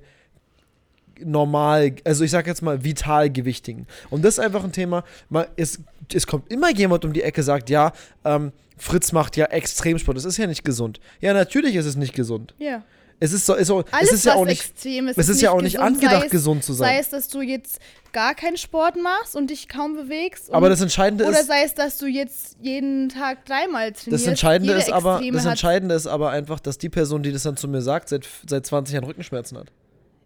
normal, 1.18 1.96
also 2.04 2.22
ich 2.22 2.30
sag 2.30 2.46
jetzt 2.46 2.62
mal 2.62 2.84
vitalgewichtigen. 2.84 3.88
Und 4.10 4.24
das 4.24 4.34
ist 4.34 4.44
einfach 4.44 4.62
ein 4.62 4.70
Thema, 4.70 5.02
mal, 5.28 5.48
es, 5.56 5.80
es 6.14 6.28
kommt 6.28 6.52
immer 6.52 6.70
jemand 6.70 7.04
um 7.04 7.12
die 7.12 7.22
Ecke, 7.22 7.42
sagt, 7.42 7.68
ja, 7.68 7.92
ähm, 8.24 8.52
Fritz 8.78 9.12
macht 9.12 9.36
ja 9.36 9.46
Extremsport, 9.46 10.16
das 10.16 10.24
ist 10.24 10.36
ja 10.36 10.46
nicht 10.46 10.64
gesund. 10.64 11.00
Ja, 11.20 11.32
natürlich 11.34 11.74
ist 11.74 11.86
es 11.86 11.96
nicht 11.96 12.14
gesund. 12.14 12.54
ja. 12.58 12.82
Es 13.20 13.32
ist 13.32 13.46
so, 13.46 13.54
ist 13.54 13.66
so 13.66 13.84
Alles, 13.90 14.10
es 14.10 14.18
ist 14.20 14.26
ja 14.26 14.34
auch 14.36 14.44
nicht, 14.44 14.60
extrem 14.60 15.08
ist, 15.08 15.18
es 15.18 15.28
ist 15.28 15.40
ja 15.40 15.50
auch 15.50 15.60
nicht 15.60 15.72
gesund, 15.74 15.96
angedacht, 15.96 16.20
sei 16.20 16.26
es, 16.26 16.30
gesund 16.30 16.62
zu 16.62 16.72
Sei 16.72 16.84
sein. 16.84 16.98
es, 17.00 17.10
dass 17.10 17.26
du 17.26 17.40
jetzt 17.40 17.80
gar 18.12 18.36
keinen 18.36 18.56
Sport 18.56 18.94
machst 18.94 19.34
und 19.34 19.50
dich 19.50 19.68
kaum 19.68 19.96
bewegst. 19.96 20.52
Aber 20.54 20.66
und, 20.66 20.70
das 20.70 20.80
Entscheidende 20.82 21.24
Oder 21.26 21.40
ist, 21.40 21.48
sei 21.48 21.64
es, 21.64 21.74
dass 21.74 21.98
du 21.98 22.06
jetzt 22.06 22.58
jeden 22.60 23.08
Tag 23.08 23.44
dreimal 23.44 23.90
trainierst. 23.90 24.06
das 24.24 24.24
Entscheidende 24.24 24.72
Jede 24.72 24.84
ist 24.84 24.92
aber, 24.92 25.14
Extreme 25.16 25.36
das 25.36 25.46
Entscheidende 25.46 25.94
ist 25.96 26.06
aber 26.06 26.30
einfach, 26.30 26.60
dass 26.60 26.78
die 26.78 26.90
Person, 26.90 27.24
die 27.24 27.32
das 27.32 27.42
dann 27.42 27.56
zu 27.56 27.66
mir 27.66 27.82
sagt, 27.82 28.08
seit, 28.08 28.24
seit 28.48 28.64
20 28.64 28.94
Jahren 28.94 29.04
Rückenschmerzen 29.04 29.58
hat. 29.58 29.72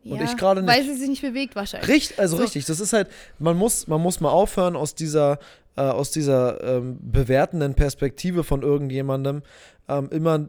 und 0.05 0.19
ja, 0.19 0.25
ich 0.27 0.37
gerade 0.37 0.61
nicht. 0.61 0.71
Weil 0.71 0.85
sie 0.85 0.95
sich 0.95 1.09
nicht 1.09 1.23
bewegt 1.23 1.57
wahrscheinlich. 1.57 1.89
Richtig, 1.89 2.19
also 2.19 2.37
So. 2.37 2.43
richtig. 2.43 2.67
Das 2.67 2.79
ist 2.79 2.93
halt, 2.93 3.09
man 3.39 3.57
muss, 3.57 3.87
man 3.87 4.03
muss 4.03 4.21
mal 4.21 4.29
aufhören 4.29 4.77
aus 4.77 4.95
dieser, 4.95 5.39
äh, 5.77 5.83
aus 5.83 6.11
dieser 6.11 6.63
ähm, 6.63 6.99
bewertenden 7.01 7.75
Perspektive 7.75 8.45
von 8.45 8.63
irgendjemandem 8.63 9.43
ähm, 9.89 10.09
immer 10.11 10.49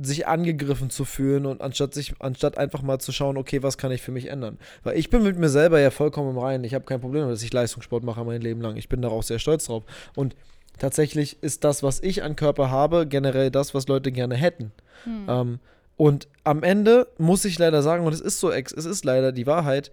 sich 0.00 0.26
angegriffen 0.26 0.90
zu 0.90 1.04
fühlen 1.04 1.44
und 1.44 1.60
anstatt 1.60 1.92
sich, 1.92 2.14
anstatt 2.18 2.56
einfach 2.56 2.82
mal 2.82 2.98
zu 2.98 3.12
schauen, 3.12 3.36
okay, 3.36 3.62
was 3.62 3.76
kann 3.76 3.92
ich 3.92 4.00
für 4.00 4.12
mich 4.12 4.26
ändern? 4.26 4.58
Weil 4.82 4.96
ich 4.96 5.10
bin 5.10 5.22
mit 5.22 5.38
mir 5.38 5.50
selber 5.50 5.80
ja 5.80 5.90
vollkommen 5.90 6.30
im 6.30 6.38
Reinen. 6.38 6.64
Ich 6.64 6.74
habe 6.74 6.84
kein 6.84 7.00
Problem, 7.00 7.28
dass 7.28 7.42
ich 7.42 7.52
Leistungssport 7.52 8.02
mache 8.02 8.24
mein 8.24 8.40
Leben 8.40 8.60
lang. 8.60 8.76
Ich 8.76 8.88
bin 8.88 9.02
da 9.02 9.08
auch 9.08 9.22
sehr 9.22 9.38
stolz 9.38 9.66
drauf. 9.66 9.84
Und 10.14 10.34
tatsächlich 10.78 11.42
ist 11.42 11.64
das, 11.64 11.82
was 11.82 12.00
ich 12.00 12.22
an 12.22 12.36
Körper 12.36 12.70
habe, 12.70 13.06
generell 13.06 13.50
das, 13.50 13.74
was 13.74 13.86
Leute 13.86 14.12
gerne 14.12 14.34
hätten. 14.34 14.72
Hm. 15.04 15.26
Ähm, 15.28 15.58
und 15.96 16.26
am 16.42 16.62
Ende 16.62 17.06
muss 17.18 17.44
ich 17.44 17.58
leider 17.58 17.82
sagen, 17.82 18.06
und 18.06 18.14
es 18.14 18.20
ist 18.20 18.40
so, 18.40 18.50
ex 18.50 18.72
es 18.72 18.86
ist 18.86 19.04
leider 19.04 19.30
die 19.30 19.46
Wahrheit, 19.46 19.92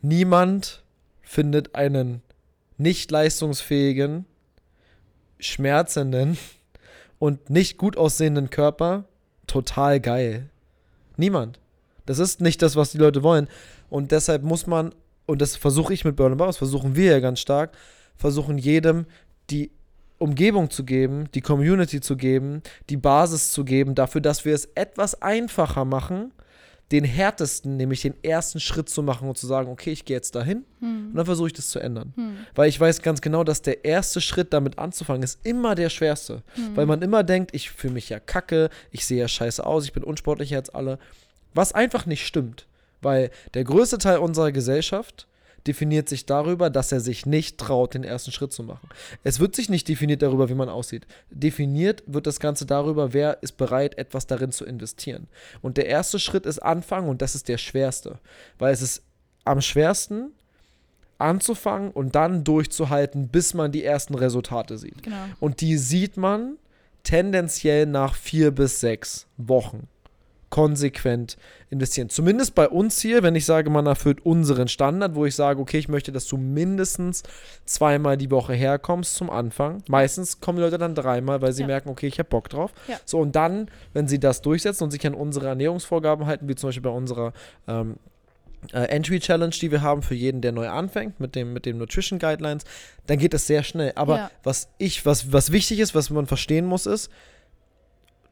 niemand 0.00 0.82
findet 1.20 1.74
einen 1.74 2.22
nicht 2.78 3.10
leistungsfähigen, 3.10 4.24
schmerzenden 5.38 6.38
und 7.18 7.50
nicht 7.50 7.76
gut 7.76 7.96
aussehenden 7.96 8.50
Körper 8.50 9.04
total 9.46 10.00
geil. 10.00 10.48
Niemand. 11.16 11.58
Das 12.06 12.18
ist 12.18 12.40
nicht 12.40 12.62
das, 12.62 12.76
was 12.76 12.92
die 12.92 12.98
Leute 12.98 13.22
wollen. 13.22 13.48
Und 13.90 14.12
deshalb 14.12 14.42
muss 14.42 14.66
man, 14.66 14.94
und 15.26 15.42
das 15.42 15.56
versuche 15.56 15.92
ich 15.92 16.04
mit 16.04 16.16
Burn 16.16 16.36
Bars, 16.36 16.56
versuchen 16.56 16.96
wir 16.96 17.12
ja 17.12 17.20
ganz 17.20 17.40
stark, 17.40 17.76
versuchen 18.16 18.56
jedem 18.56 19.06
die 19.50 19.70
Umgebung 20.18 20.70
zu 20.70 20.84
geben, 20.84 21.28
die 21.34 21.40
Community 21.40 22.00
zu 22.00 22.16
geben, 22.16 22.62
die 22.88 22.96
Basis 22.96 23.52
zu 23.52 23.64
geben, 23.64 23.94
dafür, 23.94 24.20
dass 24.20 24.44
wir 24.44 24.54
es 24.54 24.66
etwas 24.74 25.22
einfacher 25.22 25.84
machen, 25.84 26.32
den 26.90 27.04
härtesten, 27.04 27.76
nämlich 27.76 28.02
den 28.02 28.14
ersten 28.22 28.60
Schritt 28.60 28.88
zu 28.88 29.02
machen 29.02 29.28
und 29.28 29.36
zu 29.36 29.46
sagen, 29.46 29.70
okay, 29.70 29.92
ich 29.92 30.06
gehe 30.06 30.16
jetzt 30.16 30.34
dahin 30.34 30.64
und 30.80 31.14
dann 31.14 31.26
versuche 31.26 31.48
ich 31.48 31.52
das 31.52 31.68
zu 31.68 31.78
ändern. 31.80 32.14
Hm. 32.16 32.36
Weil 32.54 32.68
ich 32.68 32.80
weiß 32.80 33.02
ganz 33.02 33.20
genau, 33.20 33.44
dass 33.44 33.60
der 33.60 33.84
erste 33.84 34.20
Schritt 34.20 34.52
damit 34.52 34.78
anzufangen 34.78 35.22
ist 35.22 35.38
immer 35.44 35.74
der 35.74 35.90
schwerste. 35.90 36.42
Weil 36.74 36.86
man 36.86 37.02
immer 37.02 37.24
denkt, 37.24 37.54
ich 37.54 37.70
fühle 37.70 37.94
mich 37.94 38.08
ja 38.08 38.18
kacke, 38.20 38.70
ich 38.90 39.04
sehe 39.04 39.20
ja 39.20 39.28
scheiße 39.28 39.64
aus, 39.64 39.84
ich 39.84 39.92
bin 39.92 40.02
unsportlicher 40.02 40.56
als 40.56 40.70
alle. 40.70 40.98
Was 41.52 41.72
einfach 41.72 42.06
nicht 42.06 42.26
stimmt. 42.26 42.66
Weil 43.02 43.30
der 43.54 43.64
größte 43.64 43.98
Teil 43.98 44.18
unserer 44.18 44.50
Gesellschaft 44.50 45.28
definiert 45.66 46.08
sich 46.08 46.26
darüber, 46.26 46.70
dass 46.70 46.92
er 46.92 47.00
sich 47.00 47.26
nicht 47.26 47.58
traut, 47.58 47.94
den 47.94 48.04
ersten 48.04 48.32
Schritt 48.32 48.52
zu 48.52 48.62
machen. 48.62 48.88
Es 49.24 49.40
wird 49.40 49.54
sich 49.54 49.68
nicht 49.68 49.88
definiert 49.88 50.22
darüber, 50.22 50.48
wie 50.48 50.54
man 50.54 50.68
aussieht. 50.68 51.06
Definiert 51.30 52.02
wird 52.06 52.26
das 52.26 52.40
Ganze 52.40 52.66
darüber, 52.66 53.12
wer 53.12 53.42
ist 53.42 53.56
bereit, 53.56 53.98
etwas 53.98 54.26
darin 54.26 54.52
zu 54.52 54.64
investieren. 54.64 55.28
Und 55.60 55.76
der 55.76 55.86
erste 55.86 56.18
Schritt 56.18 56.46
ist 56.46 56.60
anfangen 56.60 57.08
und 57.08 57.22
das 57.22 57.34
ist 57.34 57.48
der 57.48 57.58
schwerste. 57.58 58.18
Weil 58.58 58.72
es 58.72 58.82
ist 58.82 59.02
am 59.44 59.60
schwersten 59.60 60.32
anzufangen 61.18 61.90
und 61.90 62.14
dann 62.14 62.44
durchzuhalten, 62.44 63.28
bis 63.28 63.54
man 63.54 63.72
die 63.72 63.84
ersten 63.84 64.14
Resultate 64.14 64.78
sieht. 64.78 65.02
Genau. 65.02 65.16
Und 65.40 65.60
die 65.60 65.76
sieht 65.76 66.16
man 66.16 66.56
tendenziell 67.02 67.86
nach 67.86 68.14
vier 68.14 68.50
bis 68.50 68.80
sechs 68.80 69.26
Wochen 69.36 69.88
konsequent 70.50 71.36
investieren. 71.70 72.08
Zumindest 72.08 72.54
bei 72.54 72.68
uns 72.68 73.00
hier, 73.00 73.22
wenn 73.22 73.34
ich 73.34 73.44
sage, 73.44 73.68
man 73.70 73.86
erfüllt 73.86 74.24
unseren 74.24 74.68
Standard, 74.68 75.14
wo 75.14 75.26
ich 75.26 75.34
sage, 75.34 75.60
okay, 75.60 75.78
ich 75.78 75.88
möchte, 75.88 76.10
dass 76.12 76.26
du 76.26 76.36
mindestens 76.36 77.22
zweimal 77.66 78.16
die 78.16 78.30
Woche 78.30 78.54
herkommst 78.54 79.14
zum 79.14 79.28
Anfang. 79.30 79.82
Meistens 79.88 80.40
kommen 80.40 80.56
die 80.58 80.64
Leute 80.64 80.78
dann 80.78 80.94
dreimal, 80.94 81.42
weil 81.42 81.52
sie 81.52 81.62
Ja. 81.62 81.66
merken, 81.68 81.90
okay, 81.90 82.06
ich 82.06 82.18
habe 82.18 82.28
Bock 82.28 82.48
drauf. 82.48 82.72
Ja. 82.88 82.96
So, 83.04 83.18
und 83.18 83.36
dann, 83.36 83.70
wenn 83.92 84.08
sie 84.08 84.18
das 84.18 84.40
durchsetzen 84.42 84.84
und 84.84 84.90
sich 84.90 85.06
an 85.06 85.14
unsere 85.14 85.48
Ernährungsvorgaben 85.48 86.26
halten, 86.26 86.48
wie 86.48 86.54
zum 86.54 86.68
Beispiel 86.68 86.82
bei 86.82 86.90
unserer 86.90 87.32
ähm, 87.66 87.96
äh, 88.72 88.84
Entry 88.88 89.20
Challenge, 89.20 89.50
die 89.60 89.70
wir 89.70 89.82
haben 89.82 90.02
für 90.02 90.14
jeden, 90.14 90.40
der 90.40 90.52
neu 90.52 90.68
anfängt, 90.68 91.20
mit 91.20 91.34
dem, 91.36 91.52
mit 91.52 91.66
dem 91.66 91.78
Nutrition 91.78 92.18
Guidelines, 92.18 92.64
dann 93.06 93.18
geht 93.18 93.34
es 93.34 93.46
sehr 93.46 93.62
schnell. 93.62 93.92
Aber 93.94 94.16
Ja. 94.16 94.30
was 94.42 94.68
ich, 94.78 95.04
was, 95.06 95.32
was 95.32 95.52
wichtig 95.52 95.78
ist, 95.78 95.94
was 95.94 96.10
man 96.10 96.26
verstehen 96.26 96.64
muss, 96.66 96.86
ist, 96.86 97.10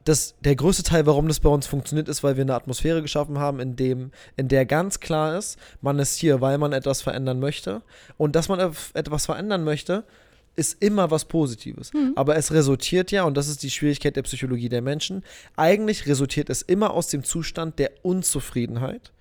dass 0.07 0.35
der 0.39 0.55
größte 0.55 0.83
Teil, 0.83 1.05
warum 1.05 1.27
das 1.27 1.41
bei 1.41 1.49
uns 1.49 1.67
funktioniert, 1.67 2.07
ist, 2.07 2.23
weil 2.23 2.37
wir 2.37 2.43
eine 2.43 2.55
Atmosphäre 2.55 3.01
geschaffen 3.01 3.39
haben, 3.39 3.59
in, 3.59 3.75
dem, 3.75 4.11
in 4.37 4.47
der 4.47 4.65
ganz 4.65 5.01
klar 5.01 5.37
ist, 5.37 5.57
man 5.81 5.99
ist 5.99 6.17
hier, 6.17 6.39
weil 6.39 6.57
man 6.57 6.71
etwas 6.71 7.01
verändern 7.01 7.39
möchte. 7.41 7.81
Und 8.15 8.35
dass 8.35 8.47
man 8.47 8.73
etwas 8.93 9.25
verändern 9.25 9.65
möchte, 9.65 10.05
ist 10.55 10.81
immer 10.81 11.11
was 11.11 11.25
Positives. 11.25 11.93
Mhm. 11.93 12.13
Aber 12.15 12.37
es 12.37 12.53
resultiert 12.53 13.11
ja, 13.11 13.23
und 13.23 13.35
das 13.35 13.49
ist 13.49 13.63
die 13.63 13.69
Schwierigkeit 13.69 14.15
der 14.15 14.23
Psychologie 14.23 14.69
der 14.69 14.81
Menschen, 14.81 15.23
eigentlich 15.57 16.07
resultiert 16.07 16.49
es 16.49 16.61
immer 16.61 16.91
aus 16.91 17.09
dem 17.09 17.25
Zustand 17.25 17.77
der 17.77 17.91
Unzufriedenheit, 18.01 19.11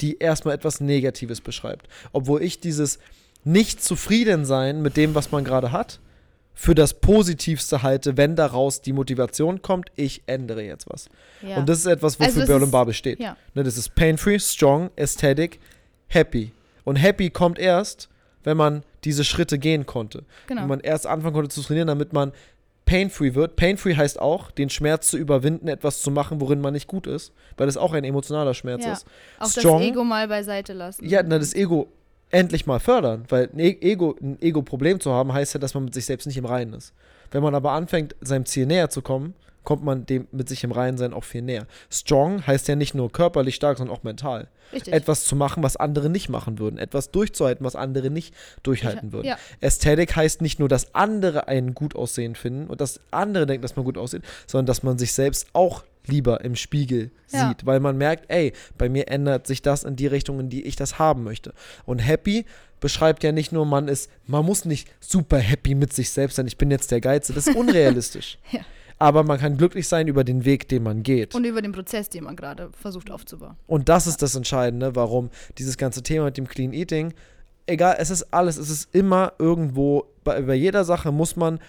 die 0.00 0.18
erstmal 0.18 0.54
etwas 0.54 0.80
Negatives 0.80 1.40
beschreibt. 1.40 1.88
Obwohl 2.12 2.42
ich 2.42 2.60
dieses 2.60 3.00
Nicht-Zufrieden-Sein 3.42 4.82
mit 4.82 4.96
dem, 4.96 5.16
was 5.16 5.32
man 5.32 5.42
gerade 5.42 5.72
hat, 5.72 5.98
für 6.60 6.74
das 6.74 6.94
Positivste 6.94 7.84
halte, 7.84 8.16
wenn 8.16 8.34
daraus 8.34 8.80
die 8.80 8.92
Motivation 8.92 9.62
kommt, 9.62 9.92
ich 9.94 10.22
ändere 10.26 10.62
jetzt 10.64 10.86
was. 10.90 11.08
Ja. 11.40 11.56
Und 11.58 11.68
das 11.68 11.78
ist 11.78 11.86
etwas, 11.86 12.18
wofür 12.18 12.34
Also 12.42 12.46
Berlin 12.52 12.72
Barbe 12.72 12.92
steht. 12.92 13.20
ja. 13.20 13.36
Ne, 13.54 13.62
das 13.62 13.78
ist 13.78 13.94
pain-free, 13.94 14.40
strong, 14.40 14.90
aesthetic, 14.98 15.60
happy. 16.08 16.50
Und 16.82 16.96
happy 16.96 17.30
kommt 17.30 17.60
erst, 17.60 18.08
wenn 18.42 18.56
man 18.56 18.82
diese 19.04 19.22
Schritte 19.22 19.56
gehen 19.60 19.86
konnte. 19.86 20.24
Genau. 20.48 20.62
Wenn 20.62 20.68
man 20.68 20.80
erst 20.80 21.06
anfangen 21.06 21.32
konnte 21.34 21.48
zu 21.48 21.62
trainieren, 21.62 21.86
damit 21.86 22.12
man 22.12 22.32
pain-free 22.86 23.34
wird. 23.36 23.54
Pain-free 23.54 23.94
heißt 23.94 24.18
auch, 24.18 24.50
den 24.50 24.68
Schmerz 24.68 25.10
zu 25.10 25.16
überwinden, 25.16 25.68
etwas 25.68 26.02
zu 26.02 26.10
machen, 26.10 26.40
worin 26.40 26.60
man 26.60 26.72
nicht 26.72 26.88
gut 26.88 27.06
ist, 27.06 27.32
weil 27.56 27.68
es 27.68 27.76
auch 27.76 27.92
ein 27.92 28.02
emotionaler 28.02 28.54
Schmerz 28.54 28.84
Ja. 28.84 28.94
ist. 28.94 29.06
Auch 29.38 29.48
strong, 29.48 29.78
das 29.80 29.90
Ego 29.90 30.02
mal 30.02 30.26
beiseite 30.26 30.72
lassen. 30.72 31.06
Ja, 31.06 31.22
na, 31.22 31.38
das 31.38 31.54
Ego 31.54 31.86
endlich 32.30 32.66
mal 32.66 32.78
fördern, 32.80 33.24
weil 33.28 33.48
ein 33.52 33.58
E- 33.58 33.78
Ego, 33.80 34.16
ein 34.20 34.40
Ego-Problem 34.40 35.00
zu 35.00 35.12
haben, 35.12 35.32
heißt 35.32 35.54
ja, 35.54 35.60
dass 35.60 35.74
man 35.74 35.84
mit 35.84 35.94
sich 35.94 36.06
selbst 36.06 36.26
nicht 36.26 36.36
im 36.36 36.44
Reinen 36.44 36.74
ist. 36.74 36.92
Wenn 37.30 37.42
man 37.42 37.54
aber 37.54 37.72
anfängt, 37.72 38.16
seinem 38.20 38.46
Ziel 38.46 38.66
näher 38.66 38.90
zu 38.90 39.02
kommen, 39.02 39.34
kommt 39.64 39.84
man 39.84 40.06
dem 40.06 40.26
mit 40.32 40.48
sich 40.48 40.64
im 40.64 40.72
Reinen 40.72 40.96
sein 40.96 41.12
auch 41.12 41.24
viel 41.24 41.42
näher. 41.42 41.66
Strong 41.90 42.46
heißt 42.46 42.68
ja 42.68 42.74
nicht 42.76 42.94
nur 42.94 43.12
körperlich 43.12 43.54
stark, 43.54 43.76
sondern 43.76 43.94
auch 43.94 44.02
mental. 44.02 44.48
Richtig. 44.72 44.94
Etwas 44.94 45.24
zu 45.24 45.36
machen, 45.36 45.62
was 45.62 45.76
andere 45.76 46.08
nicht 46.08 46.30
machen 46.30 46.58
würden. 46.58 46.78
Etwas 46.78 47.10
durchzuhalten, 47.10 47.66
was 47.66 47.76
andere 47.76 48.08
nicht 48.10 48.34
durchhalten 48.62 49.12
würden. 49.12 49.26
Ja. 49.26 49.36
Ästhetik 49.60 50.16
heißt 50.16 50.40
nicht 50.40 50.58
nur, 50.58 50.68
dass 50.68 50.94
andere 50.94 51.48
einen 51.48 51.74
gut 51.74 51.96
aussehen 51.96 52.34
finden 52.34 52.68
und 52.68 52.80
dass 52.80 53.00
andere 53.10 53.44
denken, 53.44 53.60
dass 53.62 53.76
man 53.76 53.84
gut 53.84 53.98
aussieht, 53.98 54.22
sondern 54.46 54.66
dass 54.66 54.82
man 54.82 54.98
sich 54.98 55.12
selbst 55.12 55.48
auch 55.52 55.84
lieber 56.08 56.42
im 56.44 56.56
Spiegel 56.56 57.10
Ja. 57.30 57.48
sieht, 57.48 57.64
weil 57.66 57.80
man 57.80 57.96
merkt, 57.96 58.24
ey, 58.30 58.52
bei 58.76 58.88
mir 58.88 59.08
ändert 59.08 59.46
sich 59.46 59.62
das 59.62 59.84
in 59.84 59.96
die 59.96 60.06
Richtung, 60.06 60.40
in 60.40 60.48
die 60.48 60.64
ich 60.64 60.76
das 60.76 60.98
haben 60.98 61.24
möchte. 61.24 61.52
Und 61.86 61.98
happy 62.00 62.44
beschreibt 62.80 63.22
ja 63.24 63.32
nicht 63.32 63.52
nur, 63.52 63.66
man 63.66 63.88
ist, 63.88 64.10
man 64.26 64.44
muss 64.44 64.64
nicht 64.64 64.88
super 65.00 65.38
happy 65.38 65.74
mit 65.74 65.92
sich 65.92 66.10
selbst 66.10 66.36
sein, 66.36 66.46
ich 66.46 66.58
bin 66.58 66.70
jetzt 66.70 66.90
der 66.90 67.00
Geilste, 67.00 67.32
das 67.32 67.46
ist 67.46 67.56
unrealistisch. 67.56 68.38
Ja. 68.52 68.60
Aber 69.00 69.22
man 69.22 69.38
kann 69.38 69.56
glücklich 69.56 69.86
sein 69.86 70.08
über 70.08 70.24
den 70.24 70.44
Weg, 70.44 70.68
den 70.68 70.82
man 70.82 71.04
geht. 71.04 71.34
Und 71.34 71.44
über 71.44 71.62
den 71.62 71.70
Prozess, 71.70 72.08
den 72.08 72.24
man 72.24 72.34
gerade 72.34 72.70
versucht 72.72 73.10
aufzubauen. 73.12 73.54
Und 73.68 73.88
das 73.88 74.08
ist 74.08 74.22
das 74.22 74.34
Entscheidende, 74.34 74.96
warum 74.96 75.30
dieses 75.56 75.76
ganze 75.76 76.02
Thema 76.02 76.24
mit 76.26 76.36
dem 76.36 76.48
Clean 76.48 76.72
Eating, 76.72 77.14
egal, 77.66 77.96
es 78.00 78.10
ist 78.10 78.32
alles, 78.34 78.56
es 78.56 78.70
ist 78.70 78.92
immer 78.92 79.34
irgendwo, 79.38 80.06
bei, 80.24 80.40
bei 80.42 80.54
jeder 80.54 80.84
Sache 80.84 81.12
muss 81.12 81.36
man 81.36 81.60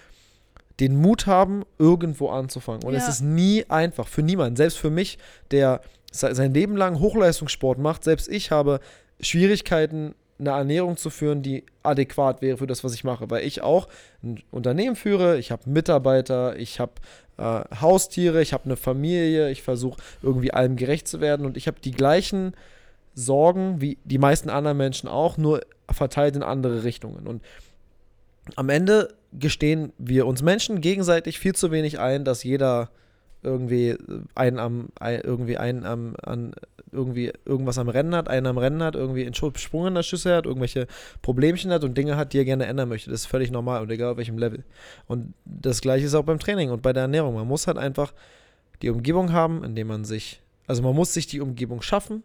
den 0.80 0.96
Mut 0.96 1.26
haben, 1.26 1.62
irgendwo 1.78 2.30
anzufangen. 2.30 2.82
Und 2.84 2.94
es 2.94 3.04
Ja. 3.04 3.08
ist 3.10 3.20
nie 3.20 3.64
einfach, 3.68 4.08
für 4.08 4.22
niemanden. 4.22 4.56
Selbst 4.56 4.78
für 4.78 4.90
mich, 4.90 5.18
der 5.50 5.80
se- 6.10 6.34
sein 6.34 6.54
Leben 6.54 6.76
lang 6.76 6.98
Hochleistungssport 7.00 7.78
macht, 7.78 8.04
selbst 8.04 8.28
ich 8.28 8.50
habe 8.50 8.80
Schwierigkeiten, 9.20 10.14
eine 10.38 10.50
Ernährung 10.50 10.96
zu 10.96 11.10
führen, 11.10 11.42
die 11.42 11.64
adäquat 11.82 12.40
wäre 12.40 12.56
für 12.56 12.66
das, 12.66 12.82
was 12.82 12.94
ich 12.94 13.04
mache. 13.04 13.28
Weil 13.30 13.44
ich 13.44 13.60
auch 13.60 13.88
ein 14.22 14.42
Unternehmen 14.50 14.96
führe, 14.96 15.38
ich 15.38 15.50
habe 15.52 15.68
Mitarbeiter, 15.68 16.56
ich 16.56 16.80
habe 16.80 16.92
äh, 17.36 17.62
Haustiere, 17.80 18.40
ich 18.40 18.54
habe 18.54 18.64
eine 18.64 18.76
Familie, 18.76 19.50
ich 19.50 19.62
versuche 19.62 20.00
irgendwie 20.22 20.52
allem 20.54 20.76
gerecht 20.76 21.06
zu 21.08 21.20
werden 21.20 21.44
und 21.44 21.58
ich 21.58 21.66
habe 21.66 21.78
die 21.80 21.90
gleichen 21.90 22.54
Sorgen 23.14 23.80
wie 23.82 23.98
die 24.04 24.18
meisten 24.18 24.48
anderen 24.48 24.78
Menschen 24.78 25.08
auch, 25.08 25.36
nur 25.36 25.60
verteilt 25.90 26.36
in 26.36 26.42
andere 26.42 26.84
Richtungen. 26.84 27.26
Und 27.26 27.42
am 28.56 28.68
Ende 28.70 29.12
gestehen 29.32 29.92
wir 29.98 30.26
uns 30.26 30.42
Menschen 30.42 30.80
gegenseitig 30.80 31.38
viel 31.38 31.54
zu 31.54 31.70
wenig 31.70 31.98
ein, 31.98 32.24
dass 32.24 32.42
jeder 32.44 32.90
irgendwie 33.42 33.96
einen 34.34 34.58
am 34.58 34.88
irgendwie 35.00 35.56
einen 35.56 35.84
am 35.84 36.14
an 36.22 36.52
irgendwie 36.92 37.32
irgendwas 37.44 37.78
am 37.78 37.88
Rennen 37.88 38.14
hat, 38.14 38.28
einen 38.28 38.46
am 38.46 38.58
Rennen 38.58 38.82
hat, 38.82 38.96
irgendwie 38.96 39.24
einen 39.24 39.34
Schu- 39.34 39.52
Sprung 39.56 39.86
in 39.86 39.94
der 39.94 40.02
Schüssel 40.02 40.34
hat, 40.34 40.44
irgendwelche 40.44 40.86
Problemchen 41.22 41.70
hat 41.70 41.84
und 41.84 41.96
Dinge 41.96 42.16
hat, 42.16 42.32
die 42.32 42.38
er 42.38 42.44
gerne 42.44 42.66
ändern 42.66 42.88
möchte. 42.88 43.10
Das 43.10 43.20
ist 43.20 43.26
völlig 43.26 43.50
normal 43.50 43.82
und 43.82 43.90
egal 43.90 44.10
auf 44.12 44.16
welchem 44.18 44.36
Level. 44.38 44.64
Und 45.06 45.32
das 45.44 45.80
gleiche 45.80 46.06
ist 46.06 46.14
auch 46.14 46.24
beim 46.24 46.40
Training 46.40 46.70
und 46.70 46.82
bei 46.82 46.92
der 46.92 47.02
Ernährung. 47.02 47.34
Man 47.34 47.46
muss 47.46 47.66
halt 47.66 47.78
einfach 47.78 48.12
die 48.82 48.90
Umgebung 48.90 49.32
haben, 49.32 49.62
in 49.62 49.74
dem 49.76 49.86
man 49.86 50.04
sich, 50.04 50.42
also 50.66 50.82
man 50.82 50.94
muss 50.94 51.14
sich 51.14 51.26
die 51.26 51.40
Umgebung 51.40 51.80
schaffen 51.80 52.24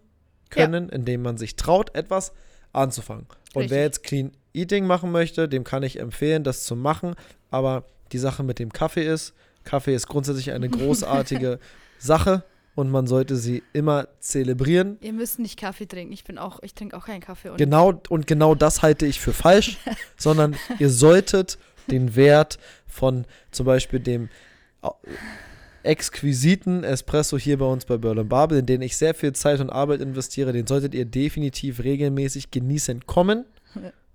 können, 0.50 0.90
indem 0.90 1.22
man 1.22 1.38
sich 1.38 1.56
traut, 1.56 1.96
etwas 1.96 2.34
anzufangen. 2.74 3.28
Und 3.54 3.64
Richtig. 3.64 3.72
wer 3.72 3.84
jetzt 3.84 4.04
Clean 4.04 4.32
Eating 4.56 4.86
machen 4.86 5.12
möchte, 5.12 5.48
dem 5.48 5.64
kann 5.64 5.84
ich 5.84 6.00
empfehlen, 6.00 6.44
das 6.44 6.64
zu 6.64 6.76
machen. 6.76 7.16
Aber 7.52 7.84
die 8.12 8.18
Sache 8.18 8.44
mit 8.44 8.60
dem 8.60 8.72
Kaffee 8.72 9.06
ist, 9.06 9.34
Kaffee 9.64 9.96
ist 9.96 10.08
grundsätzlich 10.08 10.52
eine 10.52 10.70
großartige 10.70 11.60
Sache 11.98 12.44
und 12.76 12.92
man 12.92 13.08
sollte 13.08 13.36
sie 13.36 13.64
immer 13.74 14.08
zelebrieren. 14.20 14.98
Ihr 15.02 15.14
müsst 15.14 15.40
nicht 15.40 15.58
Kaffee 15.58 15.88
trinken. 15.88 16.14
Ich 16.14 16.24
bin 16.24 16.38
auch, 16.38 16.62
ich 16.62 16.74
trinke 16.74 16.96
auch 16.96 17.06
keinen 17.06 17.22
Kaffee. 17.22 17.50
Und 17.50 17.58
Genau, 17.58 18.02
und 18.10 18.28
genau 18.28 18.54
das 18.54 18.82
halte 18.82 19.06
ich 19.06 19.20
für 19.20 19.34
falsch, 19.34 19.78
sondern 20.18 20.56
ihr 20.80 20.90
solltet 20.90 21.58
den 21.90 22.16
Wert 22.16 22.60
von 22.86 23.26
zum 23.52 23.66
Beispiel 23.66 24.00
dem 24.00 24.30
äh, 24.82 24.90
exquisiten 25.84 26.84
Espresso 26.84 27.38
hier 27.38 27.58
bei 27.58 27.66
uns 27.66 27.86
bei 27.86 27.98
Berlin 27.98 28.28
Babel, 28.28 28.60
in 28.60 28.66
den 28.66 28.82
ich 28.82 28.98
sehr 28.98 29.14
viel 29.14 29.34
Zeit 29.34 29.60
und 29.60 29.70
Arbeit 29.70 30.02
investiere, 30.02 30.52
den 30.52 30.68
solltet 30.68 30.94
ihr 30.96 31.06
definitiv 31.06 31.84
regelmäßig 31.84 32.52
genießen 32.52 33.06
kommen. 33.06 33.46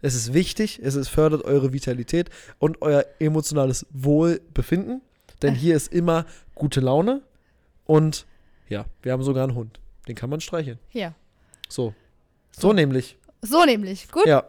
Es 0.02 0.14
ist 0.14 0.32
wichtig, 0.32 0.80
es 0.82 0.94
ist, 0.94 1.08
fördert 1.08 1.44
eure 1.44 1.72
Vitalität 1.72 2.30
und 2.58 2.80
euer 2.82 3.04
emotionales 3.18 3.86
Wohlbefinden, 3.90 5.02
denn 5.42 5.54
hier 5.54 5.76
ist 5.76 5.92
immer 5.92 6.26
gute 6.54 6.80
Laune 6.80 7.22
und 7.86 8.26
ja, 8.68 8.84
wir 9.02 9.12
haben 9.12 9.22
sogar 9.22 9.44
einen 9.44 9.54
Hund, 9.54 9.80
den 10.08 10.14
kann 10.14 10.30
man 10.30 10.40
streicheln. 10.40 10.78
Ja. 10.92 11.14
So. 11.68 11.94
So 12.52 12.72
nämlich. 12.72 13.16
So 13.42 13.64
nämlich. 13.64 14.10
Gut. 14.10 14.26
Ja, 14.26 14.44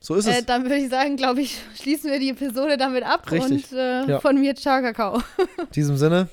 so 0.00 0.14
ist 0.14 0.26
es. 0.26 0.38
Äh, 0.38 0.42
dann 0.44 0.62
würde 0.64 0.76
ich 0.76 0.90
sagen, 0.90 1.16
glaube 1.16 1.40
ich, 1.42 1.58
schließen 1.80 2.10
wir 2.10 2.18
die 2.20 2.30
Episode 2.30 2.76
damit 2.76 3.04
ab. 3.04 3.30
Richtig. 3.30 3.70
Und 3.72 3.78
äh, 3.78 4.06
Ja. 4.06 4.20
von 4.20 4.38
mir, 4.38 4.54
ciao, 4.54 4.80
Kakao. 4.80 5.16
In 5.58 5.70
diesem 5.74 5.96
Sinne, 5.96 6.28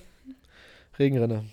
Regenrinne. 0.99 1.45